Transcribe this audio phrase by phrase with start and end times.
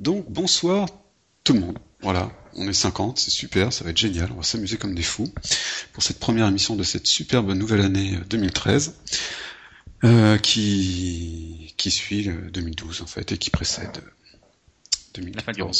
[0.00, 0.88] Donc bonsoir
[1.44, 1.78] tout le monde.
[2.00, 5.02] Voilà, on est 50, c'est super, ça va être génial, on va s'amuser comme des
[5.02, 5.32] fous
[5.92, 8.94] pour cette première émission de cette superbe nouvelle année 2013
[10.04, 14.02] euh, qui qui suit le 2012 en fait et qui précède
[15.14, 15.36] 2014.
[15.36, 15.76] La fin du monde.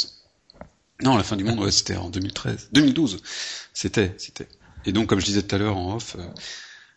[1.03, 2.69] Non, la fin du monde, ouais, c'était en 2013.
[2.73, 3.21] 2012,
[3.73, 4.47] c'était, c'était.
[4.85, 6.23] Et donc, comme je disais tout à l'heure en off, euh,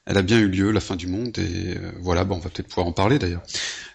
[0.07, 2.50] elle a bien eu lieu, la fin du monde, et euh, voilà, bon, on va
[2.50, 3.43] peut-être pouvoir en parler d'ailleurs.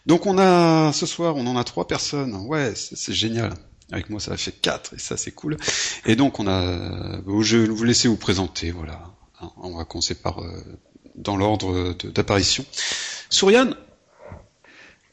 [0.05, 3.53] Donc on a, ce soir, on en a trois personnes, ouais, c'est génial.
[3.91, 5.57] Avec moi, ça a fait quatre, et ça, c'est cool.
[6.05, 9.01] Et donc, on a, je vais vous laisser vous présenter, voilà.
[9.41, 10.63] Hein, on va commencer par, euh,
[11.15, 12.65] dans l'ordre d'apparition.
[13.29, 13.75] Souriane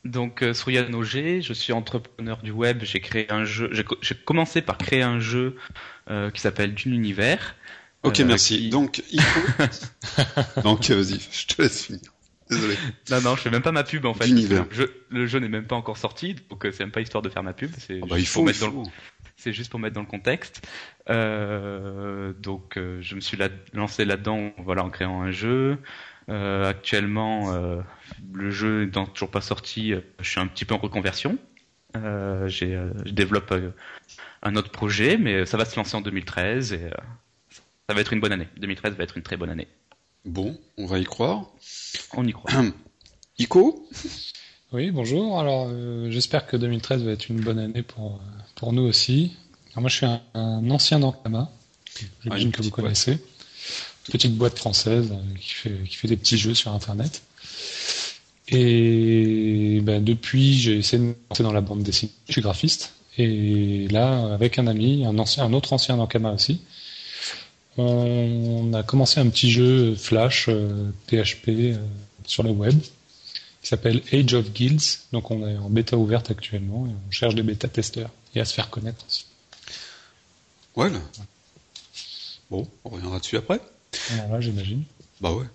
[0.06, 2.82] donc euh, Souriane Auger, je suis entrepreneur du web.
[2.82, 3.70] J'ai créé un jeu.
[3.72, 5.56] J'ai commencé par créer un jeu
[6.10, 7.56] euh, qui s'appelle Dune Univers.
[8.06, 8.70] Ok, merci.
[8.70, 9.40] Donc, Ico.
[10.62, 12.00] Donc, vas-y, je te laisse finir.
[12.48, 12.76] Désolé.
[13.10, 14.28] Non, non, je fais même pas ma pub en fait.
[14.28, 17.28] Le jeu, le jeu n'est même pas encore sorti, donc c'est même pas histoire de
[17.28, 17.72] faire ma pub.
[17.76, 18.88] C'est ah bah, il faut, Dans le...
[19.36, 20.66] C'est juste pour mettre dans le contexte.
[21.10, 23.48] Euh, donc, euh, je me suis là...
[23.72, 25.78] lancé là-dedans, voilà, en créant un jeu.
[26.28, 27.80] Euh, actuellement, euh,
[28.32, 31.38] le jeu n'étant toujours pas sorti, euh, je suis un petit peu en reconversion.
[31.96, 33.54] Euh, je développe
[34.42, 36.90] un autre projet, mais ça va se lancer en 2013 et
[37.88, 38.48] ça va être une bonne année.
[38.58, 39.68] 2013 va être une très bonne année.
[40.24, 41.46] Bon, on va y croire.
[42.14, 42.50] On y croit.
[43.38, 43.88] Ico
[44.72, 45.38] Oui, bonjour.
[45.38, 48.20] Alors, euh, j'espère que 2013 va être une bonne année pour,
[48.56, 49.36] pour nous aussi.
[49.72, 51.50] Alors, moi, je suis un, ancien d'Ankama.
[52.24, 53.18] J'imagine ah, que vous connaissez.
[54.10, 57.22] Petite boîte française euh, qui, fait, qui fait des petits jeux sur Internet.
[58.48, 62.12] Et ben, depuis, j'ai essayé de me lancer dans la bande dessinée.
[62.26, 62.94] Je suis graphiste.
[63.18, 66.60] Et là, avec un ami, un, ancien, un autre ancien d'Ankama aussi,
[67.78, 70.48] on a commencé un petit jeu Flash
[71.06, 71.76] PHP euh, euh,
[72.24, 72.78] sur le web
[73.62, 75.00] qui s'appelle Age of Guilds.
[75.12, 78.44] Donc on est en bêta ouverte actuellement et on cherche des bêta testeurs et à
[78.44, 79.26] se faire connaître aussi.
[80.76, 80.90] Ouais.
[82.50, 83.60] Bon, on reviendra dessus après.
[84.10, 84.84] Voilà, j'imagine.
[85.20, 85.46] Bah ouais.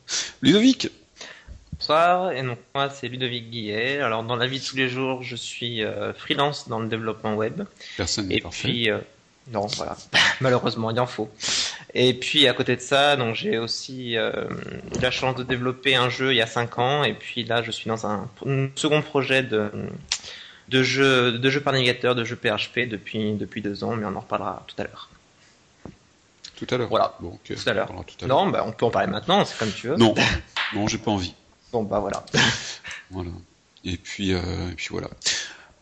[0.42, 0.90] Ludovic
[1.74, 4.02] Bonsoir, et donc moi c'est Ludovic Guillet.
[4.02, 7.36] Alors dans la vie de tous les jours, je suis euh, freelance dans le développement
[7.36, 7.64] web.
[7.98, 8.68] Personne n'est parfait.
[8.68, 8.90] Puis,
[9.48, 9.98] non, voilà.
[10.42, 11.30] Malheureusement, il en faut.
[11.94, 14.32] Et puis à côté de ça, donc j'ai aussi euh,
[14.96, 17.04] eu la chance de développer un jeu il y a 5 ans.
[17.04, 18.30] Et puis là, je suis dans un,
[18.76, 19.70] second projet de,
[20.70, 24.16] de jeu, de jeu par navigateur, de jeu PHP depuis depuis deux ans, mais on
[24.16, 25.10] en reparlera tout à l'heure.
[26.56, 26.90] Tout à l'heure.
[26.90, 27.18] Voilà.
[27.20, 27.92] Bon, Tout à l'heure.
[28.28, 29.98] Non, bah, on peut en parler maintenant, c'est comme tu veux.
[29.98, 30.14] Non,
[30.74, 31.34] non, j'ai pas envie.
[31.74, 32.26] Bon bah voilà.
[33.12, 33.32] voilà.
[33.84, 34.40] Et puis, euh,
[34.72, 35.10] et puis voilà.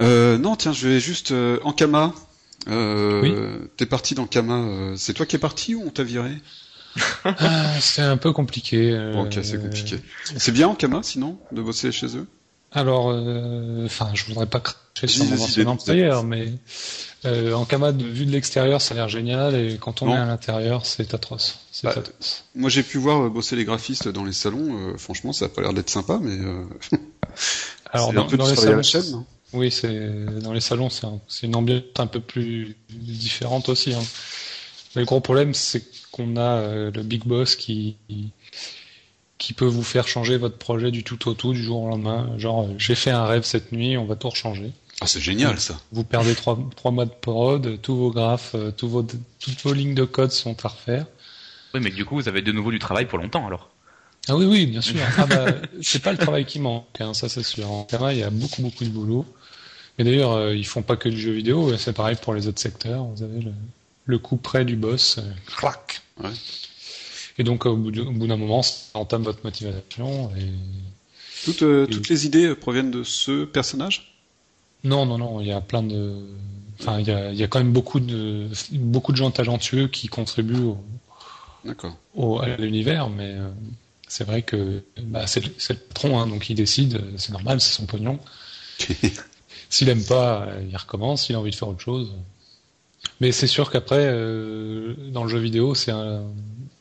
[0.01, 1.33] Euh, non, tiens, je vais juste
[1.63, 2.13] en Kama.
[2.67, 3.35] Euh, oui.
[3.77, 4.55] T'es parti dans Kama.
[4.55, 6.31] Euh, c'est toi qui es parti ou on t'a viré
[7.23, 8.91] ah, C'est un peu compliqué.
[8.91, 9.21] Euh...
[9.21, 9.99] ok, c'est compliqué.
[10.37, 12.27] C'est bien en Kama, sinon, de bosser chez eux?
[12.71, 16.53] Alors, euh, enfin, je voudrais pas cracher sur mon ancien employeur, mais
[17.25, 20.25] euh, en Kama, vu de l'extérieur, ça a l'air génial, et quand on est à
[20.25, 21.59] l'intérieur, c'est atroce.
[21.83, 22.45] Bah, atroce.
[22.53, 24.95] Moi, j'ai pu voir bosser les graphistes dans les salons.
[24.97, 26.37] franchement, ça a pas l'air d'être sympa, mais.
[27.91, 29.25] Alors, dans, un peu dans les salons, la chaîne, hein.
[29.53, 33.93] Oui, c'est dans les salons, c'est une ambiance un peu plus différente aussi.
[33.93, 34.03] Hein.
[34.95, 37.97] Mais le gros problème, c'est qu'on a euh, le big boss qui
[39.37, 42.37] qui peut vous faire changer votre projet du tout au tout du jour au lendemain.
[42.37, 44.71] Genre, euh, j'ai fait un rêve cette nuit, on va tout rechanger.
[45.01, 45.79] Ah, c'est génial ça.
[45.93, 49.73] Vous perdez trois, trois mois de prod, tous vos graphes, euh, tous vos, toutes vos
[49.73, 51.05] lignes de code sont à refaire.
[51.73, 53.69] Oui, mais du coup, vous avez de nouveau du travail pour longtemps alors.
[54.27, 54.99] Ah oui, oui, bien sûr.
[55.17, 55.45] Ah bah,
[55.81, 57.71] c'est pas le travail qui manque, hein, ça c'est sûr.
[57.71, 59.25] En terrain, il y a beaucoup, beaucoup de boulot.
[59.99, 62.61] Et d'ailleurs, euh, ils font pas que du jeu vidéo, c'est pareil pour les autres
[62.61, 63.03] secteurs.
[63.03, 63.45] Vous avez
[64.05, 66.01] le, coup près du boss, euh, clac.
[67.37, 70.31] Et donc, au bout d'un moment, ça entame votre motivation.
[70.37, 70.51] Et,
[71.43, 74.15] toutes, euh, toutes les idées proviennent de ce personnage?
[74.85, 75.41] Non, non, non.
[75.41, 76.15] Il y a plein de.
[76.79, 79.89] Enfin, il y a, il y a quand même beaucoup de beaucoup de gens talentueux
[79.89, 80.75] qui contribuent
[82.15, 83.35] au, à l'univers, mais
[84.07, 87.01] c'est vrai que bah, c'est le, le, patron, hein, donc il décide.
[87.17, 88.17] C'est normal, c'est son pognon.
[89.69, 91.25] S'il aime pas, euh, il recommence.
[91.25, 92.11] S'il a envie de faire autre chose.
[93.21, 96.23] Mais c'est sûr qu'après, euh, dans le jeu vidéo, c'est un,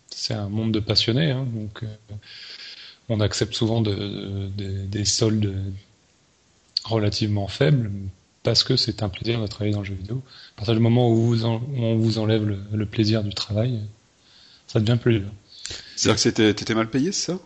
[0.09, 1.31] c'est un monde de passionnés.
[1.31, 2.15] Hein, donc, euh,
[3.09, 5.55] on accepte souvent de, des soldes
[6.85, 7.91] relativement faibles
[8.43, 10.23] parce que c'est un plaisir de travailler dans le jeu vidéo.
[10.55, 13.81] À partir du moment où, on vous enlève le, plaisir du travail,
[14.67, 15.29] ça devient plus dur.
[15.97, 17.39] C'est-à-dire que c'était, t'étais mal payé, c'est ça?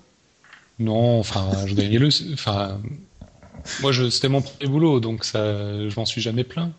[0.79, 2.81] Non, enfin, je gagnais le, enfin,
[3.81, 6.73] moi, c'était mon premier boulot, donc ça, je m'en suis jamais plaint.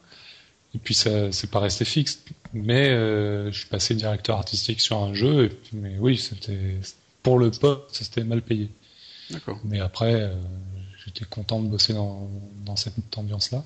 [0.75, 2.20] Et puis ça, c'est pas resté fixe.
[2.54, 6.78] Mais euh, je suis passé directeur artistique sur un jeu, et mais oui, c'était
[7.22, 8.70] pour le poste, c'était mal payé.
[9.30, 9.60] D'accord.
[9.64, 10.36] Mais après, euh,
[11.04, 12.30] j'étais content de bosser dans,
[12.66, 13.64] dans cette ambiance-là.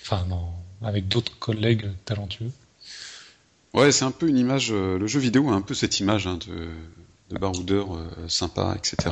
[0.00, 0.26] enfin
[0.82, 2.50] avec d'autres collègues talentueux.
[3.74, 4.72] Ouais, c'est un peu une image.
[4.72, 6.68] le jeu vidéo a un peu cette image hein, de,
[7.30, 7.88] de baroudeur
[8.28, 9.10] sympa, etc.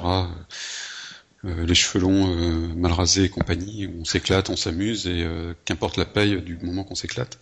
[1.46, 2.26] les cheveux longs,
[2.75, 3.88] mal rasés et compagnie.
[4.00, 5.26] On s'éclate, on s'amuse et
[5.64, 7.38] qu'importe la paye du moment qu'on s'éclate.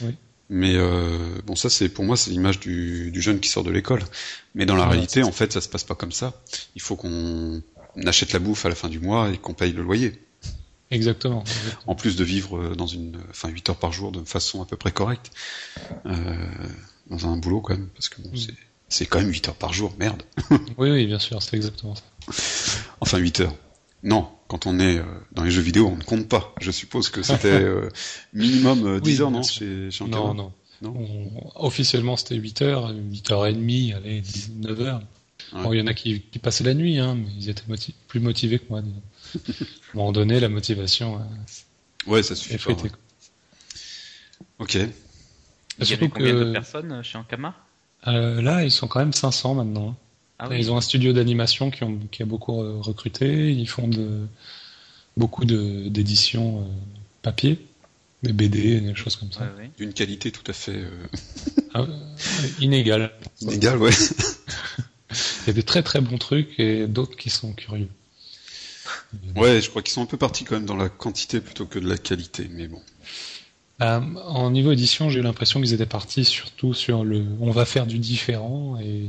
[0.00, 0.14] Oui.
[0.50, 3.70] Mais euh, bon, ça c'est pour moi c'est l'image du, du, jeune qui sort de
[3.70, 4.02] l'école.
[4.54, 6.42] Mais dans la réalité, en fait, ça se passe pas comme ça.
[6.74, 7.62] Il faut qu'on
[8.04, 10.20] achète la bouffe à la fin du mois et qu'on paye le loyer.
[10.90, 11.42] Exactement,
[11.86, 14.76] En plus de vivre dans une, enfin 8 heures par jour de façon à peu
[14.76, 15.30] près correcte,
[16.06, 16.12] euh,
[17.08, 18.36] dans un boulot quand même, parce que bon, mm.
[18.36, 18.54] c'est
[18.88, 20.22] c'est quand même 8 heures par jour, merde.
[20.78, 22.02] oui, oui, bien sûr, c'est exactement ça.
[23.04, 23.54] Enfin 8 heures.
[24.02, 26.54] Non, quand on est euh, dans les jeux vidéo, on ne compte pas.
[26.58, 27.90] Je suppose que c'était euh,
[28.32, 30.52] minimum 10 euh, heures, non chez, chez Non, non.
[30.80, 34.22] non officiellement, c'était 8 heures, 8 heures et demie, allez,
[34.54, 35.02] 9 heures.
[35.52, 37.64] il y en a qui, qui, passaient la nuit, hein, mais ils étaient
[38.08, 38.80] plus motivés que moi.
[38.80, 39.44] à un
[39.92, 41.20] moment donné, la motivation.
[42.06, 42.72] ouais, ça suffit pas.
[44.60, 44.78] Ok.
[45.78, 47.54] Il y avait combien de personnes chez Ankama?
[48.06, 49.94] Là, ils sont quand même 500 maintenant.
[50.50, 51.80] Ah ils ont un studio d'animation qui,
[52.10, 53.52] qui, a beaucoup recruté.
[53.52, 54.26] Ils font de,
[55.16, 56.64] beaucoup d'éditions euh,
[57.22, 57.64] papier,
[58.22, 59.50] des BD, des choses comme ça.
[59.78, 61.06] D'une qualité tout à fait euh,
[61.74, 61.86] ah,
[62.60, 63.12] inégale.
[63.40, 63.90] Inégale, ouais.
[65.10, 67.88] Il y a des très très bons trucs et d'autres qui sont curieux.
[69.36, 71.78] Ouais, je crois qu'ils sont un peu partis quand même dans la quantité plutôt que
[71.78, 72.80] de la qualité, mais bon.
[73.80, 77.86] Euh, en niveau édition, j'ai l'impression qu'ils étaient partis surtout sur le on va faire
[77.86, 79.08] du différent et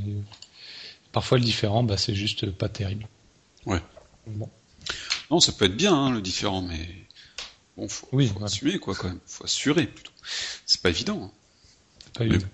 [1.16, 3.08] Parfois, le différent, bah, c'est juste pas terrible.
[3.66, 3.82] Ouais.
[4.28, 4.50] Bon.
[5.32, 6.90] Non, ça peut être bien, hein, le différent, mais
[7.78, 9.22] bon, faut, oui, faut assumer, quoi, quand même.
[9.26, 10.12] Faut assurer, plutôt.
[10.66, 11.22] C'est pas évident.
[11.24, 11.32] Hein.
[12.16, 12.48] Pas évident.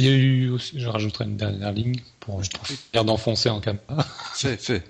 [0.00, 2.42] Il y a eu aussi, je rajouterai une dernière ligne pour
[2.92, 4.04] faire d'enfoncer en caméra.
[4.34, 4.82] Fais, fais,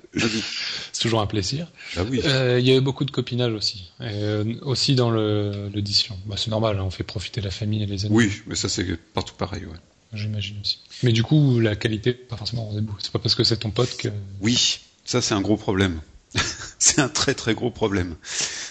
[0.92, 1.70] C'est toujours un plaisir.
[1.94, 2.22] Ah oui.
[2.24, 3.92] Euh, il y a eu beaucoup de copinage aussi.
[4.00, 6.18] Euh, aussi dans l'édition.
[6.24, 8.14] Bah, c'est normal, hein, on fait profiter la famille et les amis.
[8.14, 9.76] Oui, mais ça c'est partout pareil, ouais
[10.12, 10.80] j'imagine aussi.
[11.02, 12.96] Mais du coup, la qualité, pas forcément rendez-vous.
[12.98, 14.08] C'est pas parce que c'est ton pote que.
[14.40, 16.00] Oui, ça c'est un gros problème.
[16.78, 18.16] c'est un très très gros problème.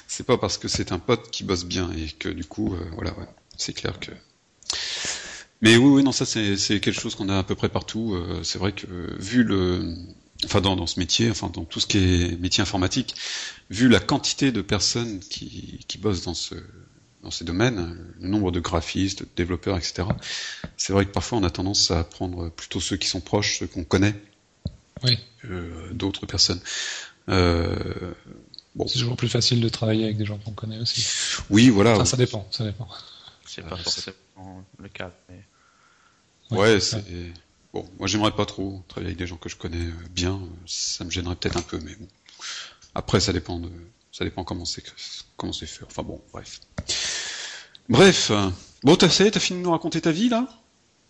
[0.07, 2.79] C'est pas parce que c'est un pote qui bosse bien et que du coup, euh,
[2.95, 3.15] voilà,
[3.57, 4.11] c'est clair que.
[5.61, 8.13] Mais oui, oui, non, ça c'est quelque chose qu'on a à peu près partout.
[8.13, 8.85] Euh, c'est vrai que
[9.19, 9.95] vu le,
[10.45, 13.15] enfin dans, dans ce métier, enfin dans tout ce qui est métier informatique,
[13.69, 16.55] vu la quantité de personnes qui, qui bossent dans ce
[17.27, 20.07] dans ces domaines, le nombre de graphistes, de développeurs, etc.
[20.77, 23.67] C'est vrai que parfois on a tendance à prendre plutôt ceux qui sont proches, ceux
[23.67, 24.15] qu'on connaît,
[25.03, 25.19] oui.
[25.91, 26.61] d'autres personnes.
[27.27, 28.13] Euh,
[28.75, 28.87] bon.
[28.87, 31.05] C'est toujours plus facile de travailler avec des gens qu'on connaît aussi.
[31.49, 32.05] Oui, voilà.
[32.05, 32.87] ça dépend, ça dépend.
[33.45, 35.11] C'est pas forcément le cas.
[35.27, 36.57] Mais...
[36.57, 37.03] Ouais, c'est
[37.73, 37.89] bon.
[37.99, 40.39] Moi, j'aimerais pas trop travailler avec des gens que je connais bien.
[40.65, 42.07] Ça me gênerait peut-être un peu, mais bon.
[42.95, 43.69] Après, ça dépend de,
[44.17, 44.83] ça dépend comment c'est
[45.35, 45.83] comment c'est fait.
[45.85, 46.61] Enfin bon, bref.
[47.89, 48.31] Bref,
[48.83, 50.47] bon, t'as fait, t'as fini de nous raconter ta vie là?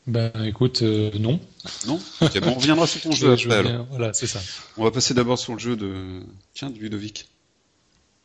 [0.07, 1.39] Ben écoute, euh, non.
[1.85, 1.99] Non?
[2.21, 3.77] Ok, bon, on reviendra sur ton jeu après.
[3.89, 4.39] voilà, c'est ça.
[4.77, 6.21] On va passer d'abord sur le jeu de,
[6.53, 7.27] tiens, de Ludovic.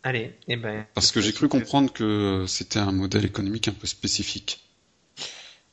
[0.04, 0.86] Allez, et eh ben.
[0.94, 4.60] Parce que j'ai cru comprendre que c'était un modèle économique un peu spécifique.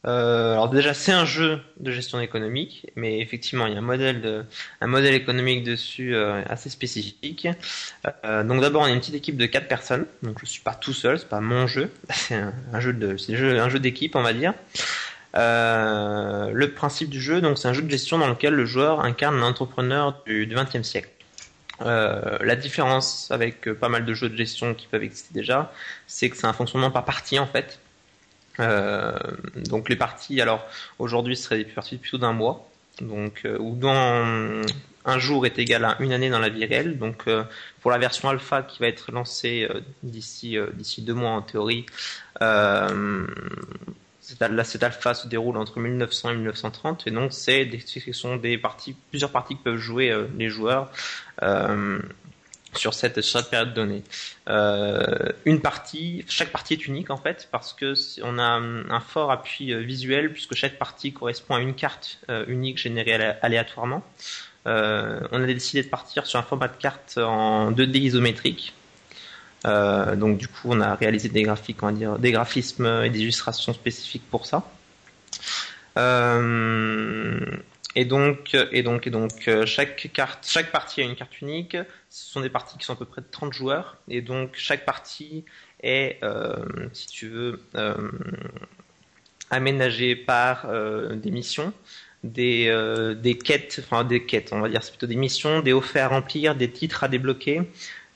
[0.08, 3.82] Euh, alors déjà, c'est un jeu de gestion économique, mais effectivement, il y a un
[3.82, 7.48] modèle, économique dessus euh, assez spécifique.
[8.24, 10.06] Euh, donc d'abord, on a une petite équipe de quatre personnes.
[10.24, 13.36] Donc je suis pas tout seul, c'est pas mon jeu, c'est un, jeu de, c'est
[13.36, 14.54] un jeu d'équipe, on va dire.
[15.34, 19.36] le principe du jeu, donc c'est un jeu de gestion dans lequel le joueur incarne
[19.36, 21.10] un entrepreneur du XXe siècle.
[21.82, 25.74] la différence avec pas mal de jeux de gestion qui peuvent exister déjà,
[26.08, 27.80] c'est que c'est un fonctionnement par partie en fait.
[28.60, 29.18] Euh,
[29.56, 30.66] donc les parties, alors
[30.98, 32.68] aujourd'hui, ce serait des parties plutôt d'un mois,
[33.02, 34.64] donc euh, où dans
[35.06, 36.98] un jour est égal à une année dans la vie réelle.
[36.98, 37.44] Donc euh,
[37.82, 39.68] pour la version alpha qui va être lancée
[40.04, 40.58] d'ici
[41.00, 41.86] deux mois en théorie,
[44.22, 48.96] cette, alpha se déroule entre 1900 et 1930 et donc c'est ce sont des parties,
[49.10, 50.92] plusieurs parties que peuvent jouer les joueurs
[52.76, 54.04] sur cette, période donnée.
[54.48, 55.06] Euh,
[55.46, 59.74] une partie, chaque partie est unique en fait parce que on a un fort appui
[59.74, 64.04] euh, visuel puisque chaque partie correspond à une carte euh, unique générée aléatoirement.
[64.66, 68.76] On a décidé de partir sur un format de carte en 2D isométrique.
[69.64, 73.22] Donc du coup, on a réalisé des graphiques, on va dire, des graphismes et des
[73.22, 74.64] illustrations spécifiques pour ça.
[77.96, 81.76] Et donc, et donc, et donc, euh, chaque carte, chaque partie a une carte unique.
[82.10, 83.98] Ce sont des parties qui sont à peu près de 30 joueurs.
[84.08, 85.44] Et donc, chaque partie
[85.82, 86.56] est, euh,
[86.94, 88.12] si tu veux, euh,
[89.50, 90.68] aménagée par
[91.16, 91.74] des missions,
[92.24, 92.72] des,
[93.20, 96.04] des quêtes, enfin des quêtes, on va dire, c'est plutôt des missions, des hauts faits
[96.04, 97.64] à remplir, des titres à débloquer,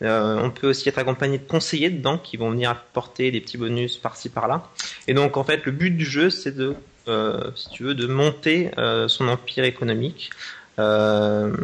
[0.01, 3.97] on peut aussi être accompagné de conseillers dedans qui vont venir apporter des petits bonus
[3.97, 4.69] par-ci par-là.
[5.07, 6.75] Et donc en fait le but du jeu c'est de,
[7.07, 8.71] si tu veux, de monter
[9.07, 10.31] son empire économique.
[10.79, 11.55] Euh,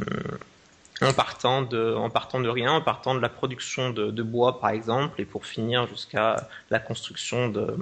[1.02, 5.46] en partant de, rien, en partant de la production de, bois par exemple, et pour
[5.46, 7.78] finir jusqu'à la construction de,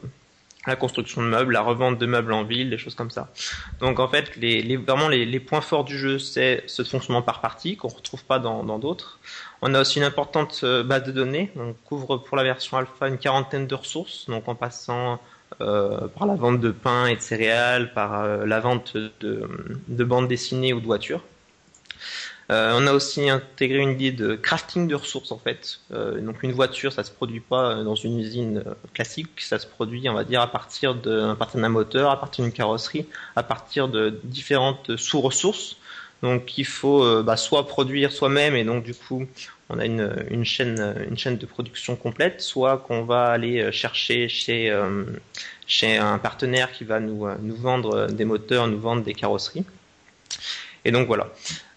[1.17, 3.29] meubles, la revente de meubles en ville, des choses comme ça.
[3.79, 7.75] Donc en fait, les, vraiment les, points forts du jeu, c'est ce fonctionnement par partie
[7.75, 9.19] qu'on retrouve pas dans d'autres.
[9.63, 11.51] On a aussi une importante euh, base de données.
[11.55, 15.15] On couvre pour la version alpha une quarantaine de ressources, donc en passant euh,
[15.59, 19.49] par la vente de pain et de céréales, par euh, la vente de,
[19.87, 21.23] de bandes dessinées ou de voitures.
[22.49, 25.79] Euh, on a aussi intégré une idée de crafting de ressources en fait.
[25.91, 29.67] Euh, donc une voiture, ça se produit pas dans une usine euh, classique, ça se
[29.67, 31.35] produit, on va dire, à partir d'un
[31.69, 35.77] moteur, à partir d'une carrosserie, à partir de différentes sous-ressources.
[36.23, 39.27] Donc il faut bah, soit produire soi-même et donc du coup
[39.69, 44.73] on a une, chaîne une chaîne de production complète, soit qu'on va aller chercher chez
[45.65, 49.65] chez un partenaire qui va nous nous vendre des moteurs, nous vendre des carrosseries.
[50.85, 51.27] Et donc voilà.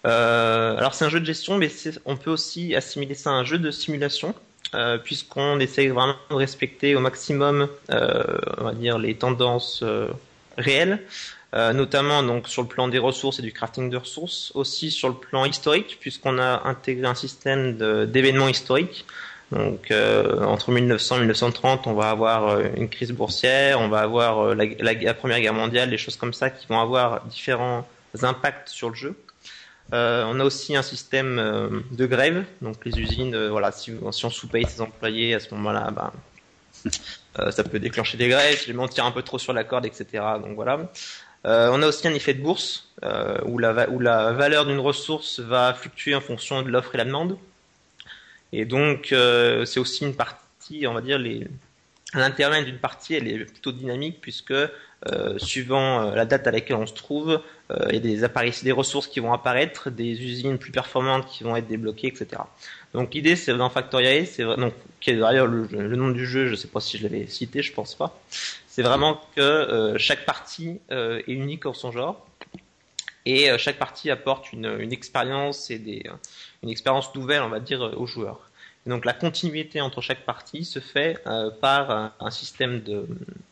[0.06, 1.68] Euh, alors c'est un jeu de gestion, mais
[2.04, 4.35] on peut aussi assimiler ça à un jeu de simulation,
[4.75, 8.23] euh, puisqu'on essaie vraiment de respecter au maximum, euh,
[8.59, 10.09] on va dire, les tendances euh,
[10.56, 11.02] réelles,
[11.54, 15.09] euh, notamment donc sur le plan des ressources et du crafting de ressources, aussi sur
[15.09, 17.76] le plan historique, puisqu'on a intégré un système
[18.07, 19.04] d'événements historiques.
[19.52, 24.64] Donc entre 1900 et 1930, on va avoir une crise boursière, on va avoir la,
[24.78, 27.85] la Première Guerre mondiale, des choses comme ça qui vont avoir différents
[28.23, 29.16] impacts sur le jeu.
[29.92, 33.92] Euh, on a aussi un système euh, de grève, donc les usines, euh, voilà, si,
[34.12, 36.12] si, on sous-paye ses employés à ce moment-là, bah,
[37.50, 38.59] ça peut déclencher des grèves.
[38.59, 40.07] Si on tire un peu trop sur la corde, etc.
[40.42, 40.90] Donc voilà.
[41.44, 42.92] On a aussi un effet de bourse
[43.47, 47.04] où la, où la valeur d'une ressource va fluctuer en fonction de l'offre et la
[47.04, 47.38] demande.
[48.52, 49.14] Et donc
[49.64, 51.47] c'est aussi une partie, on va dire les
[52.64, 56.87] d'une partie, elle est plutôt dynamique puisque euh, suivant euh, la date à laquelle on
[56.87, 60.73] se trouve, euh, il y a des des ressources qui vont apparaître, des usines plus
[60.73, 62.42] performantes qui vont être débloquées, etc.
[62.92, 66.49] Donc l'idée, c'est dans Factoriae, c'est donc qui est d'ailleurs le, le, nom du jeu,
[66.49, 68.20] je sais pas si je l'avais cité, je pense pas.
[68.73, 72.25] C'est vraiment que chaque partie est unique en son genre
[73.27, 75.79] et chaque partie apporte une, expérience et
[77.17, 78.50] nouvelle, on va dire, aux joueurs.
[78.87, 82.83] Donc la continuité entre chaque partie se fait euh, par un, système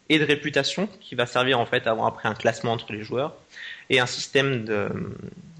[0.08, 3.34] et de réputation qui va servir en fait à avoir un classement entre les joueurs
[3.90, 4.88] et un système de,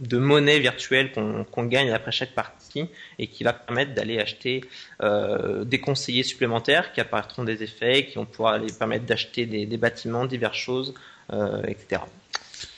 [0.00, 2.84] de monnaie virtuelle qu'on gagne après chaque partie
[3.18, 4.64] et qui va permettre d'aller acheter
[5.02, 9.66] euh, des conseillers supplémentaires qui apparaîtront des effets, qui vont pouvoir aller permettre d'acheter des,
[9.66, 10.94] des, bâtiments, diverses choses,
[11.32, 12.02] euh, etc.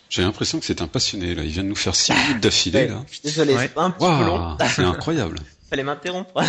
[0.08, 1.42] J'ai l'impression que c'est un passionné là.
[1.44, 3.04] Il vient de nous faire six minutes d'affilée là.
[3.22, 4.56] Désolé, c'est pas un petit peu long.
[4.68, 5.38] C'est incroyable.
[5.70, 6.34] fallait m'interrompre.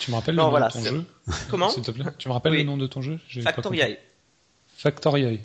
[0.00, 1.04] tu me rappelles le nom de ton jeu?
[1.48, 1.70] Comment?
[1.70, 2.04] S'il te plaît.
[2.18, 3.18] Tu me rappelles le nom de ton jeu?
[3.42, 3.96] Factoriae.
[4.76, 5.38] Factoriae.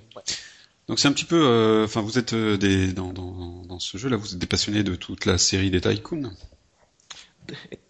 [0.88, 3.98] Donc c'est un petit peu, euh, enfin vous êtes euh, des dans, dans, dans ce
[3.98, 6.32] jeu-là, vous êtes des passionnés de toute la série des Tycoon.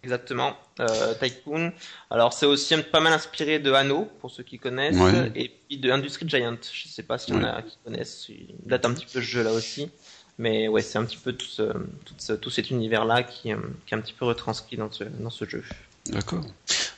[0.02, 1.72] Exactement, euh, Tycoon.
[2.10, 4.96] Alors c'est aussi pas mal inspiré de Anno pour ceux qui connaissent,
[5.34, 6.56] et puis de Industry Giant.
[6.72, 8.28] Je sais pas s'il y en a qui connaissent.
[8.28, 9.90] Il date un petit peu ce jeu là aussi.
[10.38, 11.62] Mais ouais, c'est un petit peu tout, ce,
[12.04, 15.30] tout, tout cet univers-là qui, euh, qui, est un petit peu retranscrit dans ce, dans
[15.30, 15.62] ce jeu.
[16.06, 16.44] D'accord.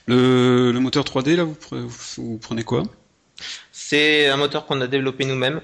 [0.06, 1.56] Le, le, moteur 3D, là, vous,
[2.16, 2.84] vous prenez quoi?
[3.72, 5.60] C'est un moteur qu'on a développé nous-mêmes.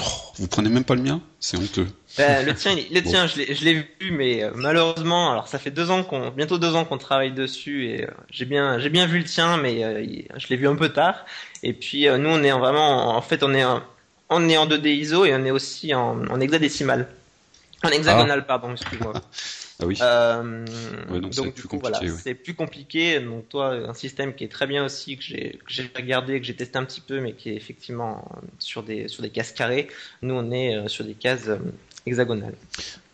[0.00, 0.02] Oh,
[0.36, 1.20] vous prenez même pas le mien?
[1.38, 1.86] C'est honteux.
[2.16, 5.90] Ben, le tien, le tien, je l'ai vu, mais euh, malheureusement, alors ça fait deux
[5.90, 9.18] ans qu'on, bientôt deux ans qu'on travaille dessus et euh, j'ai bien, j'ai bien vu
[9.18, 9.80] le tien, mais
[10.36, 11.24] je l'ai vu un peu tard.
[11.62, 13.84] Et puis nous, on est vraiment, en fait, on est un,
[14.30, 17.08] on est en 2D ISO et on est aussi en, en hexadécimal.
[17.84, 18.46] En hexagonal, ah.
[18.46, 19.12] pardon, excuse-moi.
[19.80, 19.98] ah oui.
[20.00, 20.64] Euh,
[21.20, 23.18] donc, du coup, voilà, c'est plus compliqué.
[23.20, 26.78] Donc toi, un système qui est très bien aussi, que j'ai regardé, que j'ai testé
[26.78, 28.24] un petit peu, mais qui est effectivement
[28.58, 29.88] sur des sur des cases carrées.
[30.22, 31.58] Nous, on est euh, sur des cases euh,
[32.06, 32.54] hexagonales.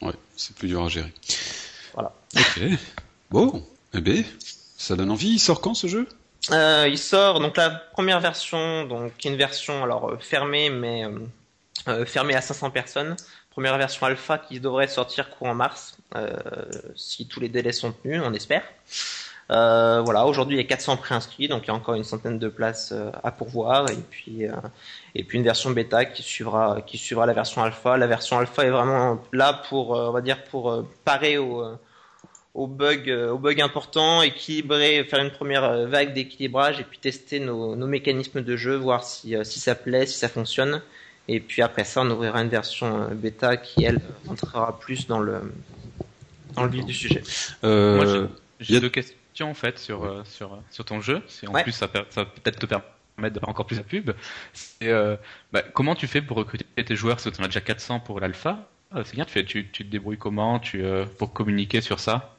[0.02, 1.12] Ouais, c'est plus dur à gérer.
[1.94, 2.14] Voilà.
[2.36, 2.62] Ok.
[3.30, 3.64] Bon,
[3.94, 4.22] eh bien,
[4.76, 5.30] ça donne envie.
[5.30, 6.06] Il sort quand ce jeu?
[6.50, 11.04] Euh, il sort donc la première version, donc qui est une version alors fermée mais
[11.88, 13.16] euh, fermée à 500 personnes.
[13.60, 16.30] Première version alpha qui devrait sortir courant mars euh,
[16.96, 18.62] si tous les délais sont tenus, on espère.
[19.50, 22.38] Euh, voilà, aujourd'hui il y a 400 préinscrits, donc il y a encore une centaine
[22.38, 24.44] de places à pourvoir et puis
[25.14, 27.98] et puis une version bêta qui suivra qui suivra la version alpha.
[27.98, 31.76] La version alpha est vraiment là pour on va dire pour parer au
[32.54, 36.98] aux bugs, euh, aux bugs importants, équilibrer, faire une première euh, vague d'équilibrage et puis
[36.98, 40.82] tester nos, mécanismes de jeu, voir euh, si ça plaît, si ça fonctionne.
[41.32, 45.54] Et puis après ça, on ouvrira une version bêta qui, elle, entrera plus dans le,
[46.56, 47.22] dans le vif du sujet.
[47.62, 51.22] Euh, Moi, j'ai deux questions question en fait sur sur sur ton jeu.
[51.28, 54.10] Si en plus ça, ça peut-être te permettre de faire encore plus de pub.
[55.52, 57.20] Bah, comment tu fais pour recruter tes joueurs?
[57.20, 59.24] Si tu en as déjà 400 pour l'alpha, ah, c'est bien.
[59.24, 60.58] Tu, fais, tu, tu te débrouilles comment?
[60.58, 60.82] Tu
[61.16, 62.34] pour communiquer sur ça?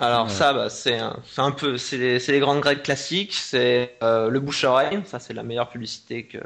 [0.00, 3.34] Alors ça, bah, c'est un, un, peu, c'est les, les, grandes règles classiques.
[3.34, 5.00] C'est le bouche oreille.
[5.04, 6.38] Ça, c'est la meilleure publicité que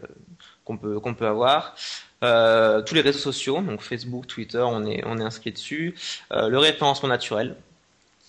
[0.66, 1.74] qu'on peut qu'on peut avoir.
[2.24, 5.94] Euh, tous les réseaux sociaux, donc Facebook, Twitter, on est on est inscrit dessus.
[6.32, 7.56] Euh, le référencement naturel,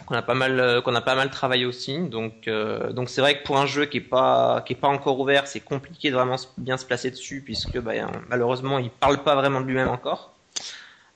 [0.06, 1.98] qu'on a pas mal euh, qu'on a pas mal travaillé aussi.
[2.00, 2.50] Donc
[2.92, 5.48] donc c'est vrai que pour un jeu qui est pas qui est pas encore ouvert,
[5.48, 7.94] c'est compliqué de vraiment bien se placer dessus puisque bah,
[8.30, 10.34] malheureusement il parle pas vraiment de lui-même encore.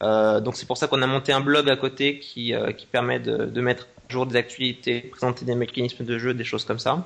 [0.01, 3.45] Donc c'est pour ça qu'on a monté un blog à côté qui qui permet de,
[3.45, 7.05] de mettre à jour des actualités, présenter des mécanismes de jeu, des choses comme ça.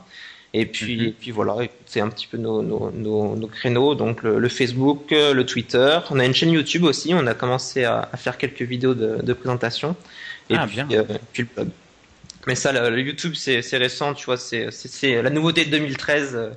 [0.57, 1.05] Et puis, mhm.
[1.07, 5.12] et puis voilà, c'est un petit peu nos, nos, nos, nos créneaux, donc le, Facebook,
[5.12, 6.00] le Twitter.
[6.12, 9.21] On a une chaîne YouTube aussi, on a commencé à, à faire quelques vidéos de,
[9.21, 9.97] de présentation.
[10.50, 10.88] Et ah, puis, bien.
[10.91, 11.69] Euh, puis le blog.
[12.47, 16.35] Mais ça, le, YouTube, c'est récent, tu vois, c'est la nouveauté de 2013.
[16.35, 16.50] Euh,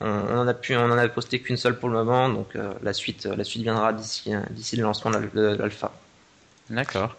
[0.00, 2.56] on, on, en a pu, on en a posté qu'une seule pour le moment, donc
[2.56, 5.92] euh, la suite, la suite viendra d'ici d'ici le lancement de l'alpha.
[6.68, 7.16] D'accord.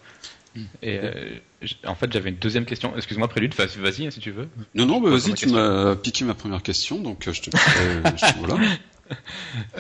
[0.82, 1.38] Et euh,
[1.86, 2.94] en fait, j'avais une deuxième question.
[2.96, 4.50] Excuse-moi, Prélude, vas-y hein, si tu veux.
[4.76, 7.50] Non, non, bah, vas-y, tu m'as piqué ma première question, donc euh, je te.
[8.40, 8.60] voilà.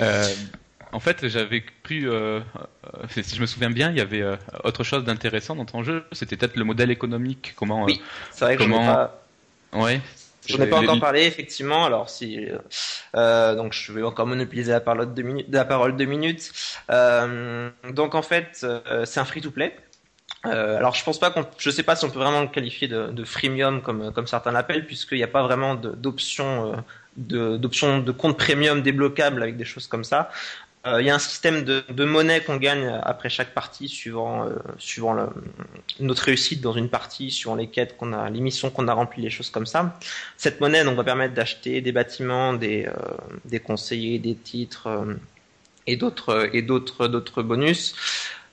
[0.01, 0.25] Euh,
[0.92, 2.42] en fait, j'avais cru, euh,
[3.10, 4.22] si je me souviens bien, il y avait
[4.66, 6.04] autre chose d'intéressant dans ton jeu.
[6.12, 7.54] C'était peut-être le modèle économique.
[7.56, 8.01] Comment Oui,
[8.32, 8.84] c'est vrai que comment...
[8.84, 9.24] pas.
[9.72, 10.01] Ouais.
[10.46, 11.86] Je n'ai pas encore parlé, effectivement.
[11.86, 12.46] Alors, si
[13.16, 15.48] euh, donc, je vais encore monopoliser la parole de minutes.
[15.50, 16.51] La parole deux minutes.
[16.90, 18.66] Euh, donc, en fait,
[19.06, 19.74] c'est un free-to-play.
[20.48, 22.88] Euh, alors je pense pas qu'on, je sais pas si on peut vraiment le qualifier
[22.88, 26.83] de, de freemium comme comme certains l'appellent, puisqu'il n'y a pas vraiment d'options
[27.15, 30.31] de, d'options de, de compte premium débloquables avec des choses comme ça.
[30.88, 34.48] Euh, il y a un système de, de monnaie qu'on gagne après chaque partie, suivant
[34.48, 35.27] euh, suivant le,
[36.00, 39.21] notre réussite dans une partie, suivant les quêtes qu'on a, les missions qu'on a remplies,
[39.21, 40.00] les choses comme ça.
[40.38, 42.93] Cette monnaie donc va permettre d'acheter des bâtiments, des euh,
[43.45, 44.89] des conseillers, des titres
[45.86, 47.93] et d'autres et d'autres d'autres bonus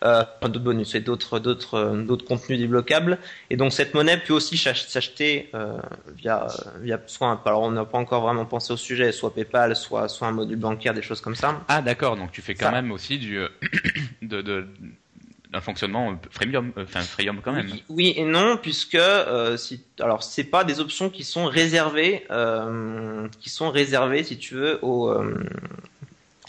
[0.05, 3.19] euh, d'autres bonus et d'autres d'autres d'autres contenus débloquables.
[3.51, 5.79] Et donc cette monnaie peut aussi s'acheter euh,
[6.17, 6.47] via
[6.81, 10.27] via soit alors on n'a pas encore vraiment pensé au sujet, soit PayPal, soit soit
[10.29, 11.61] un module bancaire, des choses comme ça.
[11.69, 13.49] Ah d'accord, donc tu fais quand même aussi du euh,
[14.23, 14.67] de, de
[15.53, 17.71] un fonctionnement freemium, euh, enfin freemium quand même.
[17.89, 23.29] Oui, et non, puisque euh, si, alors c'est pas des options qui sont réservées, euh,
[23.41, 25.15] qui sont réservées, si tu veux, aux,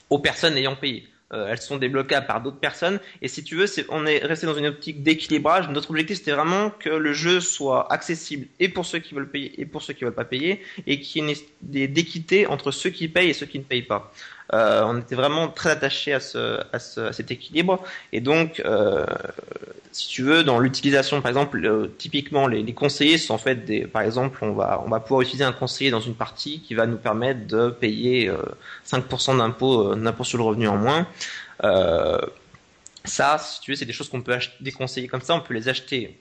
[0.10, 1.08] aux personnes ayant payé.
[1.32, 3.00] Euh, elles sont débloquables par d'autres personnes.
[3.22, 5.70] Et si tu veux, on est resté dans une optique d'équilibrage.
[5.70, 9.62] Notre objectif, c'était vraiment que le jeu soit accessible et pour ceux qui veulent payer
[9.62, 13.08] et pour ceux qui veulent pas payer, et qu'il y ait d'équité entre ceux qui
[13.08, 14.12] payent et ceux qui ne payent pas.
[14.54, 16.60] Euh, on était vraiment très attaché à, ce,
[17.12, 17.84] cet équilibre.
[18.12, 19.06] Et donc, euh,
[19.92, 23.86] si tu veux, dans l'utilisation, par exemple, euh, typiquement, les, conseillers sont en fait des,
[23.86, 26.88] par exemple, on va, on va pouvoir utiliser un conseiller dans une partie qui va
[26.88, 28.32] nous permettre de payer
[28.86, 31.08] 5% d'impôt, d'impôt sur le revenu en moins.
[33.04, 35.42] ça, si tu veux, c'est des choses qu'on peut acheter, des conseillers comme ça, on
[35.42, 36.18] peut les acheter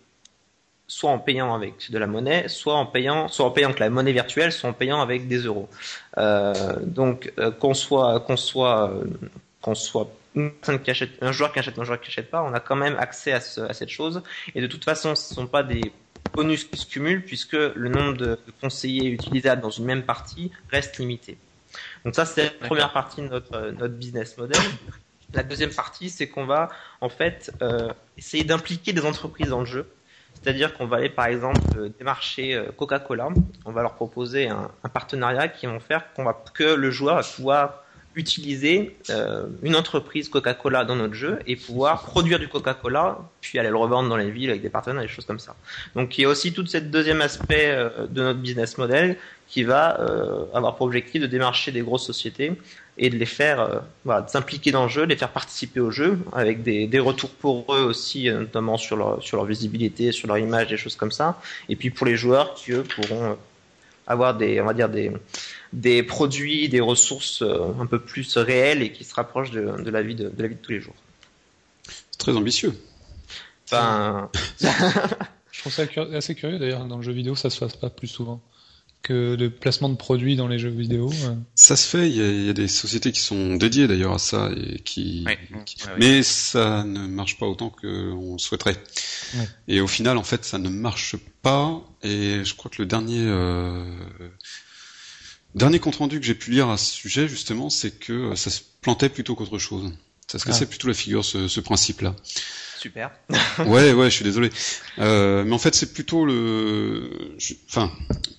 [0.88, 3.90] soit en payant avec de la monnaie, soit en payant, soit en payant avec la
[3.90, 5.68] monnaie virtuelle, soit en payant avec des euros.
[6.16, 9.05] Euh, donc euh, qu'on soit qu'on soit euh,
[9.61, 10.11] qu'on soit
[10.85, 12.96] qui achète, un joueur qui achète, un joueur qui achète pas, on a quand même
[12.98, 14.22] accès à, ce, à cette chose.
[14.55, 15.92] Et de toute façon, ce ne sont pas des
[16.33, 20.98] bonus qui se cumulent puisque le nombre de, conseillers utilisables dans une même partie reste
[20.98, 21.37] limité.
[22.05, 24.61] Donc ça, c'est la première partie de notre, notre business model.
[25.35, 26.68] La deuxième partie, c'est qu'on va
[27.01, 27.53] en fait
[28.16, 29.90] essayer d'impliquer des entreprises dans le jeu.
[30.43, 33.29] C'est-à-dire qu'on va aller par exemple euh, démarcher euh, Coca-Cola,
[33.64, 37.23] on va leur proposer un, partenariat qui vont faire qu'on va que le joueur va
[37.23, 43.59] pouvoir utiliser euh, une entreprise Coca-Cola dans notre jeu et pouvoir produire du Coca-Cola, puis
[43.59, 45.55] aller le revendre dans les villes avec des partenaires, des choses comme ça.
[45.95, 47.77] Donc il y a aussi tout ce deuxième aspect
[48.09, 50.01] de notre business model qui va
[50.53, 52.53] avoir pour objectif de démarcher des grosses sociétés
[52.98, 55.90] et de les faire euh, voilà, s'impliquer dans le jeu, de les faire participer au
[55.90, 60.12] jeu avec des, des retours pour eux aussi, euh, notamment sur leur, sur leur visibilité,
[60.12, 61.40] sur leur image, des choses comme ça.
[61.68, 63.38] Et puis pour les joueurs qui eux pourront
[64.06, 65.12] avoir des, on va dire des,
[65.72, 69.90] des produits, des ressources euh, un peu plus réelles et qui se rapprochent de, de
[69.90, 70.96] la vie de, de, la vie de tous les jours.
[72.11, 72.74] C'est très ambitieux.
[73.66, 74.30] Enfin,
[75.52, 75.84] je trouve ça
[76.14, 78.40] assez curieux d'ailleurs dans le jeu vidéo, ça se passe pas plus souvent
[79.02, 81.12] que de placement de produits dans les jeux vidéo.
[81.54, 84.80] Ça se fait, il y, a, des sociétés qui sont dédiées d'ailleurs à ça et
[84.80, 85.24] qui,
[85.98, 88.76] mais ça ne marche pas autant qu'on souhaiterait.
[89.68, 91.80] Et au final, en fait, ça ne marche pas.
[92.02, 93.84] Et je crois que le dernier euh,
[95.54, 98.50] Dernier compte rendu que j'ai pu lire à ce sujet, justement, c'est que euh, ça
[98.50, 99.92] se plantait plutôt qu'autre chose.
[100.30, 100.66] Ça se cassait ah.
[100.66, 102.14] plutôt la figure, ce, ce principe-là.
[102.79, 103.11] Super.
[103.67, 104.51] ouais, ouais, je suis désolé.
[104.99, 107.11] Euh, mais en fait, c'est plutôt le,
[107.69, 107.91] enfin,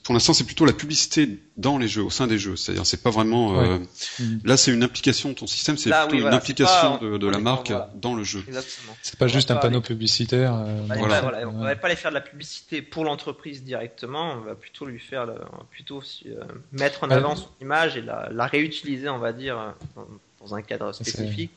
[0.03, 2.55] pour l'instant, c'est plutôt la publicité dans les jeux, au sein des jeux.
[2.55, 3.59] C'est-à-dire, c'est pas vraiment.
[3.59, 3.79] Euh...
[4.19, 4.39] Mm.
[4.45, 7.73] Là, c'est une application de ton système, c'est plutôt une implication de, de la marque
[7.95, 8.43] dans le jeu.
[8.47, 8.95] Exactement.
[9.01, 10.55] C'est pas juste un panneau publicitaire.
[10.55, 11.21] Euh, voilà.
[11.21, 11.49] voilà.
[11.49, 14.35] On va pas aller faire de la publicité pour l'entreprise directement.
[14.35, 15.35] On va plutôt lui faire, le...
[15.69, 20.07] plutôt euh, mettre en avant son image et la, la réutiliser, on va dire, dans,
[20.39, 21.51] dans un cadre spécifique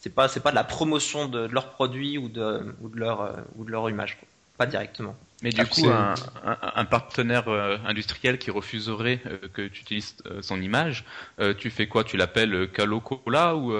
[0.00, 2.98] c'est pas c'est pas de la promotion de, de leurs produits ou de ou de
[2.98, 4.18] leur euh, ou de leur image
[4.56, 5.16] pas directement.
[5.42, 10.60] Mais du coup un, un, partenaire euh, industriel qui refuserait euh, que tu utilises son
[10.60, 11.04] image
[11.58, 12.04] tu fais quoi?
[12.04, 13.72] Tu l'appelles Calo Cola ou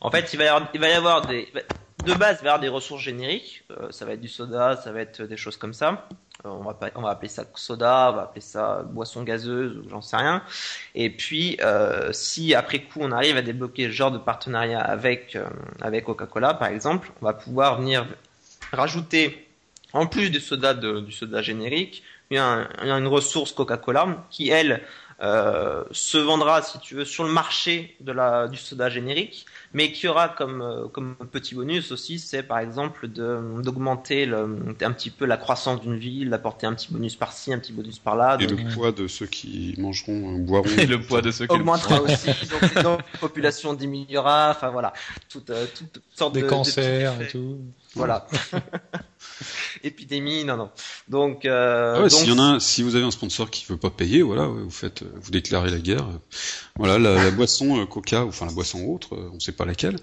[0.00, 1.52] en fait il va y avoir, il va y avoir des
[2.04, 5.36] de base avoir des ressources génériques ça va être du soda ça va être des
[5.36, 6.06] choses comme ça
[6.44, 10.02] on va, on va appeler ça soda, on va appeler ça boisson gazeuse, ou j'en
[10.02, 10.42] sais rien.
[10.94, 15.36] Et puis, euh, si après coup on arrive à débloquer ce genre de partenariat avec,
[15.36, 15.48] euh,
[15.80, 18.06] avec Coca-Cola, par exemple, on va pouvoir venir
[18.72, 19.48] rajouter,
[19.92, 24.82] en plus du soda, du soda générique, il y a une ressource Coca-Cola qui, elle,
[25.22, 29.46] euh, se vendra, si tu veux, sur le marché de la, du soda générique,
[29.76, 35.10] mais qui aura comme, euh, comme petit bonus aussi, c'est par exemple d'augmenter un petit
[35.10, 38.38] peu la croissance d'une ville, d'apporter un petit bonus par-ci, un petit bonus par-là.
[38.40, 40.64] Et le poids de ceux qui mangeront, boiront.
[40.78, 42.30] Et le poids de ceux qui augmentera aussi.
[42.82, 44.94] donc, la population diminuera, enfin voilà,
[45.28, 47.58] toute, euh, toute sorte Des cancers et tout.
[47.94, 48.26] Voilà.
[49.82, 50.70] Épidémie, non, non.
[51.08, 54.22] Donc, euh, ah y en a, si vous avez un sponsor qui veut pas payer,
[54.22, 56.06] voilà, vous faites, vous déclarez la guerre.
[56.76, 59.96] Voilà, la, boisson euh, Coca, ou enfin la boisson autre, on sait pas laquelle,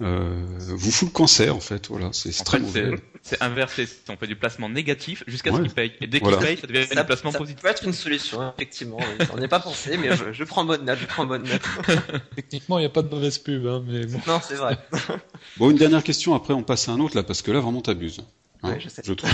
[0.00, 1.88] euh, vous fout le cancer en fait.
[1.88, 2.94] Voilà, c'est très mauvais.
[3.22, 3.88] C'est inversé.
[4.08, 5.92] On fait du placement négatif jusqu'à ce qu'il paye.
[6.00, 7.60] Et dès qu'il paye, ça devient un placement positif.
[7.60, 8.98] Ça peut être une solution, effectivement.
[9.32, 10.98] On n'est pas pensé, mais je, je, prends bonne note.
[11.00, 11.62] Je prends bonne note.
[12.36, 14.20] Techniquement, il n'y a pas de mauvaise pub, hein, mais bon.
[14.26, 14.78] Non, c'est vrai.
[15.56, 16.34] bon, une dernière question.
[16.34, 18.20] Après, on passe à un autre là, parce que là, vraiment, t'abuses.
[18.62, 19.02] Hein, ouais, je sais.
[19.04, 19.30] Je trouve.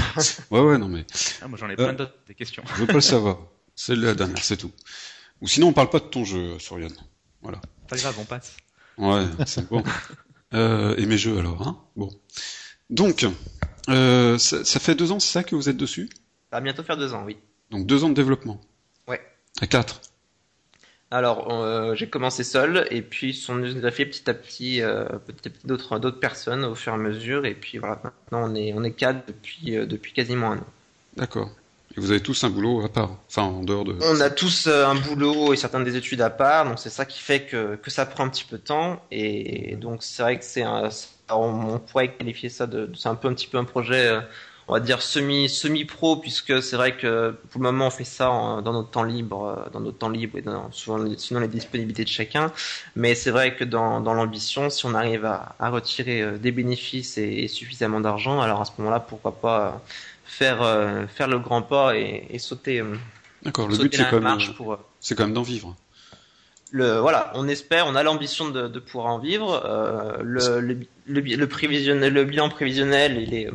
[0.51, 1.05] ouais, ouais, non mais.
[1.42, 2.62] Ah, moi, j'en ai plein d'autres des questions.
[2.75, 3.38] Je veux pas le savoir.
[3.75, 4.73] C'est la dernière, c'est tout.
[5.40, 6.88] Ou sinon, on parle pas de ton jeu, Sorian.
[7.42, 7.61] Voilà.
[7.88, 8.57] Pas grave, on passe.
[8.99, 9.83] Ouais, c'est bon.
[10.55, 12.11] Euh, et mes jeux alors, hein Bon.
[12.91, 13.27] Donc,
[13.89, 16.11] euh, ça, ça, fait deux ans, c'est ça que vous êtes dessus?
[16.51, 17.39] Ça va bientôt faire deux ans, oui.
[17.71, 18.61] Donc deux ans de développement?
[19.09, 19.19] Ouais.
[19.63, 20.03] À quatre?
[21.11, 25.05] Alors, euh, j'ai commencé seul, et puis sont nous a fait petit à petit, euh,
[25.27, 28.01] petit, petit d'autres d'autres personnes au fur et à mesure, et puis voilà.
[28.03, 30.67] Maintenant, on est on est quatre depuis euh, depuis quasiment un an.
[31.17, 31.51] D'accord.
[31.97, 33.95] Vous avez tous un boulot à part, enfin en dehors de.
[34.01, 37.05] On a tous euh, un boulot et certaines des études à part, donc c'est ça
[37.05, 39.03] qui fait que, que ça prend un petit peu de temps.
[39.11, 40.89] Et donc c'est vrai que c'est un,
[41.31, 44.21] on, pourrait qualifier ça de, c'est un peu un petit peu un projet, euh,
[44.69, 48.05] on va dire semi semi pro, puisque c'est vrai que pour le moment on fait
[48.05, 52.05] ça dans notre temps libre, euh, dans notre temps libre et dans, souvent les disponibilités
[52.05, 52.53] de chacun.
[52.97, 57.19] Mais c'est vrai que dans, dans l'ambition, si on arrive à, à retirer des bénéfices
[57.19, 59.83] et suffisamment d'argent, alors à ce moment-là, pourquoi pas
[60.33, 62.81] faire euh, faire le grand pas et, et sauter.
[62.81, 62.97] Euh,
[63.42, 63.68] D'accord.
[63.68, 64.73] Le but c'est quand même pour.
[64.73, 65.77] Euh, c'est quand même d'en vivre.
[66.71, 69.62] Le, voilà, on espère, on a l'ambition de, de, pouvoir en vivre.
[69.66, 73.51] Euh, le, le, le, prévisionnel, le bilan prévisionnel et les,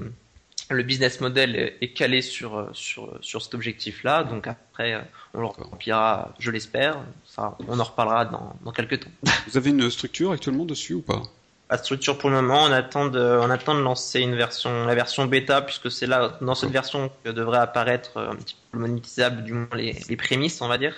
[0.70, 4.24] le business model est, est calé sur, sur, sur cet objectif-là.
[4.24, 7.00] Donc après, on le remplira, je l'espère.
[7.28, 9.10] Enfin, on en reparlera dans, dans quelques temps.
[9.48, 11.24] Vous avez une structure actuellement dessus ou pas?
[11.70, 12.64] La structure pour le moment.
[12.64, 16.38] On attend de, on attend de lancer une version, la version bêta, puisque c'est là,
[16.42, 20.16] dans cette version que devrait apparaître euh, un petit peu monétisable, du moins les, les
[20.16, 20.96] prémices, on va dire.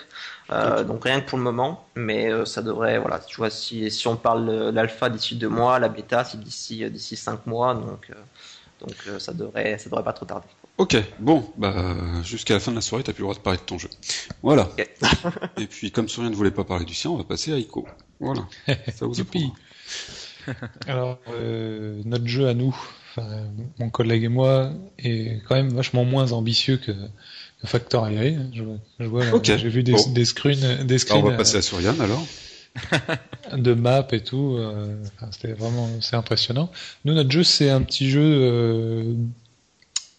[0.50, 3.90] Euh, donc rien que pour le moment, mais euh, ça devrait, voilà, tu vois, si,
[3.90, 7.74] si on parle de l'alpha d'ici deux mois, la bêta c'est d'ici d'ici cinq mois,
[7.74, 8.10] donc
[8.80, 10.46] donc ça devrait, ça devrait pas trop tarder.
[10.78, 11.74] Ok, bon, bah
[12.22, 13.90] jusqu'à la fin de la soirée, t'as plus le droit de parler de ton jeu.
[14.42, 14.68] Voilà.
[15.58, 17.86] Et puis comme Sourien ne voulait pas parler du sien, on va passer à Ico.
[18.18, 18.42] Voilà.
[18.96, 19.20] Ça vous
[20.86, 22.76] Alors, euh, notre jeu à nous,
[23.78, 28.36] mon collègue et moi, est quand même vachement moins ambitieux que, que Factory.
[28.54, 28.62] Je,
[28.98, 31.18] je vois, j'ai vu des, des screens, des screens.
[31.18, 32.24] Alors on va passer à Surian alors.
[33.56, 34.56] de map et tout.
[34.58, 34.96] Euh,
[35.32, 36.70] C'était vraiment, c'est impressionnant.
[37.04, 39.14] Nous, notre jeu, c'est un petit jeu, euh,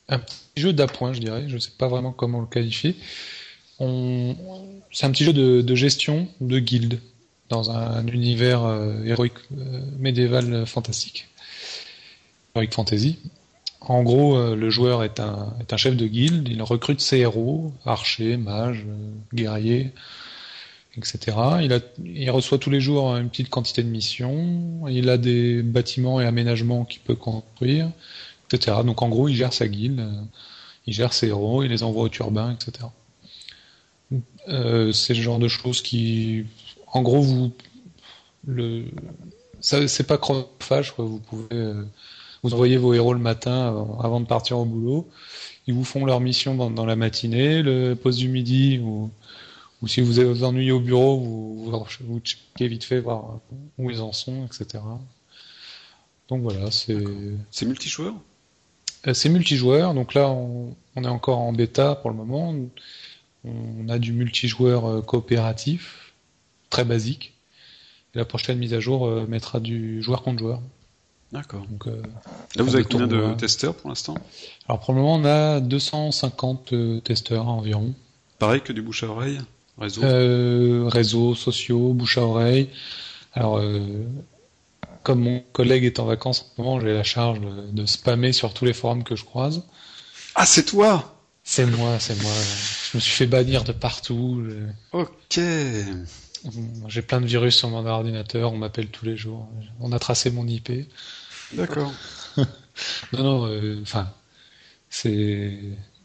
[0.10, 1.46] un petit jeu d'appoint, je dirais.
[1.48, 2.96] Je sais pas vraiment comment le qualifier.
[3.80, 4.36] On,
[4.92, 7.00] c'est un petit jeu de, de gestion de guilde
[7.52, 11.28] dans un univers euh, héroïque euh, médiéval fantastique,
[12.56, 13.20] héroïque fantasy.
[13.82, 18.38] En gros, euh, le joueur est un, chef de guilde, il recrute ses héros, archers,
[18.38, 18.86] mages,
[19.34, 19.92] guerriers,
[20.98, 21.38] etc.
[22.04, 26.26] Il, reçoit tous les jours une petite quantité de missions, il a des bâtiments et
[26.26, 27.92] aménagements qu'il peut construire,
[28.52, 28.78] etc.
[28.86, 30.08] Donc en gros, il gère sa guilde,
[30.88, 32.88] il gère ses héros, il les envoie au turbin, etc.
[34.50, 36.46] Euh, c'est le genre de choses qui
[36.92, 37.52] en gros, vous,
[38.46, 38.86] le,
[39.62, 40.92] c'est pas chronophage.
[40.92, 41.06] Quoi.
[41.06, 41.48] Vous pouvez
[42.44, 45.08] vous envoyez vos héros le matin avant de partir au boulot.
[45.68, 49.12] Ils vous font leur mission dans, la matinée, le pause du midi ou,
[49.82, 53.40] ou si vous vous ennuyez au bureau, vous, vous, vous checkez vite fait voir
[53.78, 54.80] où ils en sont, etc.
[56.30, 57.04] Donc voilà, c'est.
[57.52, 58.16] C'est multijoueur?
[59.08, 62.56] Euh, C'est multijoueur, donc là on, est encore en bêta pour le moment.
[63.44, 66.01] On a du multijoueur euh, coopératif,
[66.72, 67.34] très basique.
[68.16, 70.62] Et la prochaine mise à jour euh, mettra du joueur contre joueur.
[71.32, 71.66] D'accord.
[71.70, 74.16] Donc, là vous avez combien de testeurs pour l'instant?
[74.68, 76.74] Alors pour le moment on a 250
[77.06, 77.94] testeurs environ.
[78.38, 79.40] Pareil que du bouche à oreille
[79.78, 80.02] Réseau?
[80.90, 82.68] Réseaux sociaux, bouche à oreille.
[83.34, 83.62] Alors
[85.04, 88.54] comme mon collègue est en vacances en ce moment, j'ai la charge de, spammer sur
[88.54, 89.64] tous les forums que je croise.
[90.36, 92.32] Ah, c'est toi C'est moi, c'est moi.
[92.92, 94.44] Je me suis fait bannir de partout.
[94.92, 95.40] Ok.
[96.88, 99.50] J'ai plein de virus sur mon ordinateur, on m'appelle tous les jours.
[99.80, 100.72] On a tracé mon IP.
[101.54, 101.94] D'accord.
[102.38, 104.12] non, non, euh, enfin,
[104.90, 105.58] c'est.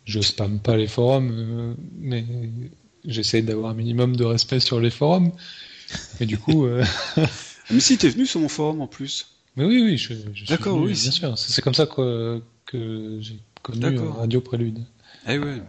[0.05, 2.25] Je spamme pas les forums, euh, mais
[3.05, 5.33] j'essaie d'avoir un minimum de respect sur les forums.
[6.21, 6.67] Et du coup.
[6.67, 6.85] Euh,
[7.71, 9.27] Mais si, t'es venu sur mon forum en plus.
[9.57, 11.37] Mais oui, oui, je, je D'accord, oui, bien sûr.
[11.37, 14.85] C'est comme ça que, que j'ai connu Radio Prélude.
[15.27, 15.61] Eh ouais.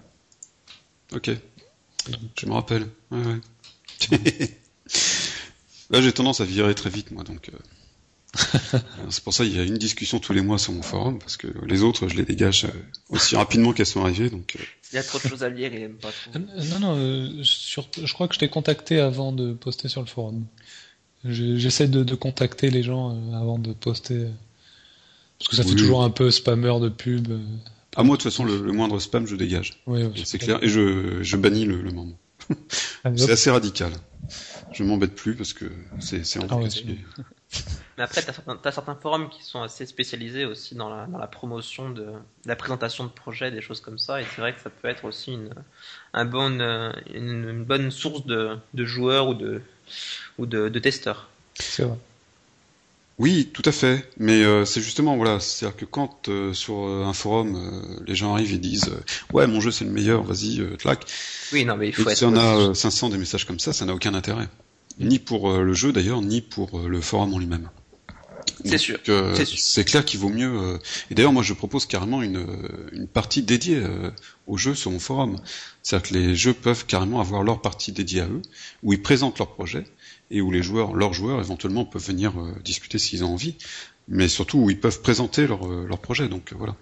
[1.13, 1.31] Ok.
[2.35, 2.85] Je me rappelle.
[3.09, 3.41] Ouais, ouais.
[5.89, 7.49] Là, j'ai tendance à virer très vite, moi, donc.
[7.49, 7.57] Euh...
[9.09, 11.37] c'est pour ça qu'il y a une discussion tous les mois sur mon forum, parce
[11.37, 12.71] que les autres, je les dégage euh,
[13.09, 14.29] aussi rapidement qu'elles sont arrivées.
[14.29, 14.63] Donc, euh.
[14.91, 16.31] Il y a trop de choses à lire, il aime pas trop.
[16.35, 17.87] Euh, non, non, sur...
[18.01, 20.45] je crois que je t'ai contacté avant de poster sur le forum.
[21.25, 24.27] J'essaie de, contacter les gens euh, avant de poster.
[25.39, 27.31] Parce que ça fait toujours un peu spammer de pub.
[27.31, 27.39] Euh,
[27.95, 29.81] ah, moi, de toute façon, le, moindre spam, je dégage.
[29.87, 30.59] Oui, c'est clair.
[30.63, 32.15] Et je, je bannis le, le membre.
[33.15, 33.91] C'est assez radical.
[34.71, 35.65] Je m'embête plus parce que
[35.99, 36.57] c'est c'est ah
[37.97, 41.27] Mais après, tu as, certains forums qui sont assez spécialisés aussi dans la, dans la
[41.27, 42.07] promotion de,
[42.45, 44.21] la présentation de projets, des choses comme ça.
[44.21, 45.49] Et c'est vrai que ça peut être aussi une,
[46.13, 49.61] un bon, une, une bonne source de, de joueurs ou de,
[50.37, 51.29] ou de, testeurs.
[51.55, 51.97] C'est vrai.
[53.19, 54.07] Oui, tout à fait.
[54.17, 58.33] Mais euh, c'est justement voilà, c'est-à-dire que quand euh, sur euh, un forum les gens
[58.33, 58.91] arrivent et disent
[59.33, 61.03] ouais mon jeu c'est le meilleur, vas-y, clac.
[61.51, 62.07] Oui, non mais il faut.
[62.09, 64.47] Et si on a 500 des messages comme ça, ça n'a aucun intérêt,
[64.99, 67.69] ni pour le jeu d'ailleurs, ni pour le forum en lui-même.
[68.63, 68.97] C'est sûr.
[69.45, 70.79] c'est clair qu'il vaut mieux.
[71.11, 72.45] Et d'ailleurs, moi, je propose carrément une,
[72.91, 73.83] une partie dédiée
[74.47, 75.37] aux jeux sur mon forum.
[75.83, 78.41] C'est-à-dire que les jeux peuvent carrément avoir leur partie dédiée à eux,
[78.83, 79.85] où ils présentent leur projet
[80.31, 83.55] et où les joueurs, leurs joueurs, éventuellement peuvent venir euh, discuter s'ils ont envie,
[84.07, 86.27] mais surtout où ils peuvent présenter leur, euh, leur projet.
[86.27, 86.75] Donc euh, voilà.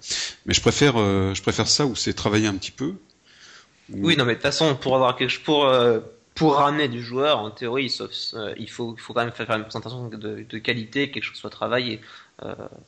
[0.45, 2.95] Mais je préfère, je préfère ça où c'est travailler un petit peu.
[3.91, 5.67] Oui, non, mais de toute façon, pour avoir quelque chose, pour
[6.34, 8.12] pour ramener du joueur, en théorie, sauf,
[8.58, 11.49] il faut, il faut quand même faire une présentation de, de qualité, quelque chose soit
[11.49, 12.01] travaillé.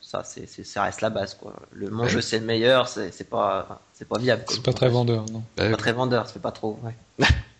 [0.02, 1.54] ça, c'est, ça reste la base, quoi.
[1.72, 4.44] Le mon jeu c'est le meilleur, c'est, c'est pas, c'est pas viable.
[4.48, 5.42] C'est pas très vendeur, non.
[5.56, 6.78] Pas très vendeur, ça fait pas trop.
[6.82, 7.26] Ouais.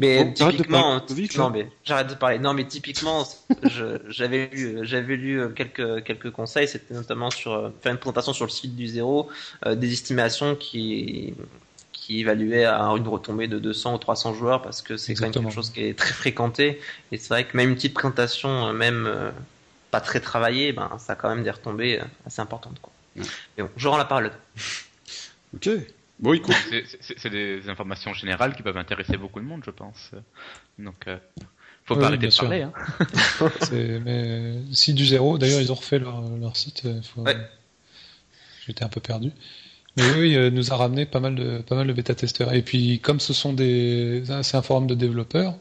[0.00, 2.38] Mais typiquement, mais j'arrête de parler.
[2.38, 3.28] Non mais typiquement,
[4.08, 6.66] j'avais lu, j'avais lu euh, quelques quelques conseils.
[6.66, 9.28] C'était notamment sur euh, faire une présentation sur le site du zéro,
[9.66, 11.34] euh, des estimations qui
[11.92, 15.32] qui évaluaient à une retombée de 200 ou 300 joueurs parce que c'est quand même
[15.32, 16.80] quelque chose qui est très fréquenté.
[17.12, 19.32] Et c'est vrai que même une petite présentation, même
[19.90, 22.78] pas très travaillée, ben ça a quand même des retombées assez importantes.
[22.80, 22.92] Quoi.
[23.16, 24.30] Mais bon, je rends la parole.
[25.54, 25.68] Ok.
[26.20, 26.54] Bon, écoute.
[27.00, 30.10] C'est des informations générales qui peuvent intéresser beaucoup de monde, je pense.
[30.78, 31.16] Donc, euh,
[31.84, 32.62] faut pas arrêter de parler.
[32.62, 32.72] Hein.
[34.04, 36.82] mais si du zéro, d'ailleurs, ils ont refait leur, leur site.
[36.84, 37.36] Euh, ouais.
[38.66, 39.32] J'étais un peu perdu.
[39.96, 42.52] Mais oui, euh, nous a ramené pas mal de pas mal de bêta testeurs.
[42.54, 45.56] Et puis, comme ce sont des, c'est un forum de développeurs,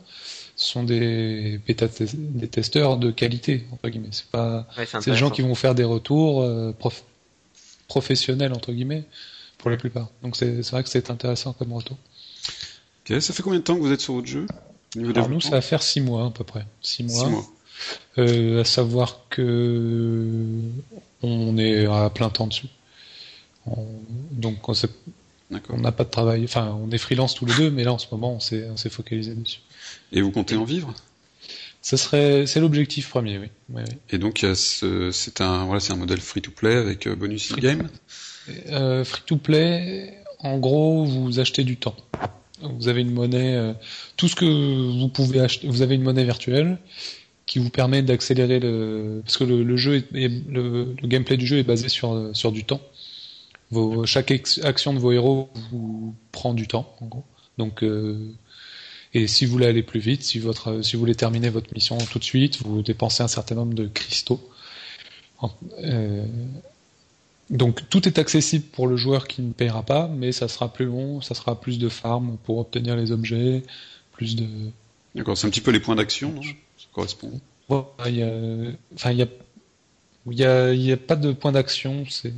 [0.55, 4.09] ce sont des bêta des testeurs de qualité entre guillemets.
[4.11, 6.75] C'est pas, c'est des gens qui vont faire des retours euh,
[7.87, 9.05] professionnels entre guillemets
[9.59, 10.09] pour la plupart.
[10.23, 11.97] Donc c'est vrai que c'est intéressant comme retour.
[13.07, 14.47] Ok, ça fait combien de temps que vous êtes sur votre jeu
[14.97, 16.65] Alors nous, ça va faire 6 mois à peu près.
[16.81, 17.25] 6 mois.
[17.25, 17.45] Six mois.
[18.17, 20.35] Euh, à savoir que
[21.21, 22.67] on est à plein temps dessus.
[24.31, 26.43] donc on n'a pas de travail.
[26.43, 29.35] Enfin, on est freelance tous les deux, mais là en ce moment, on s'est focalisé
[29.35, 29.61] dessus.
[30.11, 30.93] Et vous comptez en vivre?
[31.81, 33.81] Ça serait, c'est l'objectif premier, oui.
[34.09, 37.55] Et donc c'est un, voilà, c'est un modèle free to play avec euh, bonus in
[37.55, 37.89] game?
[38.71, 41.95] Euh, free to play, en gros, vous achetez du temps.
[42.61, 43.73] Vous avez une monnaie, euh,
[44.17, 46.77] tout ce que vous pouvez acheter, vous avez une monnaie virtuelle
[47.45, 51.89] qui vous permet d'accélérer le, parce que le, jeu le, gameplay du jeu est basé
[51.89, 52.81] sur sur du temps.
[54.05, 54.31] Chaque
[54.63, 57.23] action de vos héros vous prend du temps, en gros.
[57.57, 58.33] Donc euh,
[59.13, 61.97] Et si vous voulez aller plus vite, si votre, si vous voulez terminer votre mission
[61.97, 64.41] tout de suite, vous dépensez un certain nombre de cristaux.
[65.83, 66.25] Euh,
[67.49, 70.85] donc tout est accessible pour le joueur qui ne payera pas, mais ça sera plus
[70.85, 73.63] long, ça sera plus de farm pour obtenir les objets,
[74.11, 74.45] plus de.
[75.15, 76.41] D'accord, c'est un petit peu les points d'action, non?
[76.43, 77.41] Ça correspond.
[78.05, 78.31] il y a,
[78.93, 79.27] enfin, il y a,
[80.27, 82.33] il y a, il y a pas de points d'action, c'est,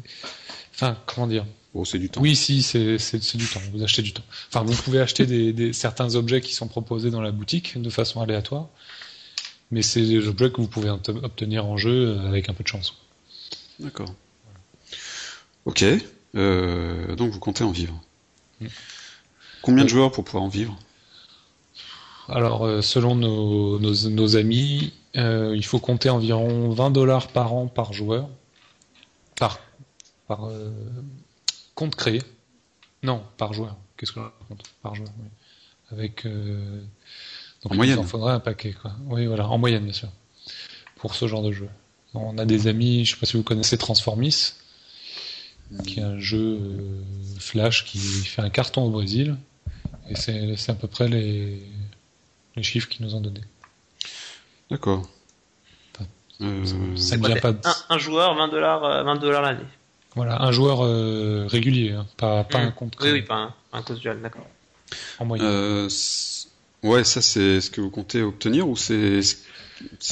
[0.73, 1.45] enfin, comment dire?
[1.73, 2.21] Bon, c'est du temps.
[2.21, 3.61] Oui, si, c'est, c'est, du temps.
[3.71, 4.23] Vous achetez du temps.
[4.49, 7.89] Enfin, vous pouvez acheter des, des, certains objets qui sont proposés dans la boutique de
[7.89, 8.67] façon aléatoire,
[9.71, 12.95] mais c'est des objets que vous pouvez obtenir en jeu avec un peu de chance.
[13.79, 14.13] D'accord.
[15.65, 15.83] Ok.
[16.35, 17.99] Euh, donc vous comptez en vivre.
[18.59, 18.67] Mm.
[19.61, 20.77] Combien de joueurs pour pouvoir en vivre?
[22.29, 27.67] Alors, euh, selon nos, nos, amis, euh, il faut compter environ 20 dollars par an
[27.67, 28.29] par joueur.
[29.35, 29.59] Par,
[30.27, 30.49] par
[31.73, 32.21] compte créé.
[33.03, 33.75] Non, par joueur.
[33.97, 34.63] Qu'est-ce que je raconte?
[34.83, 35.27] Par joueur, oui.
[35.91, 36.27] Avec.
[37.65, 37.97] en moyenne.
[37.97, 38.91] Il en faudrait un paquet, quoi.
[39.07, 40.09] Oui, voilà, en moyenne, bien sûr.
[40.95, 41.67] Pour ce genre de jeu.
[42.13, 44.53] On a des amis, je sais pas si vous connaissez Transformis
[45.85, 47.01] qui est un jeu euh,
[47.39, 49.35] Flash qui fait un carton au Brésil.
[50.09, 51.61] Et c'est à peu près les,
[52.55, 53.43] les chiffres qu'ils nous ont donnés.
[54.69, 55.07] D'accord.
[56.41, 57.53] Euh, ça ne pas
[57.89, 59.65] un, joueur, 20 dollars, 20 euh, dollars l'année.
[60.15, 60.79] Voilà, un joueur
[61.49, 62.67] régulier, hein, pas, pas mmh.
[62.67, 62.97] un compte.
[62.99, 64.47] Oui, oui, pas un, un casual, d'accord.
[65.19, 65.87] En moyenne.
[66.83, 69.21] ouais, ça c'est ce que vous comptez obtenir ou c'est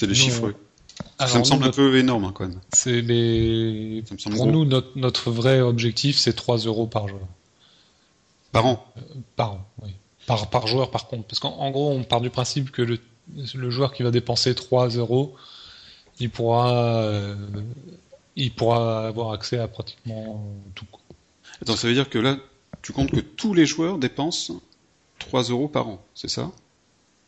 [0.03, 0.53] les chiffres
[1.27, 2.59] ça me semble un peu énorme hein, quand même.
[2.73, 4.03] C'est les...
[4.31, 7.27] Pour nous, notre, notre, vrai objectif, c'est 3 euros par joueur.
[8.51, 9.01] Par an euh,
[9.35, 9.91] Par an, oui.
[10.27, 11.27] Par, par joueur, par contre.
[11.27, 12.99] Parce qu'en gros, on part du principe que le,
[13.55, 15.35] le joueur qui va dépenser 3 euros,
[16.19, 17.35] il pourra, euh,
[18.35, 20.43] il pourra avoir accès à pratiquement
[20.75, 20.85] tout.
[21.61, 22.37] Attends, ça veut dire que là,
[22.81, 24.61] tu comptes que tous les joueurs dépensent
[25.19, 26.51] 3 euros par an, c'est ça?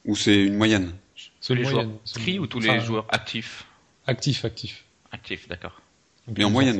[0.05, 0.93] Ou c'est une moyenne?
[1.39, 3.65] C'est les joueurs inscrits ou tous les joueurs actifs
[4.07, 4.85] Actif, actif.
[5.11, 5.81] Actif, d'accord.
[6.27, 6.79] Mais en moyenne.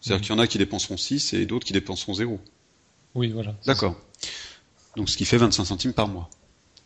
[0.00, 2.40] C'est-à-dire qu'il y en a qui dépenseront 6 et d'autres qui dépenseront 0.
[3.14, 3.54] Oui, voilà.
[3.66, 3.96] D'accord.
[4.96, 6.28] Donc ce qui fait 25 centimes par mois.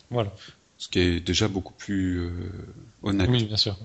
[0.09, 0.33] Voilà.
[0.77, 2.31] Ce qui est déjà beaucoup plus euh,
[3.01, 3.29] honnête.
[3.31, 3.77] Oui, bien sûr.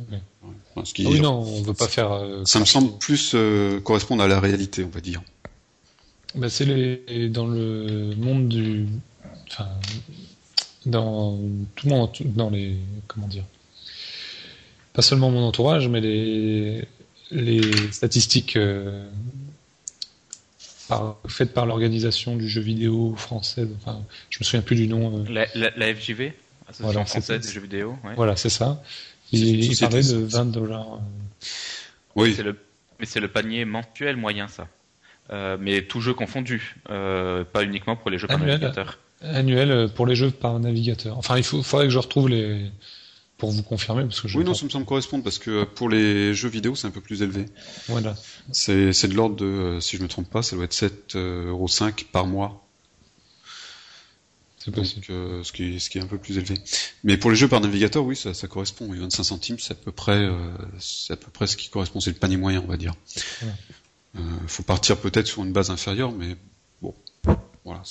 [0.76, 2.12] oui, non, on veut pas faire.
[2.12, 5.22] Euh, ça me semble plus euh, correspondre à la réalité, on va dire.
[6.34, 8.86] Bah, c'est dans le monde du,
[9.50, 9.68] enfin,
[10.86, 11.38] dans
[11.76, 13.44] tout le monde, dans les, comment dire,
[14.92, 16.86] pas seulement mon entourage, mais les,
[17.32, 19.04] les statistiques euh,
[21.26, 23.68] faites par l'organisation du jeu vidéo française.
[23.76, 25.24] Enfin, je me souviens plus du nom.
[25.26, 25.46] Euh.
[25.54, 26.32] La, FJV,
[26.68, 27.96] Association française du jeu vidéo.
[28.16, 28.82] Voilà, c'est ça.
[29.32, 30.94] Il, parlait de 20 dollars.
[30.94, 31.46] Euh.
[32.14, 32.36] Oui.
[33.00, 34.68] mais c'est le panier mensuel moyen, ça.
[35.58, 38.98] mais tout jeu confondu, pas uniquement pour les jeux par navigateur.
[39.24, 41.16] Annuel pour les jeux par navigateur.
[41.18, 42.70] Enfin, il faut, faudrait que je retrouve les,
[43.42, 45.88] pour vous confirmer parce que je Oui, non, ça me semble correspondre parce que pour
[45.88, 47.46] les jeux vidéo, c'est un peu plus élevé.
[47.88, 48.14] Voilà.
[48.52, 51.18] C'est c'est de l'ordre de euh, si je me trompe pas, ça doit être 7,5
[51.48, 51.66] euros
[52.12, 52.64] par mois.
[54.58, 55.06] C'est possible.
[55.10, 56.54] Euh, ce qui ce qui est un peu plus élevé.
[57.02, 58.86] Mais pour les jeux par navigateur, oui, ça ça correspond.
[58.88, 60.36] 25 centimes, c'est à peu près euh,
[60.78, 62.94] c'est à peu près ce qui correspond, c'est le panier moyen, on va dire.
[64.14, 66.36] Il faut partir peut-être sur une base inférieure, mais
[67.64, 67.82] voilà.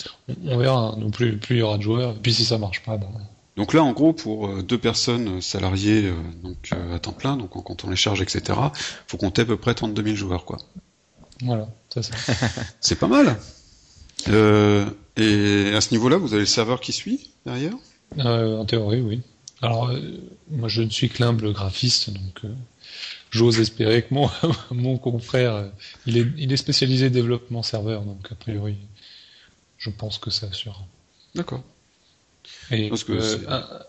[0.45, 0.95] On verra.
[0.97, 2.11] Non plus plus il y aura de joueurs.
[2.11, 3.07] Et puis si ça marche pas, ben,
[3.57, 7.35] donc là, en gros, pour euh, deux personnes euh, salariées euh, donc à temps plein,
[7.35, 8.57] donc en comptant les charges, etc.,
[9.07, 10.57] faut compter à peu près 32 000 joueurs, quoi.
[11.43, 12.15] Voilà, c'est ça.
[12.79, 13.37] c'est pas mal.
[14.29, 14.85] Euh,
[15.17, 17.73] et à ce niveau-là, vous avez le serveur qui suit derrière?
[18.17, 19.21] En théorie, oui.
[19.61, 19.91] Alors,
[20.49, 22.41] moi, je ne suis que l'humble graphiste, donc
[23.29, 24.29] j'ose espérer que mon,
[24.71, 25.65] mon confrère,
[26.05, 28.77] il est, il est spécialisé développement serveur, donc a priori,
[29.81, 30.85] je pense que ça assure.
[31.33, 31.63] D'accord.
[32.69, 33.79] Et que euh,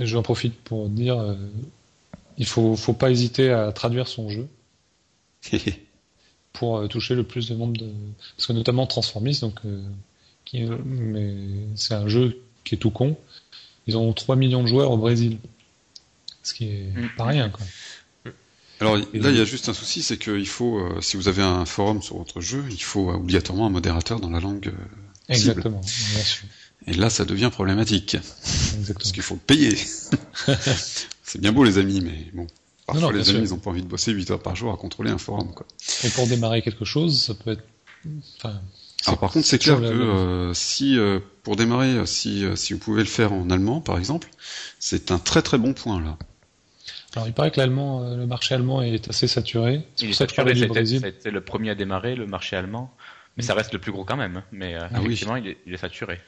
[0.00, 1.36] j'en profite pour dire, euh,
[2.36, 4.48] il faut, faut pas hésiter à traduire son jeu
[6.52, 7.78] pour euh, toucher le plus de monde.
[7.78, 7.92] De...
[8.36, 9.60] Parce que notamment Transformis, donc,
[10.44, 11.34] qui mais
[11.76, 13.16] c'est un jeu qui est tout con.
[13.86, 15.38] Ils ont 3 millions de joueurs au Brésil,
[16.42, 17.10] ce qui est mm.
[17.16, 17.50] pas rien.
[17.50, 17.64] Quoi.
[18.80, 21.66] Alors là, il y a juste un souci, c'est qu'il faut, si vous avez un
[21.66, 24.72] forum sur votre jeu, il faut obligatoirement un modérateur dans la langue.
[25.30, 26.46] Exactement, bien sûr.
[26.86, 28.14] Et là, ça devient problématique.
[28.14, 28.94] Exactement.
[28.94, 29.76] Parce qu'il faut le payer.
[31.22, 32.46] c'est bien beau, les amis, mais bon.
[32.86, 35.10] Parfois, les amis, ils ont pas envie de bosser 8 heures par jour à contrôler
[35.10, 35.66] un forum, quoi.
[36.04, 37.64] Et pour démarrer quelque chose, ça peut être,
[38.36, 38.60] enfin.
[39.06, 42.78] Alors par contre, c'est clair que euh, si euh, pour démarrer, si euh, si vous
[42.78, 44.28] pouvez le faire en allemand, par exemple,
[44.78, 46.18] c'est un très très bon point là.
[47.16, 49.86] Alors il paraît que l'allemand, le marché allemand est assez saturé.
[49.96, 51.00] C'est pour ça que Brésil.
[51.02, 52.92] C'était le premier à démarrer le marché allemand
[53.36, 54.38] Mais ça reste le plus gros quand même.
[54.38, 54.44] Hein.
[54.52, 56.18] Mais euh, ah effectivement, il, est, saturé.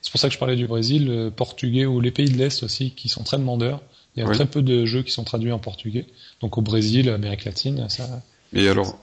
[0.00, 2.62] C'est pour ça que je parlais du Brésil, le portugais ou les pays de l'Est
[2.62, 3.82] aussi, qui sont très demandeurs.
[4.16, 6.06] Il y a très peu de jeux qui sont traduits en portugais.
[6.40, 8.22] Donc au Brésil, Amérique latine, ça.
[8.52, 8.98] Mais alors,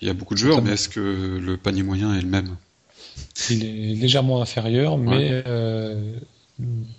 [0.00, 1.00] il y a beaucoup de joueurs, mais est-ce que
[1.40, 2.56] le panier moyen est le même?
[3.50, 6.14] Il est légèrement inférieur, mais euh,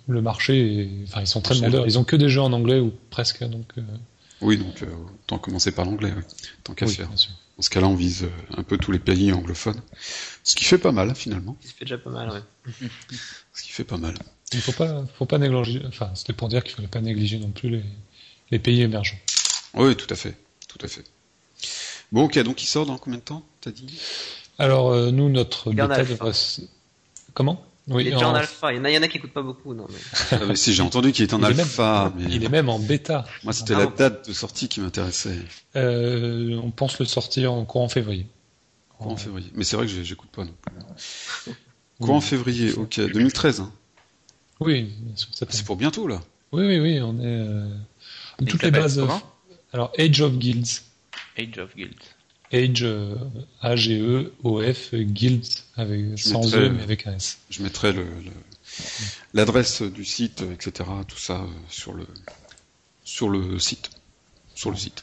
[0.08, 1.86] le marché, enfin, ils sont très demandeurs.
[1.86, 3.66] Ils ont que des jeux en anglais ou presque, donc.
[3.78, 3.82] Euh,
[4.40, 4.86] oui, donc euh,
[5.24, 6.12] autant commencer par l'anglais,
[6.62, 7.08] tant qu'à faire.
[7.56, 9.80] Dans ce cas-là, on vise euh, un peu tous les pays anglophones,
[10.44, 11.56] ce qui fait pas mal finalement.
[11.62, 12.72] Ce qui fait déjà pas mal, ouais.
[13.54, 14.14] ce qui fait pas mal.
[14.52, 15.82] Il faut pas, faut pas négliger.
[15.86, 17.84] Enfin, c'était pour dire qu'il fallait pas négliger non plus les,
[18.50, 19.18] les pays émergents.
[19.74, 20.36] Oui, tout à fait,
[20.68, 21.04] tout à fait.
[22.12, 24.00] Bon, ok, donc il sort dans combien de temps, t'as dit?
[24.58, 26.32] Alors, euh, nous, notre bêta devrait...
[27.34, 27.64] Comment?
[27.88, 28.72] Oui, il est déjà en, alpha.
[28.72, 29.98] Il y, en a, il y en a qui écoutent pas beaucoup, non mais.
[30.32, 32.12] Ah, mais si j'ai entendu qu'il est en alpha.
[32.16, 32.24] mais...
[32.24, 33.24] Il est même en bêta.
[33.44, 35.38] Moi, c'était la date de sortie qui m'intéressait.
[35.76, 38.26] Euh, on pense le sortir en courant février.
[38.98, 39.50] Courant février.
[39.54, 40.54] Mais c'est vrai que j'écoute pas non
[42.00, 43.00] Courant février, ok.
[43.00, 43.60] 2013.
[43.60, 43.72] Hein.
[44.58, 46.20] Oui, c'est pour bientôt là.
[46.52, 47.00] Oui, oui, oui.
[47.00, 47.24] On est.
[47.24, 47.68] Euh...
[48.46, 49.00] Toutes les bases.
[49.72, 50.82] Alors, Age of Guilds.
[51.38, 52.15] Age of Guilds.
[52.52, 53.16] Age, euh,
[53.60, 55.44] A-G-E-O-F, Guild,
[55.76, 57.38] avec, sans E, mais avec un S.
[57.50, 57.92] Je mettrai
[59.34, 62.06] l'adresse du site, etc., tout ça euh, sur le,
[63.04, 63.90] sur le site.
[64.54, 65.02] Sur le site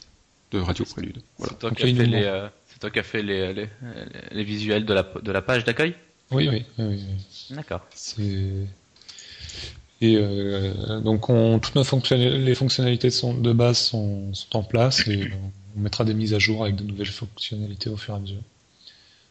[0.52, 1.20] de Radio Prélude.
[1.38, 1.52] Voilà.
[1.52, 3.68] C'est toi, qui as fait, les, euh, les,
[4.36, 5.94] les, visuels de la, de la page d'accueil?
[6.30, 7.04] Oui, oui, oui,
[7.50, 7.86] D'accord.
[10.00, 10.18] Et
[11.02, 11.84] donc on, toutes nos
[12.26, 15.30] les fonctionnalités sont, de base sont, sont en place et
[15.76, 18.42] on mettra des mises à jour avec de nouvelles fonctionnalités au fur et à mesure.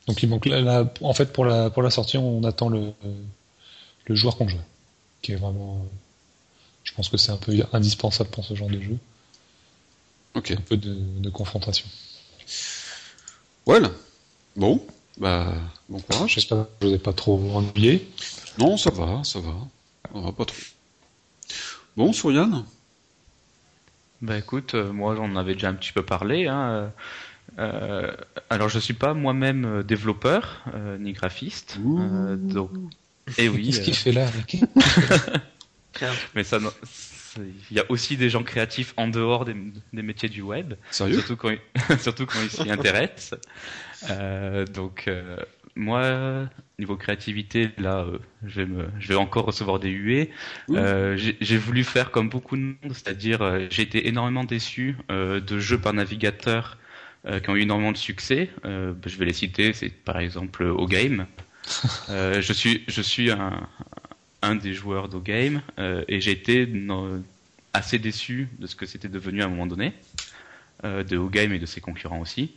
[0.08, 2.92] Donc il manque là, en fait pour la pour la sortie on attend le
[4.06, 4.64] le joueur conjoint
[5.22, 5.86] qui est vraiment
[6.84, 8.98] je pense que c'est un peu indispensable pour ce genre de jeu.
[10.36, 10.52] Ok.
[10.52, 11.88] Un peu de, confrontation.
[13.66, 13.92] Voilà.
[14.56, 14.86] Bon,
[15.18, 15.54] bah
[15.90, 16.34] bon courage.
[16.34, 18.08] J'espère que je vous ai pas trop ennuyé.
[18.60, 19.56] Non, ça va, ça va.
[20.14, 20.58] On va pas trop.
[21.96, 22.66] Bon, Yann
[24.24, 26.48] bah écoute, euh, moi j'en avais déjà un petit peu parlé.
[26.48, 26.94] Hein.
[27.60, 28.10] Euh,
[28.50, 30.64] alors je suis pas moi-même euh, développeur
[30.98, 32.72] ni graphiste, donc
[33.38, 33.66] et eh oui.
[33.66, 34.28] Qu'est-ce qu'il fait là
[36.36, 36.58] Mais ça,
[37.38, 39.56] il y a aussi des gens créatifs en dehors des,
[39.92, 40.76] métiers du web.
[40.90, 41.16] Sérieux?
[41.20, 41.54] Surtout quand,
[42.00, 43.36] surtout quand ils s'y intéressent.
[44.74, 45.10] donc
[45.76, 46.48] moi,
[46.78, 50.30] niveau créativité, là, euh, je, vais me, je vais encore recevoir des huées.
[50.70, 55.60] Euh, j'ai voulu faire comme beaucoup de monde, c'est-à-dire euh, j'ai été énormément déçu de
[55.60, 56.78] jeux par navigateur
[57.42, 58.50] qui ont eu énormément de succès.
[58.66, 61.26] je vais les citer, c'est par exemple O-Game.
[62.10, 63.68] je suis, je suis un,
[64.42, 66.68] un des joueurs d'O-Game et j'ai été
[67.72, 69.94] assez déçu de ce que c'était devenu à un moment donné,
[70.84, 72.56] de O-Game et de ses concurrents aussi.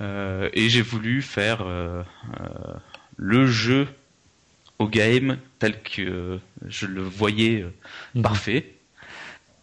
[0.00, 2.02] Euh, et j'ai voulu faire euh,
[2.40, 2.74] euh,
[3.16, 3.86] le jeu
[4.78, 7.64] au game tel que je le voyais
[8.14, 8.22] mhm.
[8.22, 8.74] parfait.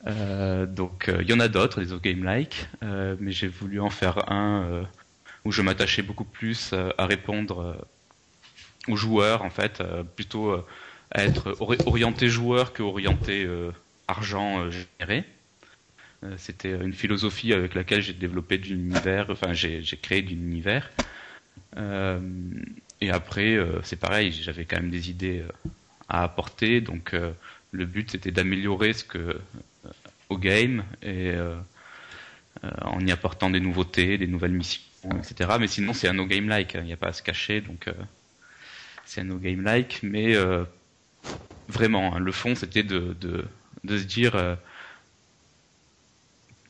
[0.05, 4.87] donc il y en a d'autres, des O-game-like, mais j'ai voulu en faire un
[5.43, 7.85] où je m'attachais beaucoup plus à répondre
[8.87, 9.83] aux joueurs, en fait,
[10.15, 10.53] plutôt
[11.11, 13.47] à être orienté joueur que orienté
[14.07, 15.25] argent généré.
[16.23, 20.89] Euh, c'était une philosophie avec laquelle j'ai développé de l'univers, enfin j'ai créé de l'univers.
[21.77, 22.19] Euh,
[22.99, 25.43] et après, euh, c'est pareil, j'avais quand même des idées
[26.09, 27.15] à apporter, donc
[27.71, 29.39] le but c'était d'améliorer ce que
[30.29, 31.33] au game et
[32.81, 34.83] en y apportant des nouveautés, des nouvelles missions,
[35.17, 35.51] etc.
[35.59, 37.89] Mais sinon c'est un no game like, il n'y a pas à se cacher, donc
[39.05, 40.01] c'est un no game like.
[40.03, 40.35] Mais
[41.69, 43.45] vraiment, hein, le fond c'était de, de,
[43.85, 44.57] de, se dire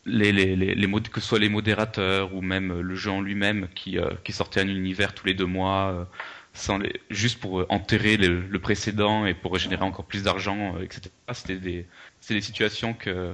[0.05, 3.97] les, les, les, que ce soit les modérateurs ou même le jeu en lui-même qui,
[3.97, 6.05] euh, qui sortait un univers tous les deux mois, euh,
[6.53, 11.09] sans les, juste pour enterrer le, précédent et pour générer encore plus d'argent, euh, etc.
[11.33, 11.87] C'était des,
[12.29, 13.33] des situations que,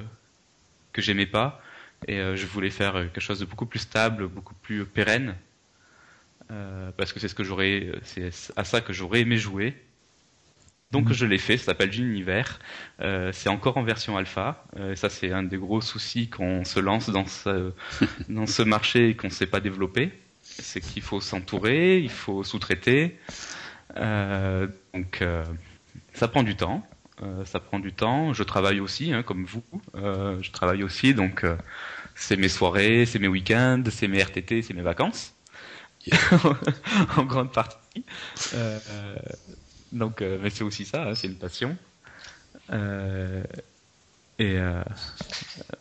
[0.94, 1.62] que j'aimais pas
[2.08, 5.36] et je voulais faire quelque chose de beaucoup plus stable, beaucoup plus pérenne.
[6.96, 9.76] parce que c'est ce que j'aurais, c'est à ça que j'aurais aimé jouer
[10.92, 11.14] donc mhm.
[11.14, 12.60] je l'ai fait, ça s'appelle L'Univers.
[13.02, 14.64] Euh, c'est encore en version alpha.
[14.78, 17.74] Euh, ça c'est un des gros soucis qu'on se lance dans ce,
[18.30, 20.12] dans ce marché et qu'on ne sait pas développer.
[20.42, 23.18] C'est qu'il faut s'entourer, il faut sous-traiter.
[23.98, 25.44] Euh, donc euh,
[26.14, 26.88] ça prend du temps.
[27.46, 28.32] Ça prend du temps.
[28.34, 29.64] Je travaille aussi, hein, comme vous.
[29.96, 31.44] je travaille aussi, donc
[32.14, 35.34] c'est mes soirées, c'est mes week-ends, c'est mes RTT, c'est mes vacances.
[37.18, 38.06] en grande partie.
[39.92, 41.78] Donc, euh, mais c'est aussi ça, hein, c'est une passion.
[42.72, 43.44] Euh,
[44.40, 44.84] et, euh,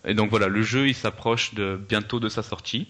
[0.04, 2.88] et, donc voilà, le jeu il s'approche de bientôt de sa sortie.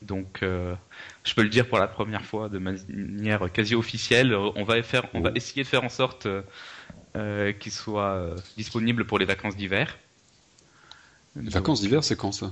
[0.00, 4.34] Donc, je peux le dire pour la première fois de manière quasi officielle.
[4.34, 6.26] On va faire, on va essayer de faire en sorte
[7.14, 9.96] qu'il soit disponible pour les vacances d'hiver.
[11.36, 12.50] Les vacances d'hiver, c'est quand ça?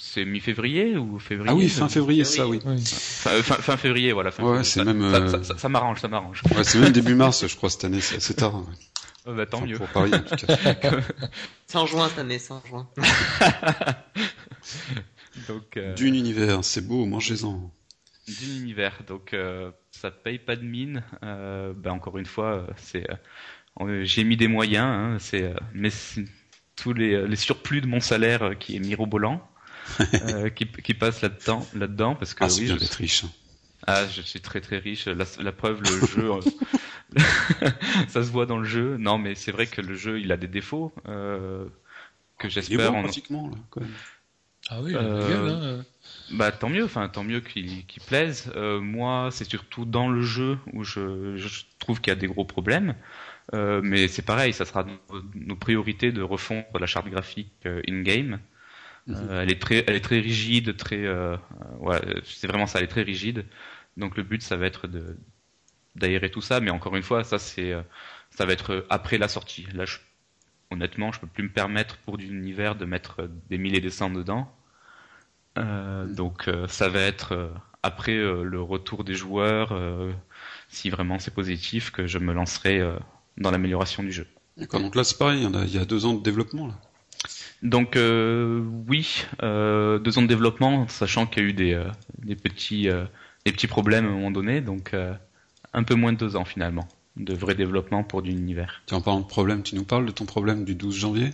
[0.00, 2.58] C'est mi-février ou février Ah oui, fin février, ça, oui.
[2.82, 4.30] Fin, février, voilà.
[4.40, 5.02] ouais, c'est même.
[5.02, 6.42] Euh, ça, m'arrange, ça m'arrange.
[6.56, 8.64] Ouais, c'est même début mars, je crois, cette année, c'est tard.
[9.26, 9.76] Oh, bah, tant mieux.
[9.76, 10.56] Pour Paris, en tout cas.
[11.66, 12.88] c'est juin cette année, c'est en juin.
[15.48, 15.94] donc, euh...
[15.94, 17.70] D'une univers, c'est beau, mangez-en.
[18.26, 21.04] D'une univers, donc euh, ça paye pas de mine.
[21.22, 23.06] Euh, bah, encore une fois, c'est.
[24.02, 25.90] J'ai mis des moyens, hein, c'est mais
[26.76, 29.46] tous les, les, surplus de mon salaire qui est mirobolant.
[30.14, 33.24] Euh, qui, qui passe là-dedans, là-dedans parce que ah, oui, je suis riche.
[33.86, 35.06] Ah, je suis très très riche.
[35.06, 36.40] La, preuve, le jeu, euh,
[38.08, 38.96] ça se voit dans le jeu.
[38.98, 41.64] Non, mais c'est vrai que le jeu, il a des défauts euh,
[42.38, 42.94] que j'espère.
[42.94, 43.02] en...
[43.02, 43.90] pratiquement là, quand même.
[44.68, 45.84] Ah oui, euh, hein.
[46.32, 48.52] Bah tant mieux, enfin tant mieux qu'il plaise.
[48.54, 52.44] moi, c'est surtout dans le jeu où je, je trouve qu'il y a des gros
[52.44, 52.94] problèmes.
[53.52, 58.38] mais c'est pareil, ça sera nos, nos priorités de refondre la charte graphique in-game.
[59.08, 61.36] Euh, elle est très, elle est très rigide, très, euh,
[62.24, 63.44] c'est vraiment ça, elle est très rigide.
[63.96, 65.16] Donc le but, ça va être de
[65.96, 67.82] d'aérer tout ça, mais encore une fois, ça c'est, euh,
[68.30, 69.66] ça va être après la sortie.
[69.74, 69.98] Là, je,
[70.70, 73.90] honnêtement, je peux plus me permettre pour du univers de mettre des milliers et des
[73.90, 74.52] cents dedans.
[75.56, 77.50] donc ça va être
[77.82, 79.76] après le retour des joueurs,
[80.68, 82.80] si vraiment c'est positif, que je me lancerai
[83.36, 84.28] dans l'amélioration du jeu.
[84.56, 86.78] D'accord, donc là c'est pareil, il y a deux ans de développement là.
[87.62, 91.84] Donc euh, oui, euh, deux ans de développement, sachant qu'il y a eu des, euh,
[92.18, 93.04] des petits euh,
[93.44, 94.94] des petits problèmes à un moment donné, donc
[95.72, 98.82] un peu moins de deux ans finalement de vrai développement pour du univers.
[98.86, 101.30] Tu en parles de problème, tu nous parles de ton problème du 12 janvier?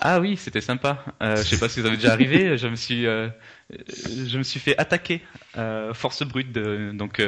[0.00, 1.04] Ah oui, c'était sympa.
[1.22, 4.60] Euh, je sais pas si vous avez déjà arrivé, je me suis je me suis
[4.60, 5.22] fait attaquer
[5.92, 7.22] force brute de, donc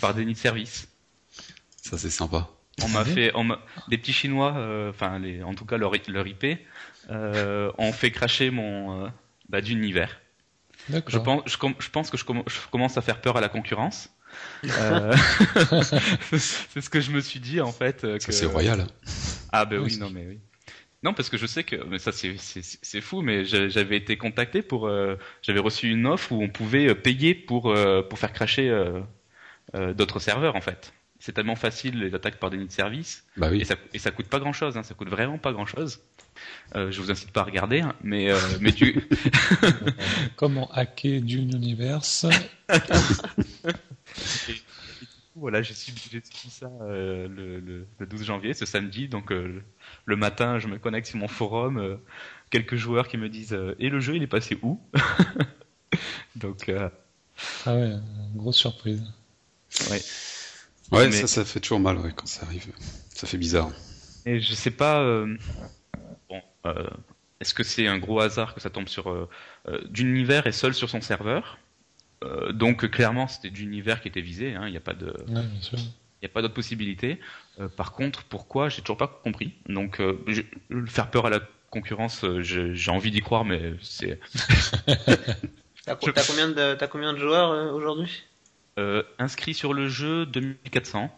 [0.00, 0.88] par déni de service.
[1.82, 2.48] Ça c'est sympa.
[2.82, 3.46] On m'a fait, on
[3.88, 4.54] les petits Chinois,
[4.88, 6.58] enfin les, en tout cas leur, leur IP,
[7.10, 9.08] euh, ont fait cracher mon euh,
[9.48, 10.20] bah, d'univers.
[10.88, 12.24] Je pense, je, je, pense que je,
[12.70, 14.10] commence à faire peur à la concurrence.
[14.64, 15.14] Euh,
[16.32, 18.02] c'est ce que je me suis dit en fait.
[18.02, 18.32] Que...
[18.32, 18.86] C'est royal.
[19.50, 20.38] Ah ben oui, non mais oui.
[21.02, 24.86] Non parce que je sais que mais ça c'est fou mais j'avais été contacté pour
[24.86, 27.74] euh, j'avais reçu une offre où on pouvait payer pour
[28.08, 28.70] pour faire cracher
[29.74, 30.92] d'autres serveurs en fait.
[31.20, 33.60] C'est tellement facile les attaques par déni de service bah oui.
[33.60, 36.00] et ça et ça coûte pas grand chose hein, ça coûte vraiment pas grand chose.
[36.76, 39.08] Euh, je vous incite pas à regarder, hein, mais, euh, mais tu.
[40.36, 42.26] Comment hacker Dune Universe
[45.36, 49.08] Voilà, j'ai suivi, ça euh, le, le, 12 janvier, ce samedi.
[49.08, 51.98] Donc le matin, je me connecte sur mon forum,
[52.50, 54.78] quelques joueurs qui me disent Et le jeu, il est passé où?
[56.36, 56.70] Donc.
[57.64, 57.94] Ah ouais,
[58.34, 59.02] grosse surprise.
[59.88, 60.02] Ouais.
[60.92, 62.72] Ouais, ça, ça fait toujours mal quand ça arrive.
[63.14, 63.70] Ça fait bizarre.
[64.26, 65.00] Et je sais pas.
[65.00, 65.36] Euh,
[67.40, 69.28] est-ce que c'est un gros hasard que ça tombe sur euh,
[69.68, 71.58] euh, d'univers et seul sur son serveur?
[72.52, 74.54] Donc clairement, c'était d'univers qui était visé.
[74.54, 75.14] Hein, il n'y a pas de.
[75.26, 77.18] Il n'y a pas d'autre possibilité.
[77.78, 79.54] par contre, pourquoi J'ai toujours pas compris.
[79.70, 80.02] Donc,
[80.86, 84.20] faire peur à la concurrence, j'ai envie d'y croire, mais c'est.
[85.86, 88.24] T'as combien de combien de joueurs aujourd'hui?
[89.18, 91.10] Inscrits sur le jeu 2400.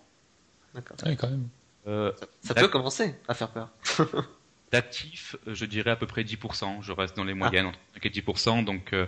[0.75, 0.97] D'accord.
[1.01, 1.49] quand même.
[1.85, 3.69] ça, ça peut commencer à faire peur.
[4.73, 6.81] D'actifs, euh, je dirais à peu près 10%.
[6.81, 8.65] Je reste dans les moyennes entre 5 et 10%.
[8.65, 9.07] Donc, euh,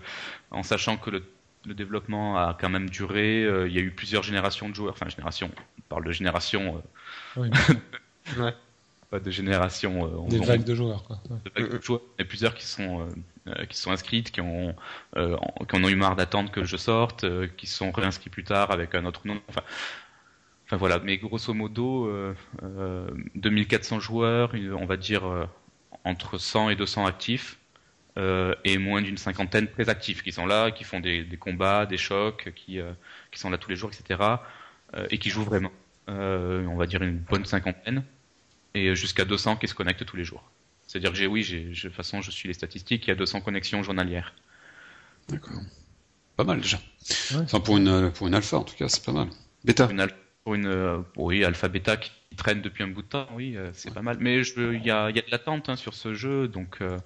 [0.51, 1.24] en sachant que le,
[1.64, 4.92] développement a quand même duré, euh, il y a eu plusieurs générations de joueurs.
[4.92, 5.51] Enfin, génération.
[5.78, 6.82] On parle de génération.
[7.36, 7.49] Oui.
[9.11, 10.26] Pas de génération.
[10.28, 11.18] Des vagues de joueurs, quoi.
[11.57, 11.62] Il
[12.18, 13.09] y a plusieurs qui sont
[13.68, 14.74] qui sont inscrites, qui ont
[15.14, 17.24] qui en ont eu marre d'attendre que je sorte,
[17.57, 19.40] qui sont réinscrits plus tard avec un autre nom.
[19.49, 19.62] Enfin,
[20.72, 25.47] voilà, mais grosso modo, euh, euh, 2400 joueurs, on va dire euh,
[26.05, 27.59] entre 100 et 200 actifs,
[28.16, 31.99] euh, et moins d'une cinquantaine très actifs qui sont là, qui font des, combats, des
[31.99, 32.92] chocs, euh,
[33.30, 34.20] qui sont là tous les jours, etc.
[35.11, 35.72] et qui jouent vraiment.
[36.09, 38.05] on va dire une bonne cinquantaine,
[38.74, 40.45] et jusqu'à 200 qui se connectent tous les jours.
[40.95, 43.16] C'est-à-dire que j'ai, oui, j'ai, de toute façon, je suis les statistiques, il y a
[43.16, 44.32] 200 connexions journalières.
[45.28, 45.61] D'accord.
[46.36, 46.78] Pas mal déjà.
[47.34, 49.28] Enfin, pour une, pour une alpha, en tout cas, c'est pas mal.
[49.64, 49.88] Bêta.
[49.90, 50.07] Une
[50.45, 53.70] pour une euh, oui alpha bêta qui traîne depuis un bout de temps oui euh,
[53.72, 56.49] c'est pas mal mais il y a, y a de l'attente hein, sur ce jeu
[56.49, 56.99] donc euh,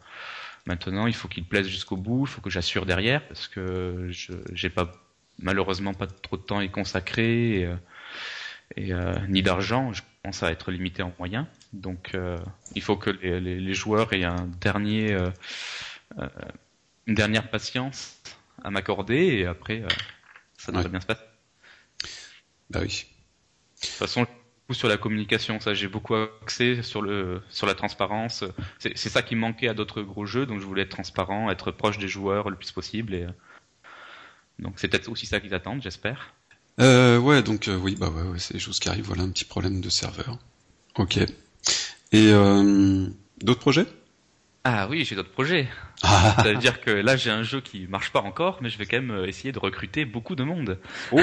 [0.66, 4.32] maintenant il faut qu'il plaise jusqu'au bout il faut que j'assure derrière parce que je
[4.54, 4.92] j'ai pas
[5.38, 7.68] malheureusement pas trop de temps à y consacrer et,
[8.76, 8.92] et
[9.28, 12.16] ni d'argent je pense à être limité en moyens donc
[12.74, 15.16] il faut que les, les, les, joueurs aient un dernier
[17.06, 18.20] une dernière patience
[18.62, 19.82] à m'accorder et après
[20.56, 21.24] ça devrait bien se passer.
[22.70, 23.06] Bah oui.
[23.80, 24.26] De toute façon,
[24.70, 28.44] sur la communication, ça j'ai beaucoup axé sur le sur la transparence.
[28.78, 31.98] C'est ça qui manquait à d'autres gros jeux, donc je voulais être transparent, être proche
[31.98, 33.26] des joueurs le plus possible et
[34.58, 36.34] donc c'est peut-être aussi ça qu'ils attendent, j'espère.
[36.80, 39.06] Euh, ouais, donc oui, bah ouais, ouais c'est des choses qui arrivent.
[39.06, 40.38] Voilà un petit problème de serveur.
[40.96, 41.18] Ok.
[42.12, 43.06] Et euh,
[43.42, 43.86] d'autres projets?
[44.64, 45.68] Ah oui, j'ai d'autres projets.
[46.02, 46.34] Ah.
[46.42, 48.86] Ça veut dire que là, j'ai un jeu qui marche pas encore, mais je vais
[48.86, 50.78] quand même euh, essayer de recruter beaucoup de monde.
[51.12, 51.20] Oh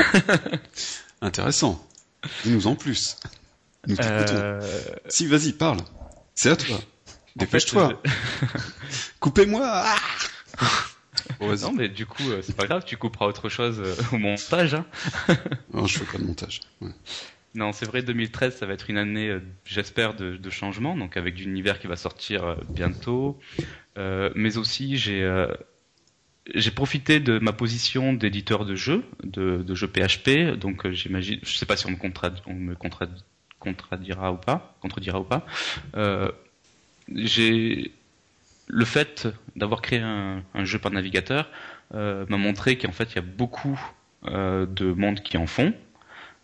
[1.21, 1.87] Intéressant.
[2.43, 3.17] Dis-nous en plus.
[3.99, 4.59] euh...
[5.07, 5.79] Si, vas-y, parle.
[6.33, 6.77] C'est à toi.
[7.35, 8.01] Dépêche-toi.
[9.19, 9.63] Coupez-moi.
[9.65, 9.95] Ah
[11.39, 13.81] non, mais du coup, c'est pas grave, tu couperas autre chose
[14.11, 14.73] au montage.
[14.73, 14.85] Hein.
[15.73, 16.61] non, je fais pas de montage.
[16.81, 16.91] Ouais.
[17.55, 21.15] Non, c'est vrai, 2013, ça va être une année, euh, j'espère, de, de, changement, donc
[21.15, 23.39] avec l'univers qui va sortir euh, bientôt.
[23.97, 25.47] Euh, mais aussi, j'ai euh,
[26.53, 30.57] j'ai profité de ma position d'éditeur de jeux, de, de jeux PHP.
[30.59, 31.97] Donc, j'imagine, je sais pas si on me,
[32.45, 32.75] on me
[33.57, 35.45] contredira ou pas, contredira ou pas.
[37.09, 37.91] j'ai
[38.67, 41.49] le fait d'avoir créé un, un, jeu par navigateur
[41.93, 43.79] m'a montré qu'en fait, il y a beaucoup
[44.23, 45.73] de monde qui en font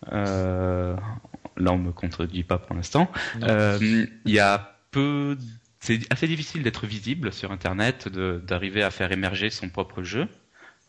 [0.10, 3.12] là, on me contredit pas pour l'instant.
[3.44, 5.38] Euh, il y a peu,
[5.80, 10.28] c'est assez difficile d'être visible sur Internet, d'arriver à faire émerger son propre jeu.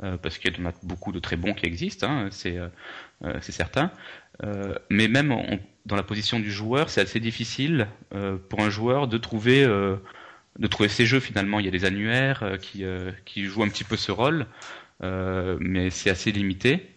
[0.02, 3.92] Euh, parce qu'il y a beaucoup de très bons qui existent, hein, c'est euh, certain.
[4.42, 5.34] Euh, mais même
[5.86, 7.86] dans la position du joueur, c'est assez difficile
[8.48, 11.60] pour un joueur de trouver de trouver ses jeux finalement.
[11.60, 12.84] Il y a des annuaires qui
[13.24, 14.46] qui jouent un petit peu ce rôle,
[15.00, 16.88] mais c'est assez limité.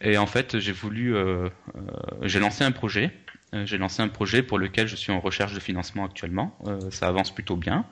[0.00, 1.80] Et en fait, j'ai voulu, euh, euh,
[2.22, 3.10] j'ai lancé un projet.
[3.54, 6.56] Euh, j'ai lancé un projet pour lequel je suis en recherche de financement actuellement.
[6.90, 7.84] ça avance plutôt bien.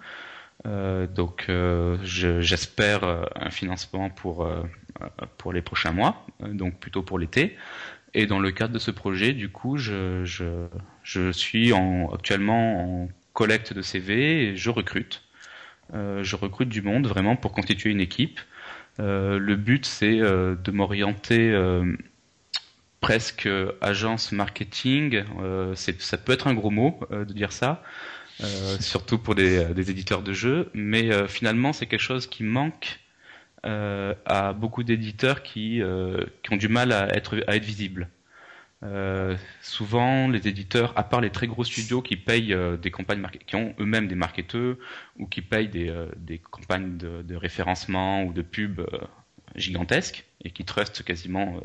[0.64, 1.50] donc,
[2.02, 3.04] j'espère
[3.36, 4.48] un financement pour
[5.36, 7.56] pour les prochains mois, donc plutôt pour l'été.
[8.14, 10.68] Et dans le cadre de ce projet, du coup, je, je,
[11.02, 15.22] je suis en, actuellement en collecte de CV et je recrute.
[15.94, 18.40] Euh, je recrute du monde vraiment pour constituer une équipe.
[19.00, 21.96] Euh, le but, c'est euh, de m'orienter euh,
[23.00, 23.48] presque
[23.80, 25.24] agence marketing.
[25.74, 27.82] ça peut être un gros mot de dire ça.
[28.80, 32.98] surtout pour des, éditeurs de jeux, mais finalement c'est quelque chose qui manque
[33.62, 35.82] à beaucoup d'éditeurs qui,
[36.50, 38.08] ont du mal à être visibles.
[38.82, 43.26] Euh, souvent, les éditeurs, à part les très gros studios qui payent euh, des campagnes
[43.46, 44.76] qui ont eux-mêmes des marketeurs
[45.18, 46.10] ou qui payent des, euh,
[46.50, 48.82] campagnes de, référencement ou de pub
[49.54, 51.58] gigantesques et qui trustent quasiment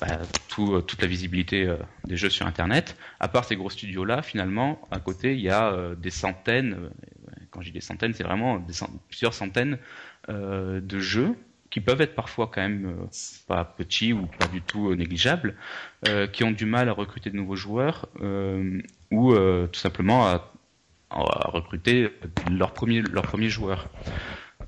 [0.00, 4.80] bah, tout, toute la visibilité des jeux sur Internet, à part ces gros studios-là, finalement,
[4.92, 6.90] à côté, il y a des centaines,
[7.50, 8.74] quand je dis des centaines, c'est vraiment des
[9.08, 9.78] plusieurs centaines
[10.28, 11.34] de jeux
[11.74, 13.06] qui peuvent être parfois quand même euh,
[13.48, 15.56] pas petits ou pas du tout euh, négligeables,
[16.06, 18.08] euh, qui ont du mal à recruter de nouveaux joueurs
[19.10, 20.52] ou tout simplement à,
[21.10, 22.10] recruter
[22.48, 23.88] leurs premiers leurs premiers joueurs.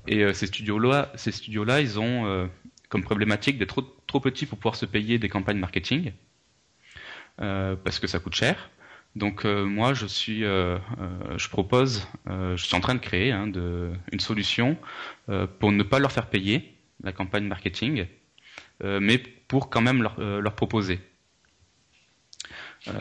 [0.05, 2.49] Et ces studios-là, ces studios-là, ils ont
[2.89, 6.11] comme problématique d'être trop, trop petits pour pouvoir se payer des campagnes marketing
[7.37, 8.69] parce que ça coûte cher.
[9.15, 14.21] Donc moi, je suis, je propose, je suis en train de créer hein, de, une
[14.21, 14.77] solution
[15.59, 18.07] pour ne pas leur faire payer la campagne marketing,
[18.83, 20.99] euh, mais pour quand même leur, euh, leur proposer.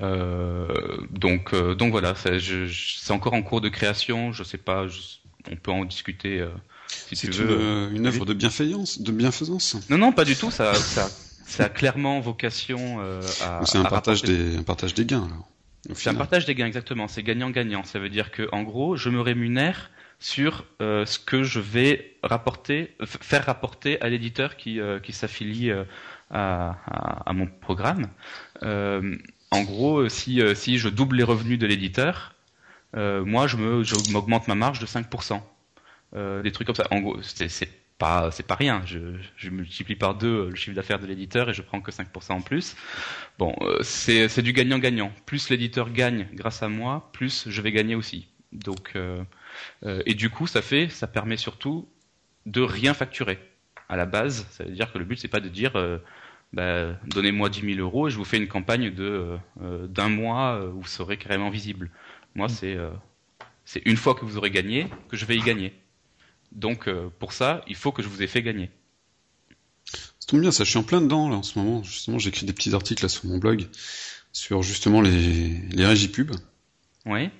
[0.03, 0.69] Euh,
[1.11, 4.33] donc, donc voilà, c'est encore en cours de création.
[4.33, 4.87] Je sais pas,
[5.51, 6.45] on peut en discuter
[6.89, 7.89] si tu veux.
[7.91, 9.77] Une, une œuvre de bienfaisance, de bienfaisance.
[9.91, 10.51] Non, non, pas du tout.
[10.51, 11.09] Ça, ça,
[11.47, 12.99] ça a clairement vocation
[13.43, 13.61] à.
[13.65, 15.29] C'est un partage des, un partage des gains.
[15.95, 17.07] C'est un partage des gains, exactement.
[17.07, 17.85] C'est gagnant-gagnant.
[17.85, 22.17] Ça veut dire que, en gros, je me rémunère sur euh, ce que je vais
[23.05, 25.85] faire rapporter à l'éditeur qui, euh, s'affilie euh,
[26.31, 28.09] à, mon programme.
[28.63, 32.35] en gros, si, je double les revenus de l'éditeur,
[32.95, 35.41] moi je me je m'augmente ma marge de 5%.
[36.43, 36.87] des trucs comme ça.
[36.91, 38.83] En gros, c'est pas pas rien.
[38.85, 38.99] Je,
[39.37, 42.41] je, multiplie par deux le chiffre d'affaires de l'éditeur et je prends que 5% en
[42.41, 42.75] plus.
[43.39, 45.13] Bon, c'est c'est du gagnant-gagnant.
[45.27, 48.29] Plus l'éditeur gagne grâce à moi, plus je vais gagner aussi.
[48.53, 48.95] Donc
[49.85, 51.89] euh, et du coup, ça fait, ça permet surtout
[52.47, 53.39] de rien facturer
[53.89, 54.47] à la base.
[54.51, 55.99] Ça veut dire que le but c'est pas de dire euh,
[56.53, 60.65] bah, donnez-moi 10 000 euros et je vous fais une campagne de euh, d'un mois
[60.67, 61.91] où vous serez carrément visible.
[62.35, 62.77] Moi, c'est
[63.65, 65.73] c'est une fois que vous aurez gagné que je vais y gagner.
[66.53, 66.89] Donc
[67.19, 68.71] pour ça, il faut que je vous ai fait gagner.
[69.93, 71.83] Ça tombe bien, ça je suis en plein dedans là en ce moment.
[71.83, 73.67] Justement, j'écris des petits articles là sur mon blog
[74.33, 76.13] sur justement les les régies.
[77.07, 77.31] Oui.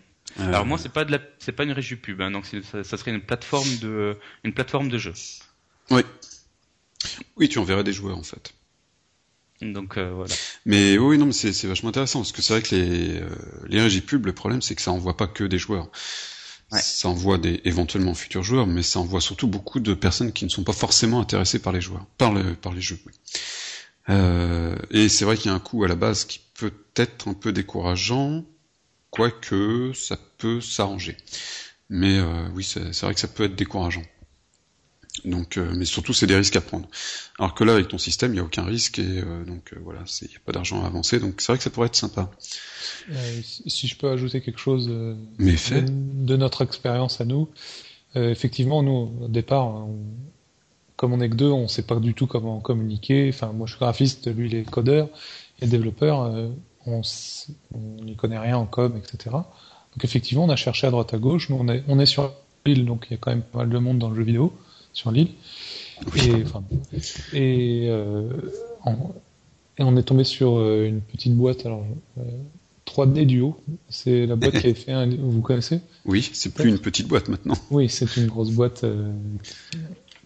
[0.41, 2.85] Euh, Alors moi c'est pas de la, c'est pas une régie pub, hein, donc ça,
[2.85, 5.15] ça, serait une plateforme de, une plateforme de jeu.
[5.91, 6.03] Oui.
[7.37, 8.53] Oui, tu enverrais des joueurs en fait.
[9.63, 10.35] Donc voilà.
[10.67, 13.23] Mais oui, non, mais c'est vachement intéressant parce que c'est vrai que les
[13.69, 15.91] les régies pub, le problème c'est que ça envoie pas que des joueurs.
[16.73, 20.51] Ça envoie des éventuellement futurs joueurs, mais ça envoie surtout beaucoup de personnes qui ne
[20.51, 22.99] sont pas forcément intéressées par les joueurs, par, le, par les jeux.
[24.09, 27.29] Euh, et c'est vrai qu'il y a un coût à la base qui peut être
[27.29, 28.45] un peu décourageant,
[29.17, 31.17] quoique ça peut s'arranger.
[31.89, 34.03] Mais euh, oui, c'est vrai que ça peut être décourageant.
[35.25, 36.89] Donc, euh, mais surtout, c'est des risques à prendre.
[37.39, 39.79] Alors que là, avec ton système, il n'y a aucun risque et euh, donc euh,
[39.83, 41.19] voilà, il n'y a pas d'argent à avancer.
[41.19, 42.31] Donc, c'est vrai que ça pourrait être sympa.
[43.43, 44.89] si je peux ajouter quelque chose
[45.39, 47.49] mais de, notre expérience à nous,
[48.15, 49.87] effectivement, nous, au départ,
[50.97, 53.31] comme on est que deux, on ne sait pas du tout comment communiquer.
[53.33, 55.09] Enfin, moi, je suis graphiste, lui, il est codeur
[55.61, 56.51] et développeur.
[56.87, 57.03] On
[58.05, 59.31] n'y connaît rien en com, etc.
[59.31, 61.49] Donc, effectivement, on a cherché à droite à gauche.
[61.49, 62.33] Nous, on est, on est sur
[62.65, 64.53] l'île, donc il y a quand même pas mal de monde dans le jeu vidéo
[64.93, 65.29] sur l'île.
[66.17, 66.63] Et, enfin,
[67.33, 68.29] et, euh,
[69.79, 71.85] et, on est tombé sur euh, une petite boîte, alors
[72.87, 73.57] 3D euh, Duo.
[73.89, 75.09] C'est la boîte qui a fait un.
[75.09, 75.81] Vous connaissez?
[76.05, 77.57] Oui, c'est plus une petite boîte maintenant.
[77.71, 78.85] Oui, c'est une grosse boîte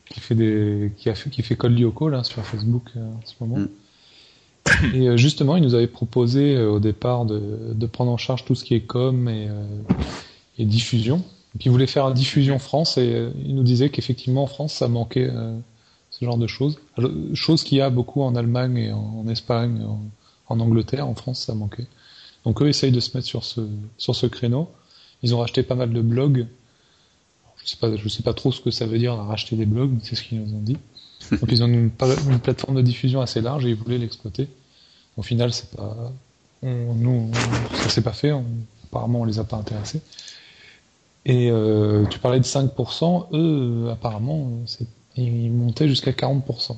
[0.07, 3.35] qui fait des qui a fait qui fait Call Lyoko là sur Facebook en ce
[3.41, 3.59] moment.
[3.59, 3.69] Mm.
[4.95, 7.41] Et justement, il nous avait proposé au départ de,
[7.73, 9.49] de, prendre en charge tout ce qui est com et,
[10.59, 11.25] et diffusion.
[11.59, 14.75] Puis il voulait faire la diffusion France et euh, il nous disait qu'effectivement en France
[14.75, 15.59] ça manquait euh,
[16.11, 16.79] ce genre de choses.
[17.35, 19.85] chose qu'il y a beaucoup en Allemagne et en, Espagne,
[20.49, 21.87] en, Angleterre, en France ça manquait.
[22.45, 23.63] Donc eux essayent de se mettre sur ce
[23.99, 24.71] sur ce créneau.
[25.23, 26.47] Ils ont racheté pas mal de blogs.
[27.65, 29.99] Je sais pas, je sais pas trop ce que ça veut dire racheter des blogs,
[30.03, 30.79] c'est ce qu'ils nous ont dit.
[31.31, 31.91] Donc ils ont une,
[32.29, 34.49] une, plateforme de diffusion assez large et ils voulaient l'exploiter.
[35.17, 36.13] Au final, c'est pas,
[36.63, 37.31] on, nous,
[37.75, 38.33] ça s'est pas fait.
[38.85, 40.03] apparemment, on les a pas intéressés.
[41.27, 44.65] Et euh, tu parlais de 5%, eux, apparemment,
[45.17, 46.77] ils montaient jusqu'à 40%.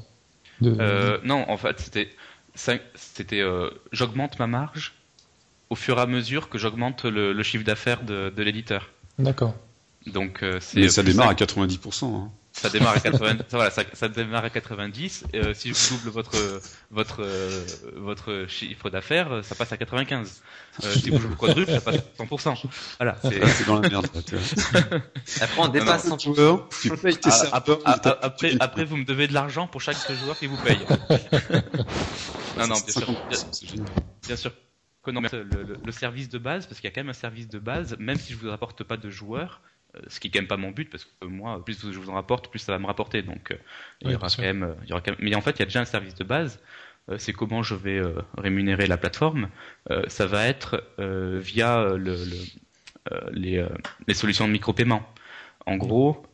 [0.60, 0.76] De...
[0.78, 2.08] Euh, non, en fait, c'était,
[2.54, 4.94] c'était, euh, j'augmente ma marge
[5.70, 8.90] au fur et à mesure que j'augmente le, chiffre d'affaires de, de l'éditeur.
[9.18, 9.54] D'accord.
[10.06, 10.80] Donc, c'est.
[10.80, 12.04] Mais ça démarre à 90%.
[12.04, 12.30] Hein.
[12.62, 13.44] Ça démarre à 90.
[13.50, 15.24] voilà, ça, ça, démarre à 90.
[15.34, 16.60] Euh, si je double votre
[16.92, 17.64] votre euh,
[17.96, 20.42] votre chiffre d'affaires, ça passe à 95.
[20.84, 22.64] Euh, si vous quadruple, ça passe à 100%.
[23.00, 23.16] Voilà.
[23.22, 24.06] C'est dans la merde.
[25.40, 27.50] après, on dépasse 100%.
[27.52, 27.78] après,
[28.22, 30.78] après, après, vous me devez de l'argent pour chaque joueur qui vous paye.
[32.58, 33.08] non, non, bien sûr.
[34.24, 34.52] Bien, sûr.
[35.08, 37.58] Non, le, le, service de base, parce qu'il y a quand même un service de
[37.58, 39.71] base, même si je vous rapporte pas de joueurs, euh,
[40.08, 42.14] ce qui est quand même pas mon but parce que moi plus je vous en
[42.14, 43.22] rapporte plus ça va me rapporter.
[43.22, 43.56] Donc euh,
[44.00, 45.62] il, y aura quand même, il y aura quand même mais en fait il y
[45.62, 46.60] a déjà un service de base.
[47.10, 48.00] Euh, c'est comment je vais
[48.38, 49.48] rémunérer la plateforme.
[50.06, 52.16] Ça va être via le,
[53.32, 53.66] les,
[54.06, 55.02] les, solutions de micro-paiement.
[55.66, 56.24] En gros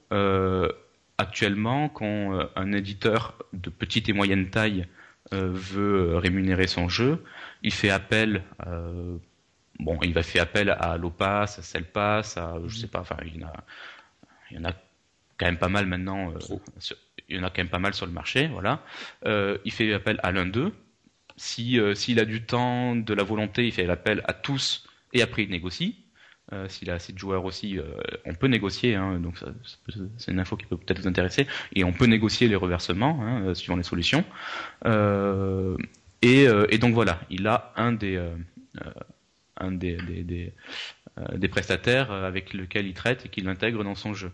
[1.18, 4.86] actuellement quand un éditeur de petite et moyenne taille
[5.32, 7.24] veut rémunérer son jeu
[7.62, 8.42] il fait appel
[9.78, 13.40] bon, il va faire appel à Lopass, à Selpass, à je sais pas, enfin il
[13.40, 13.52] y en a,
[14.50, 14.72] il y en a
[15.38, 16.32] quand même pas mal maintenant.
[16.32, 16.56] Euh,
[17.28, 18.82] il y en a quand même pas mal sur le marché, voilà.
[19.26, 20.72] Euh, il fait appel à l'un d'eux.
[21.36, 25.22] Si euh, s'il a du temps, de la volonté, il fait l'appel à tous et
[25.22, 25.96] après il négocie.
[26.68, 27.78] s'il a assez de joueurs aussi,
[28.24, 29.34] on peut négocier, hein, donc
[30.16, 33.54] c'est une info qui peut peut-être vous intéresser, et on peut négocier les reversements hein,
[33.54, 34.24] suivant les solutions.
[36.22, 38.18] Et, et, donc voilà, il a un des
[39.60, 40.52] un des, des,
[41.18, 44.32] euh, des, prestataires euh, avec lequel il traite et qu'il l'intègre dans son jeu.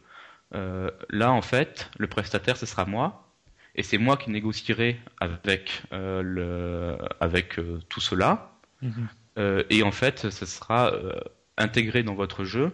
[0.54, 3.32] Euh, là, en fait, le prestataire, ce sera moi,
[3.74, 7.58] et c'est moi qui négocierai avec le avec
[7.88, 8.52] tout cela.
[8.82, 9.64] Mhm.
[9.70, 10.92] et en fait, ce sera
[11.56, 12.70] intégré dans votre jeu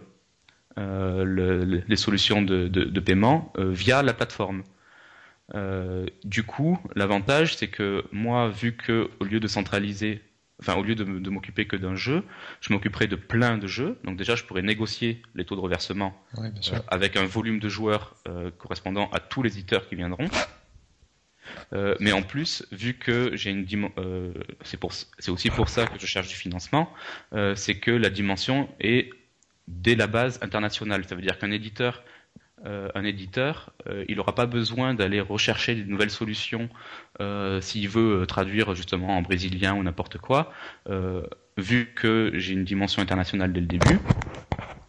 [0.77, 4.63] les solutions de, de, paiement via la plateforme.
[6.23, 10.21] du coup, l'avantage, c'est que moi, vu que au lieu de centraliser
[10.61, 12.23] enfin au lieu de, m'occuper que d'un jeu,
[12.61, 13.97] je m'occuperai de plein de jeux.
[14.03, 16.49] Donc déjà, je pourrais négocier les taux de reversement euh,
[16.87, 20.27] avec un volume de joueurs euh, correspondant à tous les éditeurs qui viendront.
[21.73, 23.65] Euh, mais en plus, vu que j'ai une
[24.63, 26.93] c'est pour c'est aussi pour ça que je cherche du financement,
[27.55, 29.09] c'est que la dimension est
[29.67, 31.05] dès la base internationale.
[31.05, 32.03] Ça veut dire qu'un éditeur
[32.65, 36.69] euh, un éditeur, euh, il n'aura pas besoin d'aller rechercher de nouvelles solutions
[37.19, 40.53] euh, s'il veut traduire justement en brésilien ou n'importe quoi,
[41.57, 43.99] vu que j'ai une dimension internationale dès le début,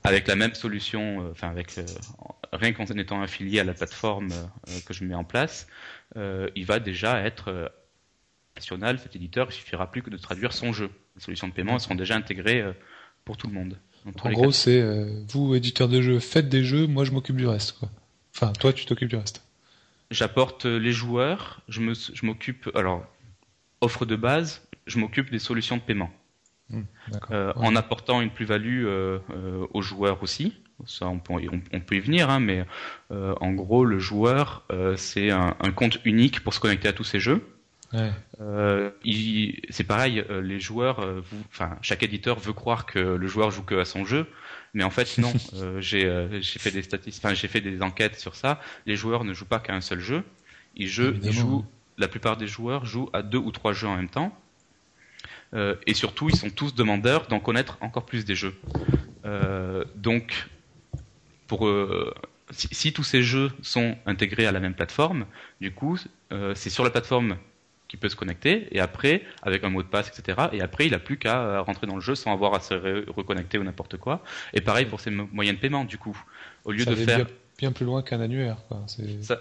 [0.04, 1.80] avec la même solution, enfin avec
[2.52, 4.28] rien qu'en étant affilié à la plateforme
[4.86, 5.66] que je mets en place,
[6.16, 7.72] il va déjà être
[8.56, 10.90] national, cet éditeur, il suffira plus que de traduire son jeu.
[11.16, 12.64] Les solutions de paiement seront déjà intégrées
[13.24, 13.78] pour tout le monde.
[14.22, 17.46] En gros, c'est euh, vous, éditeur de jeux, faites des jeux, moi je m'occupe du
[17.46, 17.72] reste.
[17.72, 17.88] Quoi.
[18.34, 19.44] Enfin, toi, tu t'occupes du reste.
[20.10, 21.80] j'apporte les joueurs, je
[22.24, 23.06] m'occupe, alors,
[23.80, 26.10] offre de base, je m'occupe des solutions de paiement.
[26.70, 26.84] Hmm,
[27.56, 28.86] en apportant une plus-value
[29.72, 30.54] aux joueurs aussi.
[30.86, 32.64] Ça, on peut, on, peut y venir, hein, mais
[33.10, 37.51] en gros, le joueur, c'est un, compte unique pour se connecter à tous ces jeux.
[38.40, 38.90] Euh,
[39.70, 41.20] c'est pareil, euh, les joueurs, euh,
[41.50, 44.26] enfin chaque éditeur veut croire que le joueur joue que à son jeu,
[44.72, 45.32] mais en fait non.
[45.78, 48.60] j'ai fait des statistiques, j'ai fait des enquêtes sur ça.
[48.86, 50.24] Les joueurs ne jouent pas qu'à un seul jeu.
[50.74, 51.66] Ils, jouent,
[51.98, 54.34] la plupart des joueurs jouent à deux ou trois jeux en même temps.
[55.54, 58.54] et surtout, ils sont tous demandeurs d'en connaître encore plus des jeux.
[59.96, 60.48] donc,
[61.46, 61.70] pour
[62.50, 65.26] si, si, tous ces jeux sont intégrés à la même plateforme,
[65.60, 65.98] du coup,
[66.54, 67.36] c'est sur la plateforme
[67.92, 70.48] qui peut se connecter, et après, avec un mot de passe, etc.
[70.54, 72.72] Et après, il n'a plus qu'à euh, rentrer dans le jeu sans avoir à se
[73.10, 74.24] reconnecter ou n'importe quoi.
[74.54, 76.18] Et pareil pour ses moyens de paiement, du coup.
[76.64, 77.26] Au lieu de faire.
[77.58, 78.86] Bien, plus loin qu'un annuaire, quoi.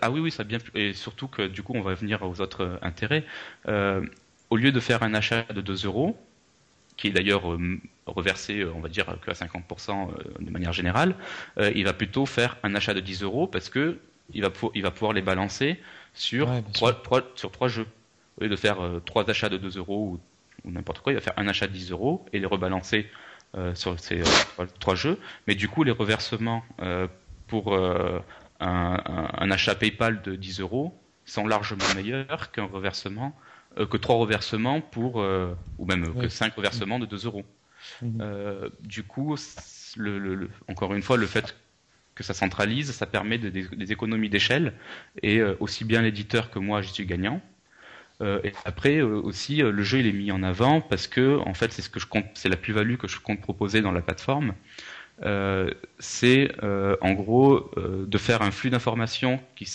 [0.01, 2.65] ah oui, oui, ça bien Et surtout que, du coup, on va venir aux autres
[2.65, 3.23] euh, intérêts.
[3.69, 4.05] Euh,
[4.49, 6.19] au lieu de faire un achat de 2 euros,
[6.97, 7.57] qui est d'ailleurs
[8.05, 10.09] reversé, on va dire, qu'à 50%
[10.41, 11.15] de manière générale,
[11.57, 13.97] il va plutôt faire un achat de 10 euros parce que
[14.33, 15.79] il va, il va pouvoir les balancer
[16.13, 17.01] sur, trois,
[17.35, 17.87] sur trois jeux.
[18.37, 20.19] Au lieu de faire euh, trois achats de 2 euros
[20.65, 23.09] ou, n'importe quoi, il va faire un achat de 10 euros et les rebalancer
[23.57, 25.19] euh, sur ces euh, trois jeux.
[25.47, 26.63] Mais du coup, les reversements
[27.47, 27.75] pour
[28.59, 33.35] un, achat PayPal de 10 euros sont largement meilleurs qu'un reversement,
[33.75, 37.43] que trois reversements pour, ou même que cinq reversements de 2 euros.
[38.81, 39.35] Du coup,
[40.69, 41.57] encore une fois, le fait
[42.15, 44.73] que ça centralise, ça permet des économies d'échelle
[45.21, 47.41] et aussi bien l'éditeur que moi, j'y suis gagnant.
[48.21, 51.37] Euh, et après euh, aussi, euh, le jeu il est mis en avant parce que
[51.39, 53.91] en fait c'est ce que je compte, c'est la plus-value que je compte proposer dans
[53.91, 54.53] la plateforme.
[55.99, 56.51] c'est
[57.01, 59.65] en gros de faire un flux d'informations qui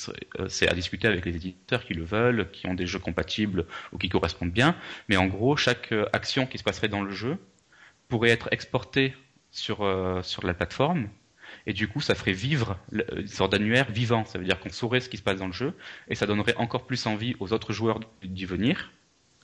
[0.49, 3.99] c'est à discuter avec les éditeurs qui le veulent, qui ont des jeux compatibles ou
[3.99, 4.76] qui correspondent bien.
[5.09, 7.38] Mais en gros, chaque action qui se passerait dans le jeu
[8.09, 9.14] pourrait être exportée
[9.51, 9.78] sur
[10.22, 11.09] sur la plateforme
[11.67, 14.25] et du coup ça ferait vivre une sorte d'annuaire vivant.
[14.25, 15.75] Ça veut dire qu'on saurait ce qui se passe dans le jeu
[16.09, 18.93] et ça donnerait encore plus envie aux autres joueurs d'y venir.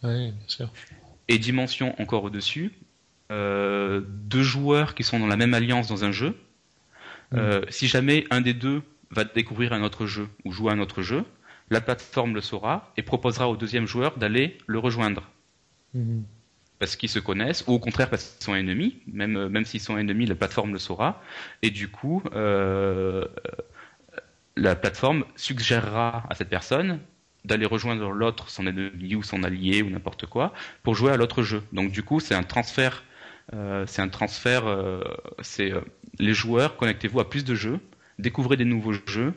[0.03, 0.73] Oui, bien sûr.
[1.29, 2.73] Et dimension encore au-dessus,
[3.31, 6.37] euh, deux joueurs qui sont dans la même alliance dans un jeu.
[7.33, 7.39] Mm.
[7.39, 10.81] Euh, si jamais un des deux va découvrir un autre jeu ou jouer à un
[10.81, 11.25] autre jeu,
[11.71, 15.29] la plateforme le saura et proposera au deuxième joueur d'aller le rejoindre.
[15.95, 16.23] Mm
[16.83, 19.79] parce qu'ils se connaissent, ou au contraire parce qu'ils sont ennemis, même, euh, même s'ils
[19.79, 21.23] sont ennemis, la plateforme le saura,
[21.63, 23.25] et du coup, euh,
[24.57, 26.99] la plateforme suggérera à cette personne
[27.45, 30.53] d'aller rejoindre l'autre, son ennemi ou son allié ou n'importe quoi,
[30.83, 31.63] pour jouer à l'autre jeu.
[31.73, 33.05] Donc du coup, c'est un transfert,
[33.55, 34.65] euh, c'est un transfert,
[35.41, 35.73] c'est
[36.19, 37.79] les joueurs, connectez-vous à plus de jeux,
[38.19, 39.35] découvrez des nouveaux jeux,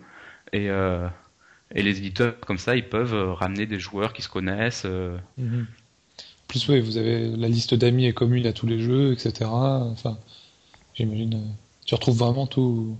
[0.52, 4.88] et, et les éditeurs comme ça, ils peuvent ramener des joueurs qui se connaissent.
[5.40, 5.66] Mm-hmm
[6.48, 9.50] plus, oui, vous avez la liste d'amis est commune à tous les jeux, etc.
[9.50, 10.18] Enfin,
[10.94, 11.34] j'imagine.
[11.36, 11.54] Euh,
[11.86, 12.98] tu retrouves vraiment tout.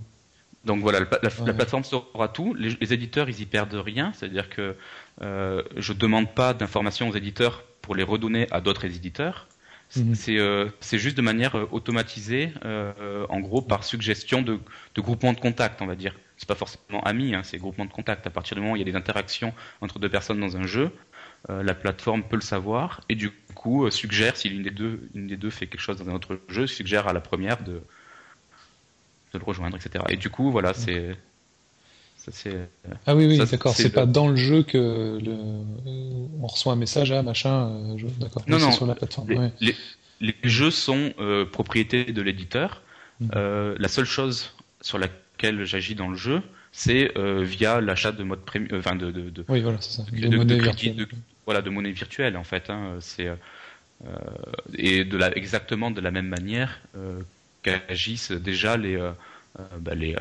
[0.64, 2.54] Donc voilà, la, plateforme saura tout.
[2.54, 4.12] Les, éditeurs, ils y perdent rien.
[4.14, 4.76] C'est-à-dire que
[5.22, 9.46] euh, je demande pas d'informations aux éditeurs pour les redonner à d'autres éditeurs.
[9.94, 10.14] Mhm.
[10.30, 12.52] Euh, c'est juste de manière euh, automatisée,
[13.28, 14.58] en gros par suggestion de,
[14.96, 16.16] de groupement de contact, on va dire.
[16.36, 18.26] C'est pas forcément amis, hein, c'est groupement de contact.
[18.26, 20.66] À partir du moment où il y a des interactions entre deux personnes dans un
[20.66, 20.90] jeu,
[21.48, 25.26] la plateforme peut le savoir et du coup euh, suggère si l'une des deux, une
[25.26, 27.82] des deux fait quelque chose dans un autre jeu, suggère à la première de,
[29.32, 30.04] de le rejoindre, etc.
[30.08, 31.16] Et du coup, voilà, c'est
[33.06, 33.74] ah oui oui d'accord.
[33.74, 35.36] c'est pas dans le jeu que le...
[36.42, 38.42] on reçoit un message ah, machin euh, d'accord.
[38.48, 38.72] Non non.
[38.72, 39.76] sur la plateforme les,
[40.20, 42.82] les, jeux sont euh, propriété de l'éditeur.
[43.20, 43.30] Mhm.
[43.34, 46.42] euh, la seule chose sur laquelle j'agis dans le jeu
[46.72, 50.04] c'est euh, via l'achat de mode premium enfin de, de, de, oui voilà c'est ça.
[50.10, 51.08] de, de,
[51.46, 52.68] voilà, de monnaie virtuelle en fait.
[52.68, 53.30] Hein, c'est
[54.04, 54.14] euh,
[54.74, 57.22] et de la, exactement de la même manière euh,
[57.62, 59.12] qu'agissent déjà les euh,
[59.78, 60.14] bah, les,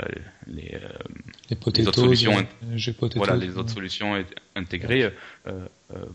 [0.48, 0.80] les,
[1.50, 2.48] les, autres solutions,
[3.16, 4.24] voilà, les autres solutions
[4.56, 5.12] intégrées.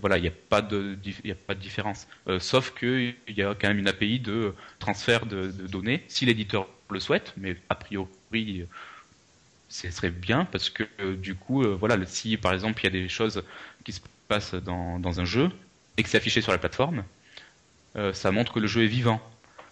[0.00, 2.08] voilà, il n'y a pas de, il a pas de différence.
[2.38, 6.66] sauf qu'il y a quand même une API de transfert de, de données, si l'éditeur
[6.88, 8.64] le souhaite, mais a priori,
[9.68, 13.08] ce serait bien parce que du coup, voilà, si par exemple il y a des
[13.10, 13.42] choses
[13.84, 14.00] qui se
[14.30, 15.50] passe dans, dans un jeu
[15.96, 17.02] et que c'est affiché sur la plateforme,
[17.96, 19.20] euh, ça montre que le jeu est vivant.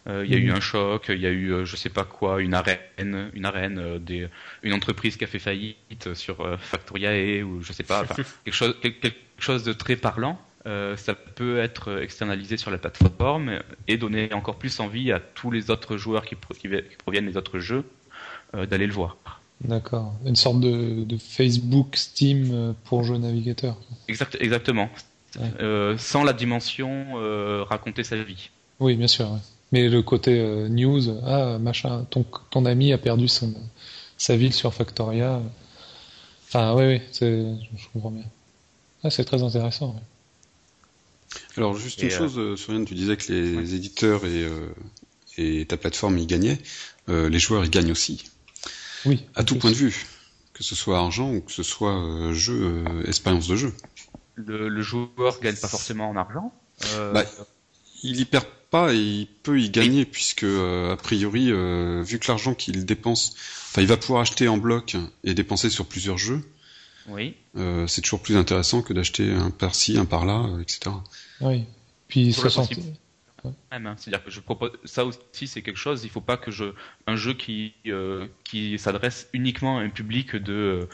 [0.08, 2.04] Euh, il y a eu un choc, il y a eu euh, je sais pas
[2.04, 4.28] quoi, une arène, une arène, des,
[4.64, 8.04] une entreprise qui a fait faillite sur Factoriae ou je sais pas,
[8.44, 10.40] quelque chose, quelque chose de très parlant.
[10.64, 15.70] ça peut être externalisé sur la plateforme et donner encore plus envie à tous les
[15.70, 17.84] autres joueurs qui, qui, proviennent des autres jeux
[18.54, 19.37] d'aller le voir.
[19.62, 20.14] D'accord.
[20.24, 23.76] Une sorte de, Facebook Steam pour jeux navigateurs.
[24.06, 24.88] Exact, exactement.
[25.96, 27.14] sans la dimension
[27.64, 28.50] raconter sa vie.
[28.80, 29.28] Oui, bien sûr.
[29.72, 33.52] Mais le côté news, ah machin, ton, ton ami a perdu son,
[34.16, 35.42] sa ville sur Factoria.
[36.46, 38.24] Enfin, oui, oui, je comprends bien.
[39.04, 39.94] Ah, c'est très intéressant.
[41.56, 44.68] Alors, juste une chose, euh, Soriane, tu disais que les éditeurs et, euh,
[45.36, 46.58] et, ta plateforme y gagnaient.
[47.08, 48.24] Euh, les joueurs y gagnent aussi.
[49.04, 49.24] Oui.
[49.34, 50.06] À tout point de vue.
[50.52, 53.72] Que ce soit argent ou que ce soit jeu, expérience de jeu.
[54.34, 56.52] Le, le, joueur gagne pas forcément en argent
[57.12, 57.24] bah,
[58.02, 61.46] Il y perd pas et il peut y gagner puisque a priori
[62.02, 63.34] vu que l'argent qu'il dépense
[63.70, 66.42] enfin il va pouvoir acheter en bloc et dépenser sur plusieurs jeux
[67.08, 67.34] oui.
[67.56, 70.90] Euh, c'est toujours plus intéressant que d'acheter un par-ci, un par-là, euh, etc.
[71.40, 71.64] Oui.
[72.08, 72.70] Puis 60.
[73.44, 73.94] Hein.
[73.96, 76.04] C'est-à-dire que je propose ça aussi, c'est quelque chose.
[76.04, 76.72] Il faut pas que je
[77.06, 80.88] un jeu qui euh, qui s'adresse uniquement à un public de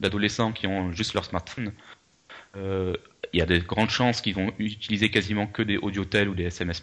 [0.00, 1.72] d'adolescents qui ont juste leur smartphone.
[2.56, 2.98] il
[3.32, 6.82] y a des grandes chances qu'ils vont utiliser quasiment que des audiotels ou des SMS+.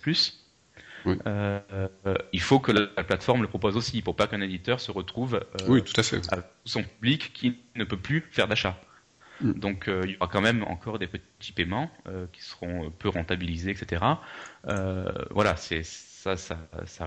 [1.06, 1.88] Euh,
[2.32, 5.66] il faut que la, plateforme le propose aussi, pour pas qu'un éditeur se retrouve euh,
[5.68, 6.22] oui, tout à fait.
[6.66, 8.80] son public qui ne peut plus faire d'achat.
[9.42, 11.92] Donc euh, il y aura quand même encore des petits paiements
[12.32, 14.04] qui seront peu rentabilisés, etc.
[15.32, 16.58] voilà, c'est ça, ça,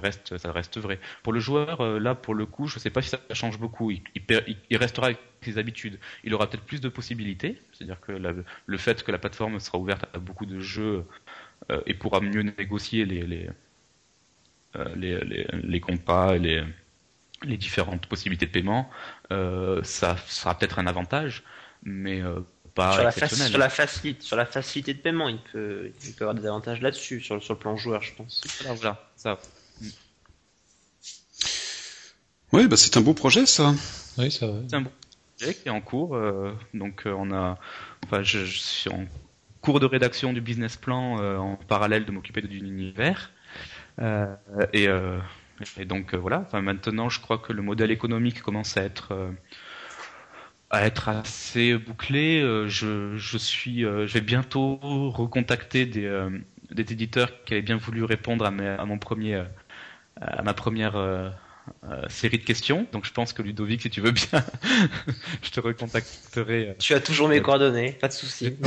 [0.01, 0.99] reste, vrai.
[1.23, 3.93] Pour le joueur, là, pour le coup, je ne sais pas si ça change beaucoup.
[3.93, 6.01] Il, restera avec ses habitudes.
[6.25, 10.07] Il aura peut-être plus de possibilités, c'est-à-dire que le fait que la plateforme sera ouverte
[10.13, 11.05] à beaucoup de jeux
[11.87, 13.49] et pourra mieux négocier les, les,
[14.77, 16.65] euh, les, les, et les,
[17.45, 18.91] les différentes possibilités de paiement,
[19.31, 21.45] euh, ça sera peut-être un avantage,
[21.85, 22.41] mais euh,
[22.75, 26.25] pas sur la, sur la, facilité, sur la facilité de paiement, il peut, il peut
[26.25, 28.43] avoir des avantages là-dessus, sur, sur le plan joueur, je pense.
[28.65, 29.39] Voilà, ça.
[32.53, 33.75] Oui, bah c'est un beau projet, ça.
[34.19, 34.91] Oui, ça C'est un beau
[35.39, 36.19] projet qui est en cours.
[36.73, 37.59] donc, on a,
[38.05, 39.07] enfin, je, je, suis en
[39.61, 43.31] cours de rédaction du business plan en parallèle de m'occuper d'un univers.
[44.01, 44.35] Euh,
[44.73, 45.19] et, euh,
[45.79, 46.41] et, donc euh, voilà.
[46.41, 49.33] Enfin, maintenant, je crois que le modèle économique commence à être
[50.75, 52.41] à être assez bouclé.
[52.69, 54.79] Je, je suis, je vais bientôt
[55.11, 56.29] recontacter des,
[56.71, 59.43] des éditeurs qui avaient bien voulu répondre à, à mon premier,
[60.21, 61.33] à ma première
[62.09, 62.87] série de questions.
[62.93, 64.45] Donc je pense que Ludovic, si tu veux bien,
[65.43, 66.77] je te recontacterai.
[66.79, 68.57] Tu as toujours mes coordonnées, pas de souci.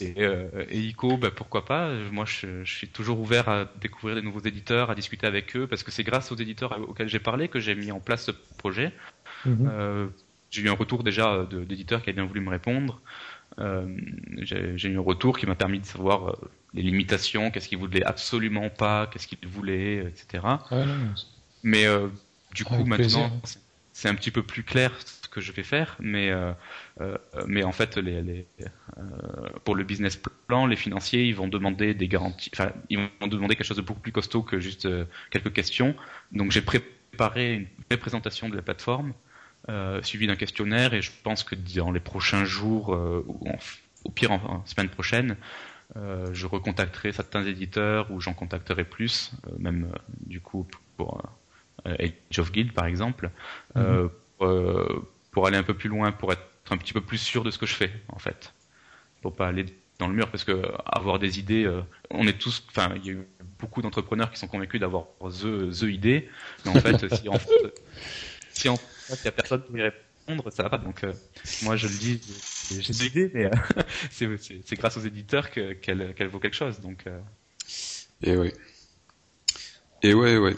[0.00, 1.92] Et, euh, et ICO, bah, pourquoi pas?
[2.10, 5.66] Moi, je, je, suis toujours ouvert à découvrir des nouveaux éditeurs, à discuter avec eux,
[5.66, 8.30] parce que c'est grâce aux éditeurs auxquels j'ai parlé que j'ai mis en place ce
[8.56, 8.92] projet.
[9.44, 9.70] Mhm.
[9.70, 10.06] Euh,
[10.50, 13.00] j'ai eu un retour déjà d'éditeurs qui a bien voulu me répondre.
[13.58, 13.96] Euh,
[14.38, 18.04] j'ai eu un retour qui m'a permis de savoir euh, les limitations, qu'est-ce qu'ils voulaient
[18.04, 20.44] absolument pas, qu'est-ce qu'ils voulaient, etc.
[21.62, 22.08] Mais euh,
[22.54, 23.30] du coup, maintenant,
[23.92, 24.92] c'est un petit peu plus clair
[25.30, 26.52] que je vais faire, mais euh,
[27.00, 28.62] euh, mais en fait, les, les euh,
[29.64, 33.56] pour le business plan, les financiers, ils vont demander des garanties, enfin, ils vont demander
[33.56, 34.88] quelque chose de beaucoup plus costaud que juste
[35.30, 35.94] quelques questions.
[36.32, 39.12] Donc, j'ai préparé une présentation de la plateforme,
[40.02, 43.46] suivie d'un questionnaire, et je pense que dans les prochains jours, ou
[44.04, 45.36] au pire en, semaine prochaine,
[45.96, 49.92] je recontacterai certains éditeurs ou j'en contacterai plus, même
[50.26, 51.22] du coup pour
[51.84, 53.30] Age of Guild par exemple,
[53.76, 54.08] mm-hmm.
[54.38, 54.48] pour,
[55.30, 57.58] pour aller un peu plus loin, pour être un petit peu plus sûr de ce
[57.58, 58.52] que je fais, en fait.
[59.22, 59.66] Pour pas aller
[59.98, 63.10] dans le mur, parce que avoir des idées, euh, on est tous, enfin, il y
[63.10, 63.26] a eu
[63.58, 66.28] beaucoup d'entrepreneurs qui sont convaincus d'avoir the, the idée,
[66.64, 67.82] mais en fait, si en fait,
[68.50, 68.86] si en fait,
[69.18, 70.78] il y a personne pour y répondre, ça va pas.
[70.78, 71.12] Donc, euh,
[71.62, 72.20] moi, je le dis,
[72.70, 76.80] j'ai des idées, mais euh, c'est grâce aux éditeurs qu'elle vaut quelque chose.
[76.80, 77.04] Donc,
[78.22, 78.54] Et ouais.
[80.02, 80.56] Et ouais, ouais.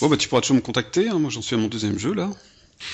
[0.00, 1.18] Bon, bah, tu pourras toujours me contacter, hein.
[1.18, 2.30] moi j'en suis à mon deuxième jeu là.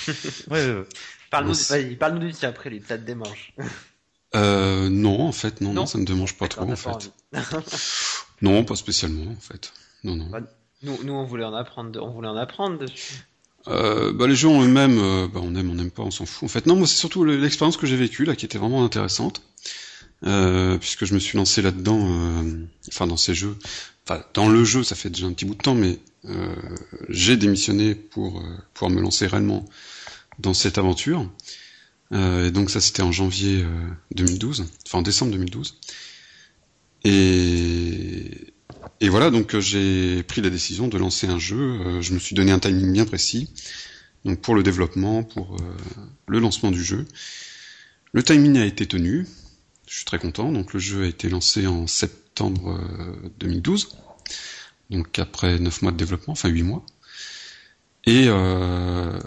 [0.51, 0.85] ouais,
[1.31, 3.55] Parle-nous parle du tien après, les peut-être des manches.
[4.37, 7.13] Euh, non, en fait, non, non, ça me démange pas trop, en fait.
[8.43, 9.73] non, pas spécialement, en fait.
[10.05, 10.27] Non, non.
[10.27, 10.39] Bah,
[10.83, 13.25] nous, nous, on voulait en apprendre, on voulait en apprendre dessus.
[13.69, 16.27] Euh, bah, les jeux en eux-mêmes, euh, bah, on aime, on n'aime pas, on s'en
[16.27, 16.45] fout.
[16.45, 19.43] En fait, non, moi, c'est surtout l'expérience que j'ai vécue, là, qui était vraiment intéressante.
[20.27, 23.57] Euh, puisque je me suis lancé là-dedans, euh, enfin, dans ces jeux.
[24.07, 26.55] Enfin, dans le jeu, ça fait déjà un petit bout de temps, mais euh,
[27.09, 28.43] j'ai démissionné pour
[28.75, 29.65] pouvoir me lancer réellement
[30.39, 31.27] dans cette aventure.
[32.13, 33.65] Et donc ça c'était en janvier
[34.17, 35.79] 2012, euh, enfin en décembre 2012.
[37.05, 38.53] Et,
[39.01, 42.01] et voilà, donc euh, j'ai pris la décision de lancer un jeu.
[42.01, 43.51] je me suis donné un timing bien précis,
[44.25, 45.57] donc pour le développement, pour
[46.27, 47.07] le lancement du jeu.
[48.13, 49.27] Le timing a été tenu.
[49.89, 50.53] Je suis très content.
[50.53, 52.81] Donc le jeu a été lancé en septembre
[53.39, 53.97] 2012,
[54.91, 56.85] donc après 9 mois de développement, enfin 8 mois.
[58.07, 59.19] Et euh,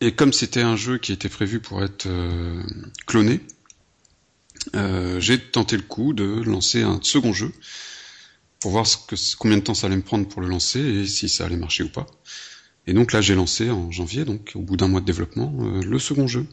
[0.00, 2.62] Et comme c'était un jeu qui était prévu pour être euh,
[3.06, 3.40] cloné,
[4.74, 7.52] euh, j'ai tenté le coup de lancer un second jeu
[8.60, 11.06] pour voir ce que, combien de temps ça allait me prendre pour le lancer et
[11.06, 12.06] si ça allait marcher ou pas.
[12.86, 15.82] Et donc là, j'ai lancé en janvier, donc au bout d'un mois de développement, euh,
[15.82, 16.46] le second jeu,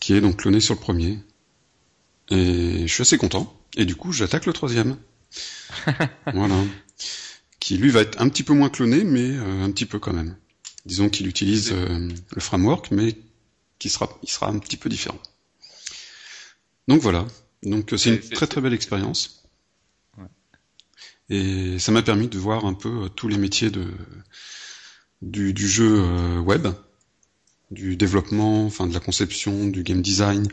[0.00, 1.18] qui est donc cloné sur le premier.
[2.30, 3.54] Et je suis assez content.
[3.76, 4.98] Et du coup, j'attaque le troisième.
[6.34, 6.56] voilà.
[7.58, 10.12] Qui lui va être un petit peu moins cloné, mais euh, un petit peu quand
[10.12, 10.36] même.
[10.84, 13.16] Disons qu'il utilise euh, le framework, mais
[13.78, 15.18] qui sera, il sera un petit peu différent.
[16.86, 17.26] Donc voilà.
[17.62, 19.47] Donc c'est une très très belle expérience.
[21.30, 23.84] Et ça m'a permis de voir un peu tous les métiers de
[25.20, 26.68] du, du jeu web,
[27.70, 30.46] du développement, enfin de la conception, du game design,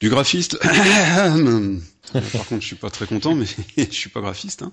[0.00, 0.58] du graphiste.
[2.12, 3.46] Par contre, je suis pas très content, mais
[3.76, 4.62] je suis pas graphiste.
[4.62, 4.72] Hein.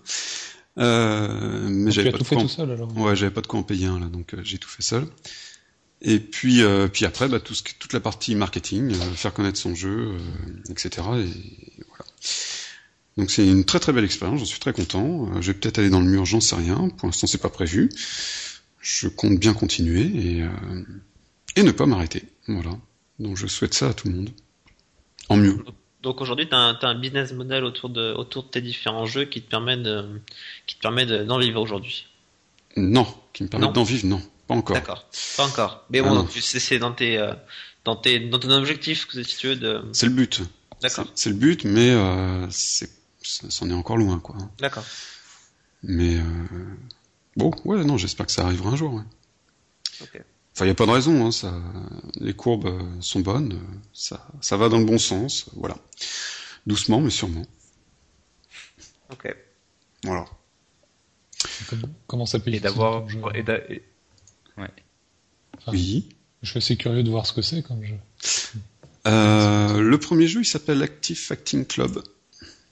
[0.77, 2.95] Euh, mais j'avais pas tout de fait quoi tout seul alors.
[2.97, 5.05] Ouais, j'avais pas de quoi en payer un là, donc euh, j'ai tout fait seul.
[6.01, 9.59] Et puis, euh, puis après, bah, tout ce, toute la partie marketing, euh, faire connaître
[9.59, 11.07] son jeu, euh, etc.
[11.17, 11.83] Et.
[13.17, 15.27] Donc c'est une très très belle expérience, j'en suis très content.
[15.27, 16.89] Euh, je vais peut-être aller dans le mur, j'en sais rien.
[16.97, 17.89] Pour l'instant, c'est pas prévu.
[18.79, 20.45] Je compte bien continuer et,
[21.55, 22.23] et ne pas m'arrêter.
[22.47, 22.71] Voilà.
[23.19, 24.29] Donc je souhaite ça à tout le monde.
[25.29, 25.63] En mieux.
[26.01, 29.41] Donc aujourd'hui, tu as, un business model autour de, autour de tes différents jeux qui
[29.41, 30.03] te permet de,
[30.65, 32.07] qui te permet d'en vivre aujourd'hui?
[32.75, 34.75] Non, qui me permet d'en vivre, non, pas encore.
[34.75, 35.05] D'accord,
[35.37, 35.85] pas encore.
[35.91, 37.33] Mais bon, ah c'est dans tes, euh,
[37.85, 39.81] dans tes, dans ton objectif, si tu veux, de.
[39.93, 40.41] C'est le but.
[40.81, 41.05] D'accord.
[41.13, 42.89] C'est le but, mais euh, c'est,
[43.21, 44.35] c'en est encore loin, quoi.
[44.59, 44.85] D'accord.
[45.83, 46.23] Mais euh,
[47.35, 48.93] bon, ouais, non, j'espère que ça arrivera un jour.
[48.93, 49.03] Ouais.
[50.01, 50.21] Ok.
[50.53, 51.53] Enfin, il n'y a pas de raison, hein, ça,
[52.15, 55.77] les courbes euh, sont bonnes, euh, ça, ça va dans le bon sens, voilà.
[56.67, 57.45] Doucement, mais sûrement.
[59.11, 59.33] Ok.
[60.03, 60.25] Voilà.
[62.07, 63.05] Comment ça peut Et d'avoir.
[63.33, 63.83] Et et...
[64.57, 64.69] Ouais.
[65.57, 66.09] Enfin, oui.
[66.41, 67.97] Je suis assez curieux de voir ce que c'est comme jeu.
[69.07, 72.03] Euh, le premier jeu, il s'appelle Active Acting Club.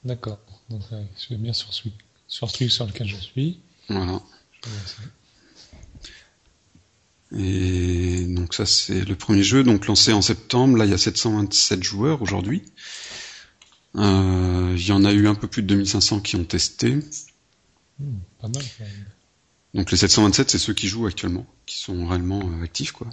[0.04, 0.40] D'accord.
[0.70, 1.94] Donc, je suis bien sur celui,
[2.28, 3.60] sur celui sur lequel je suis.
[3.90, 4.22] Voilà.
[7.36, 10.78] Et donc ça c'est le premier jeu, donc lancé en septembre.
[10.78, 12.64] Là il y a 727 joueurs aujourd'hui.
[13.96, 16.96] Euh, il y en a eu un peu plus de 2500 qui ont testé.
[18.00, 18.06] Mmh,
[18.42, 18.64] pas mal.
[19.76, 23.08] Donc les 727 c'est ceux qui jouent actuellement, qui sont réellement euh, actifs quoi.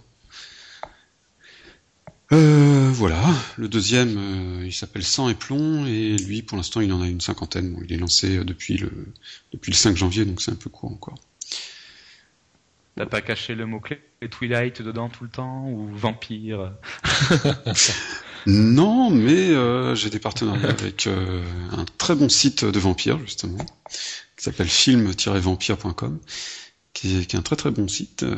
[2.33, 3.23] Euh, voilà,
[3.57, 7.07] le deuxième euh, il s'appelle Sang et Plomb et lui pour l'instant il en a
[7.07, 7.73] une cinquantaine.
[7.73, 8.91] Bon, il est lancé depuis le
[9.53, 11.15] depuis le 5 janvier donc c'est un peu court encore.
[12.97, 14.01] T'as pas caché le mot-clé
[14.31, 16.73] Twilight dedans tout le temps ou vampire?
[18.47, 23.65] Non, mais euh, j'ai des partenariats avec euh, un très bon site de vampires justement,
[24.37, 26.21] qui s'appelle film-vampire.com,
[26.93, 28.23] qui, est, qui est un très très bon site.
[28.23, 28.37] Euh,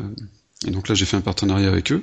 [0.67, 2.01] et donc là, j'ai fait un partenariat avec eux.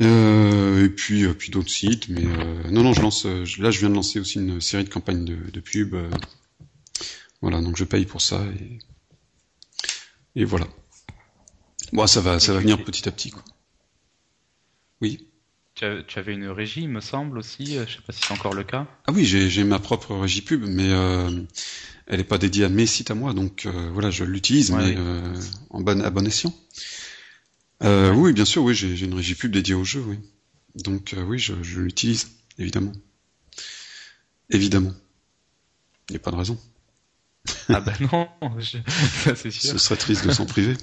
[0.00, 3.24] Euh, et puis, euh, puis d'autres sites, mais euh, non, non, je lance.
[3.24, 5.96] là, je viens de lancer aussi une série de campagnes de, de pub.
[7.42, 8.78] voilà, donc je paye pour ça et,
[10.36, 10.66] et voilà.
[11.92, 13.42] Bon, ça va, ça va venir petit à petit, quoi.
[15.00, 15.26] Oui.
[15.74, 15.84] Tu
[16.18, 17.74] avais une régie, il me semble aussi.
[17.74, 18.86] Je sais pas si c'est encore le cas.
[19.06, 21.30] Ah oui, j'ai ma propre régie pub, mais euh,
[22.08, 24.78] elle est pas dédiée à mes sites à moi, donc euh, voilà, je l'utilise, ouais,
[24.78, 25.34] mais euh,
[25.70, 26.52] en bon, à bon escient.
[27.82, 28.10] Ouais.
[28.10, 30.18] Oui, bien sûr, oui, j'ai une régie pub dédiée au jeu, oui.
[30.74, 32.92] Donc oui, je, je l'utilise, évidemment.
[34.50, 34.94] Évidemment.
[36.08, 36.58] Il n'y a pas de raison.
[37.68, 38.78] Ah ben non, je...
[39.24, 39.72] ça c'est sûr.
[39.72, 40.76] Ce serait triste de s'en priver.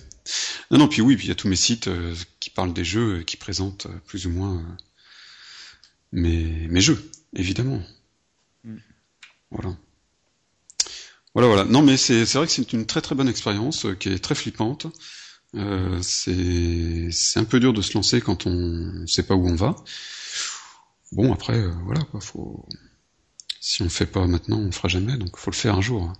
[0.72, 2.86] Non, non, puis oui, puis il y a tous mes sites euh, qui parlent des
[2.86, 4.64] jeux, qui présentent euh, plus ou moins euh,
[6.12, 7.82] mes, mes jeux, évidemment.
[8.64, 8.78] Mm.
[9.52, 9.78] Voilà.
[11.34, 11.66] Voilà, voilà.
[11.66, 14.88] Non, mais c'est vrai que c'est une très très bonne expérience, qui est très flippante.
[15.56, 19.56] Euh, c'est un peu dur de se lancer quand on ne sait pas où on
[19.56, 19.76] va.
[21.12, 22.66] Bon, après, euh, voilà, quoi, faut...
[23.60, 25.82] Si on le fait pas maintenant, on le fera jamais, donc faut le faire un
[25.82, 26.04] jour.
[26.04, 26.14] Hein.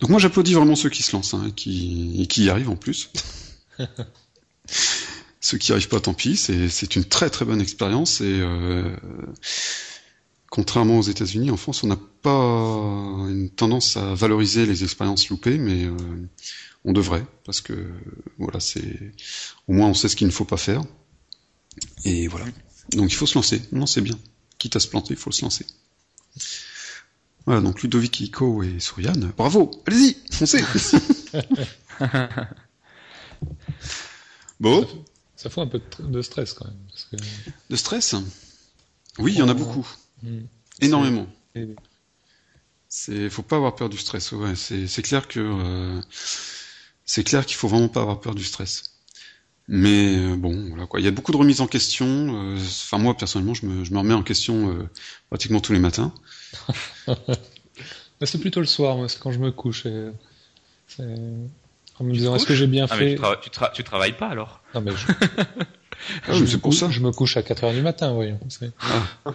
[0.00, 2.68] Donc moi j'applaudis vraiment ceux qui se lancent hein, et, qui, et qui y arrivent
[2.68, 3.10] en plus.
[5.40, 6.36] ceux qui n'y arrivent pas, tant pis.
[6.36, 8.94] C'est une très très bonne expérience et euh,
[10.50, 15.56] contrairement aux États-Unis, en France, on n'a pas une tendance à valoriser les expériences loupées,
[15.56, 15.96] mais euh,
[16.84, 17.90] on devrait parce que
[18.38, 19.12] voilà, c'est
[19.68, 20.82] au moins on sait ce qu'il ne faut pas faire.
[22.04, 22.46] Et voilà.
[22.92, 23.62] Donc il faut se lancer.
[23.72, 24.18] Non, c'est bien.
[24.58, 25.66] Quitte à se planter, il faut se lancer.
[27.46, 30.62] Voilà, donc Ludovic Iko et Souriane, bravo, allez-y, foncez
[34.60, 34.86] Bon.
[35.34, 36.78] Ça, ça fout un peu de stress quand même.
[36.88, 37.16] Parce que...
[37.68, 38.14] De stress?
[39.18, 39.84] Oui, il y en a beaucoup.
[40.22, 40.38] Mmh.
[40.80, 41.26] Énormément.
[42.88, 44.30] C'est, faut pas avoir peur du stress.
[44.32, 46.00] Ouais, c'est clair que euh,
[47.04, 48.90] c'est clair qu'il faut vraiment pas avoir peur du stress.
[49.68, 51.00] Mais bon, voilà quoi.
[51.00, 52.56] Il y a beaucoup de remises en question.
[52.56, 54.88] Enfin moi personnellement, je me, je me remets en question
[55.28, 56.12] pratiquement tous les matins.
[58.22, 59.86] c'est plutôt le soir, moi, c'est quand je me couche.
[60.98, 63.18] En me disant, est-ce que j'ai bien ah, fait
[63.74, 65.06] tu, travailles pas alors Non, mais je...
[66.26, 66.90] Ah, je, me pour ça.
[66.90, 68.40] je me couche à 4 heures du matin, voyons.
[68.80, 69.30] Ah.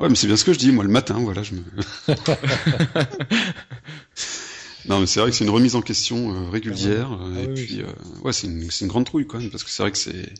[0.00, 1.62] Ouais, mais c'est bien ce que je dis, moi, le matin, voilà, je me.
[4.86, 7.82] non, mais c'est vrai que c'est une remise en question euh, régulière, euh, et puis,
[7.82, 7.86] euh,
[8.22, 10.32] ouais, c'est une, une, grande trouille quand même, parce que c'est vrai que c'est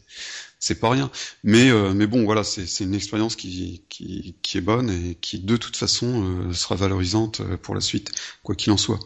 [0.59, 1.11] c'est pas rien.
[1.43, 5.57] Mais mais bon, voilà, c'est une expérience qui, qui qui est bonne et qui de
[5.57, 8.13] toute façon sera valorisante pour la suite,
[8.43, 9.01] quoi qu'il en soit.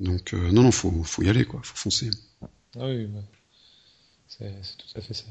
[0.00, 2.10] Donc non, non, faut, faut y aller, quoi, faut foncer.
[2.78, 3.08] Ah oui,
[4.30, 5.24] c'est tout à fait ça.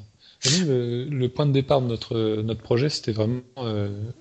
[0.65, 4.11] le, point de départ de notre, notre projet, c'était vraiment euh,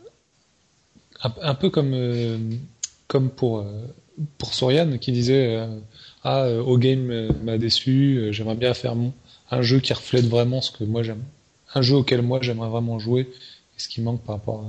[1.20, 2.38] un, peu comme, euh,
[3.06, 3.66] comme pour,
[4.38, 5.66] pour Soriane qui disait
[6.24, 9.12] Ah, au game m'a déçu, j'aimerais bien faire mon,
[9.50, 11.22] un jeu qui reflète vraiment ce que moi j'aime.
[11.74, 14.64] Un jeu auquel moi j'aimerais vraiment jouer et ce qui manque par rapport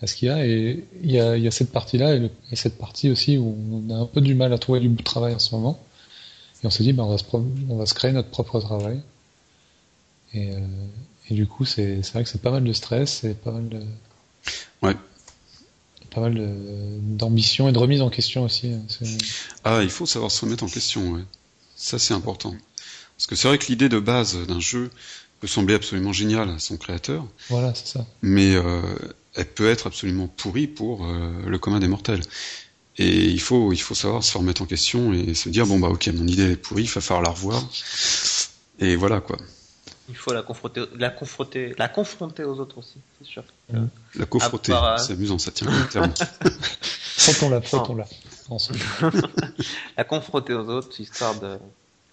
[0.00, 0.46] à, ce qu'il y a.
[0.46, 4.20] Et il y a, cette partie-là et, cette partie aussi où on a un peu
[4.20, 5.82] du mal à trouver du bout de travail en ce moment.
[6.62, 7.24] Et on s'est dit, ben, on, va se
[7.68, 9.00] on va se créer notre propre travail.
[10.32, 10.58] Et, euh,
[11.30, 13.80] du coup, c'est vrai que c'est pas mal de stress, c'est pas mal de.
[14.82, 14.94] Ouais.
[16.14, 16.34] Pas mal
[17.00, 18.72] d'ambition et de remise en question aussi.
[18.72, 18.82] Hein,
[19.64, 21.22] ah, il faut savoir se remettre en question, ouais.
[21.74, 22.54] Ça, c'est important.
[23.16, 24.90] Parce que c'est vrai que l'idée de base d'un jeu
[25.40, 27.26] peut sembler absolument géniale à son créateur.
[27.48, 28.06] Voilà, c'est ça.
[28.22, 28.80] Mais euh,
[29.34, 32.22] elle peut être absolument pourrie pour euh, le commun des mortels.
[32.96, 35.88] Et il faut, il faut savoir se remettre en question et se dire bon bah
[35.88, 37.68] ok mon idée est pourrie, il va falloir la revoir.
[38.78, 39.36] Et voilà quoi.
[40.08, 43.42] Il faut la confronter, la confronter, la confronter aux autres aussi, c'est sûr.
[43.72, 43.86] Mmh.
[44.16, 46.12] La confronter, euh, c'est amusant, ça tient clairement.
[47.16, 48.04] Frottons-la, frottons-la.
[49.96, 51.58] la confronter aux autres, histoire de,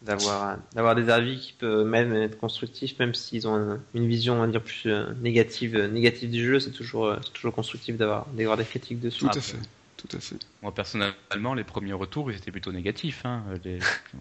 [0.01, 4.39] d'avoir d'avoir des avis qui peuvent même être constructifs même s'ils ont une vision on
[4.39, 8.57] va dire plus euh, négative euh, négative du jeu c'est toujours toujours constructif d'avoir d'avoir
[8.57, 9.57] des critiques dessus tout à fait
[10.01, 13.43] tout à fait moi personnellement les premiers retours ils étaient plutôt négatifs hein.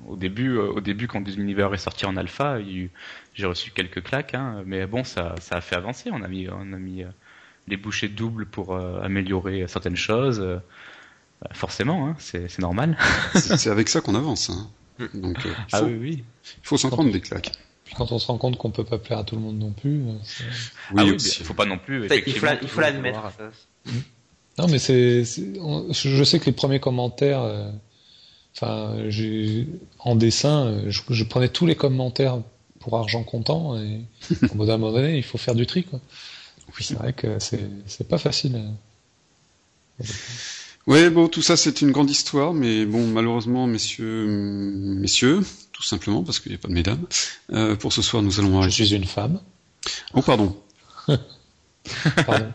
[0.07, 2.59] au début au début quand l'univers est sorti en alpha
[3.35, 4.63] j'ai reçu quelques claques hein.
[4.67, 7.05] mais bon ça ça a fait avancer on a mis on a mis
[7.69, 10.41] les bouchées doubles pour améliorer certaines choses
[11.41, 12.17] bah, forcément hein.
[12.19, 12.99] c'est normal
[13.35, 14.71] c'est avec ça qu'on avance hein.
[15.15, 16.25] Donc, euh, ah oui, oui.
[16.63, 17.53] Il faut s'en prendre des claques.
[17.85, 19.73] Puis quand on se rend compte qu'on peut pas plaire à tout le monde non
[19.73, 20.03] plus.
[20.03, 20.13] Euh,
[20.93, 22.07] oui, ah oui il faut pas non plus.
[22.27, 23.21] Il faut l'admettre.
[24.61, 27.71] Non, mais c'est, je sais que les premiers commentaires, euh,
[28.55, 28.95] enfin,
[30.01, 32.41] en dessin, je, prenais tous les commentaires
[32.79, 34.01] pour argent comptant et
[34.51, 36.01] au bout d'un moment donné, il faut faire du tri, quoi.
[36.69, 36.85] Oui.
[36.85, 38.61] C'est vrai que c'est, pas facile.
[40.87, 45.41] Oui, bon, tout ça c'est une grande histoire, mais bon, malheureusement, messieurs, messieurs,
[45.73, 47.07] tout simplement, parce qu'il n'y a pas de mesdames,
[47.53, 48.77] euh, pour ce soir nous allons arrêter.
[48.77, 49.41] Je suis une femme.
[50.15, 50.57] Oh, pardon.
[52.27, 52.53] pardon.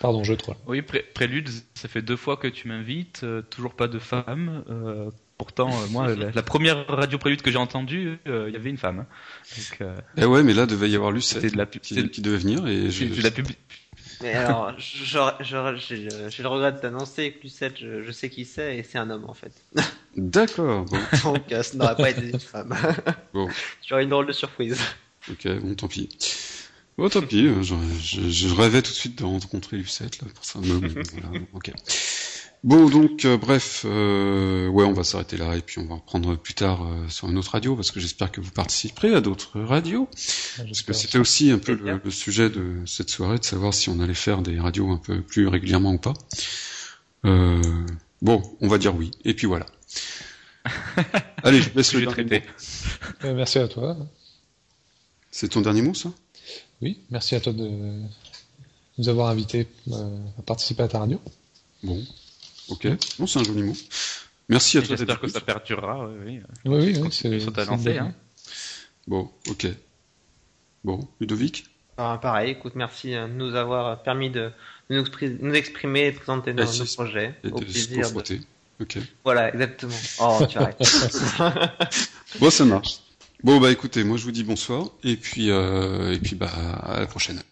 [0.00, 0.56] Pardon, je crois.
[0.66, 4.64] Oui, Prélude, ça fait deux fois que tu m'invites, euh, toujours pas de femme.
[4.70, 9.06] Euh, pourtant, moi, la, première radio Prélude que j'ai entendue, il y avait une femme.
[9.56, 12.66] Donc, eh ouais, mais là devait y avoir Lucette de la qui, qui devait venir
[12.66, 13.22] et je.
[13.22, 13.46] la pub
[14.22, 18.98] mais alors, j'ai le regret de t'annoncer que Lucette, je, sais qui c'est, et c'est
[18.98, 19.52] un homme en fait.
[20.16, 20.84] D'accord.
[20.84, 20.98] Bon.
[21.24, 22.74] Donc, euh, ça n'aurait pas été une femme.
[23.32, 23.48] Bon.
[23.86, 24.80] J'aurais une drôle de surprise.
[25.30, 26.08] Ok, bon, tant pis.
[26.96, 27.46] Bon, tant pis.
[27.46, 27.74] Euh, je,
[28.30, 30.60] je, rêvais tout de suite de rencontrer Lucette là pour ça.
[30.62, 31.72] voilà, ok.
[32.64, 36.34] Bon, donc, euh, bref, euh, ouais, on va s'arrêter là et puis on va reprendre
[36.34, 39.60] plus tard euh, sur une autre radio parce que j'espère que vous participerez à d'autres
[39.60, 40.08] radios.
[40.58, 43.90] Ah, parce que c'était aussi un peu le, sujet de cette soirée, de savoir si
[43.90, 46.14] on allait faire des radios un peu plus régulièrement ou pas.
[47.22, 49.10] bon, on va dire oui.
[49.26, 49.66] Et puis voilà.
[51.42, 52.44] Allez, je laisse le traiter.
[53.22, 53.94] merci à toi.
[55.30, 56.14] C'est ton dernier mot, ça?
[56.82, 57.70] Oui, merci à toi de
[58.98, 61.20] nous avoir invités à participer à ta radio.
[61.82, 62.02] Bon,
[62.68, 62.88] Ok,
[63.18, 63.74] bon, c'est un joli mot.
[64.48, 64.96] Merci à toi.
[64.96, 66.08] J'espère que ça perdurera.
[66.24, 67.98] Oui, oui, oui, c'est lancé.
[67.98, 68.14] Hein.
[69.06, 69.66] Bon, ok.
[70.82, 71.64] Bon, Ludovic?
[71.96, 74.50] Ah, Pareil, écoute, merci de nous avoir permis de
[74.90, 75.04] nous,
[75.54, 76.64] exprimer et de présenter nos,
[76.94, 77.34] projets.
[77.44, 78.12] Et Au de plaisir.
[78.12, 78.40] De...
[78.80, 78.98] Ok.
[79.24, 79.96] Voilà, exactement.
[80.20, 80.78] Oh, tu arrêtes.
[82.40, 83.00] bon, ça marche.
[83.44, 86.50] Bon, bah écoutez, moi je vous dis bonsoir et puis, euh, et puis bah,
[86.82, 87.42] à la prochaine.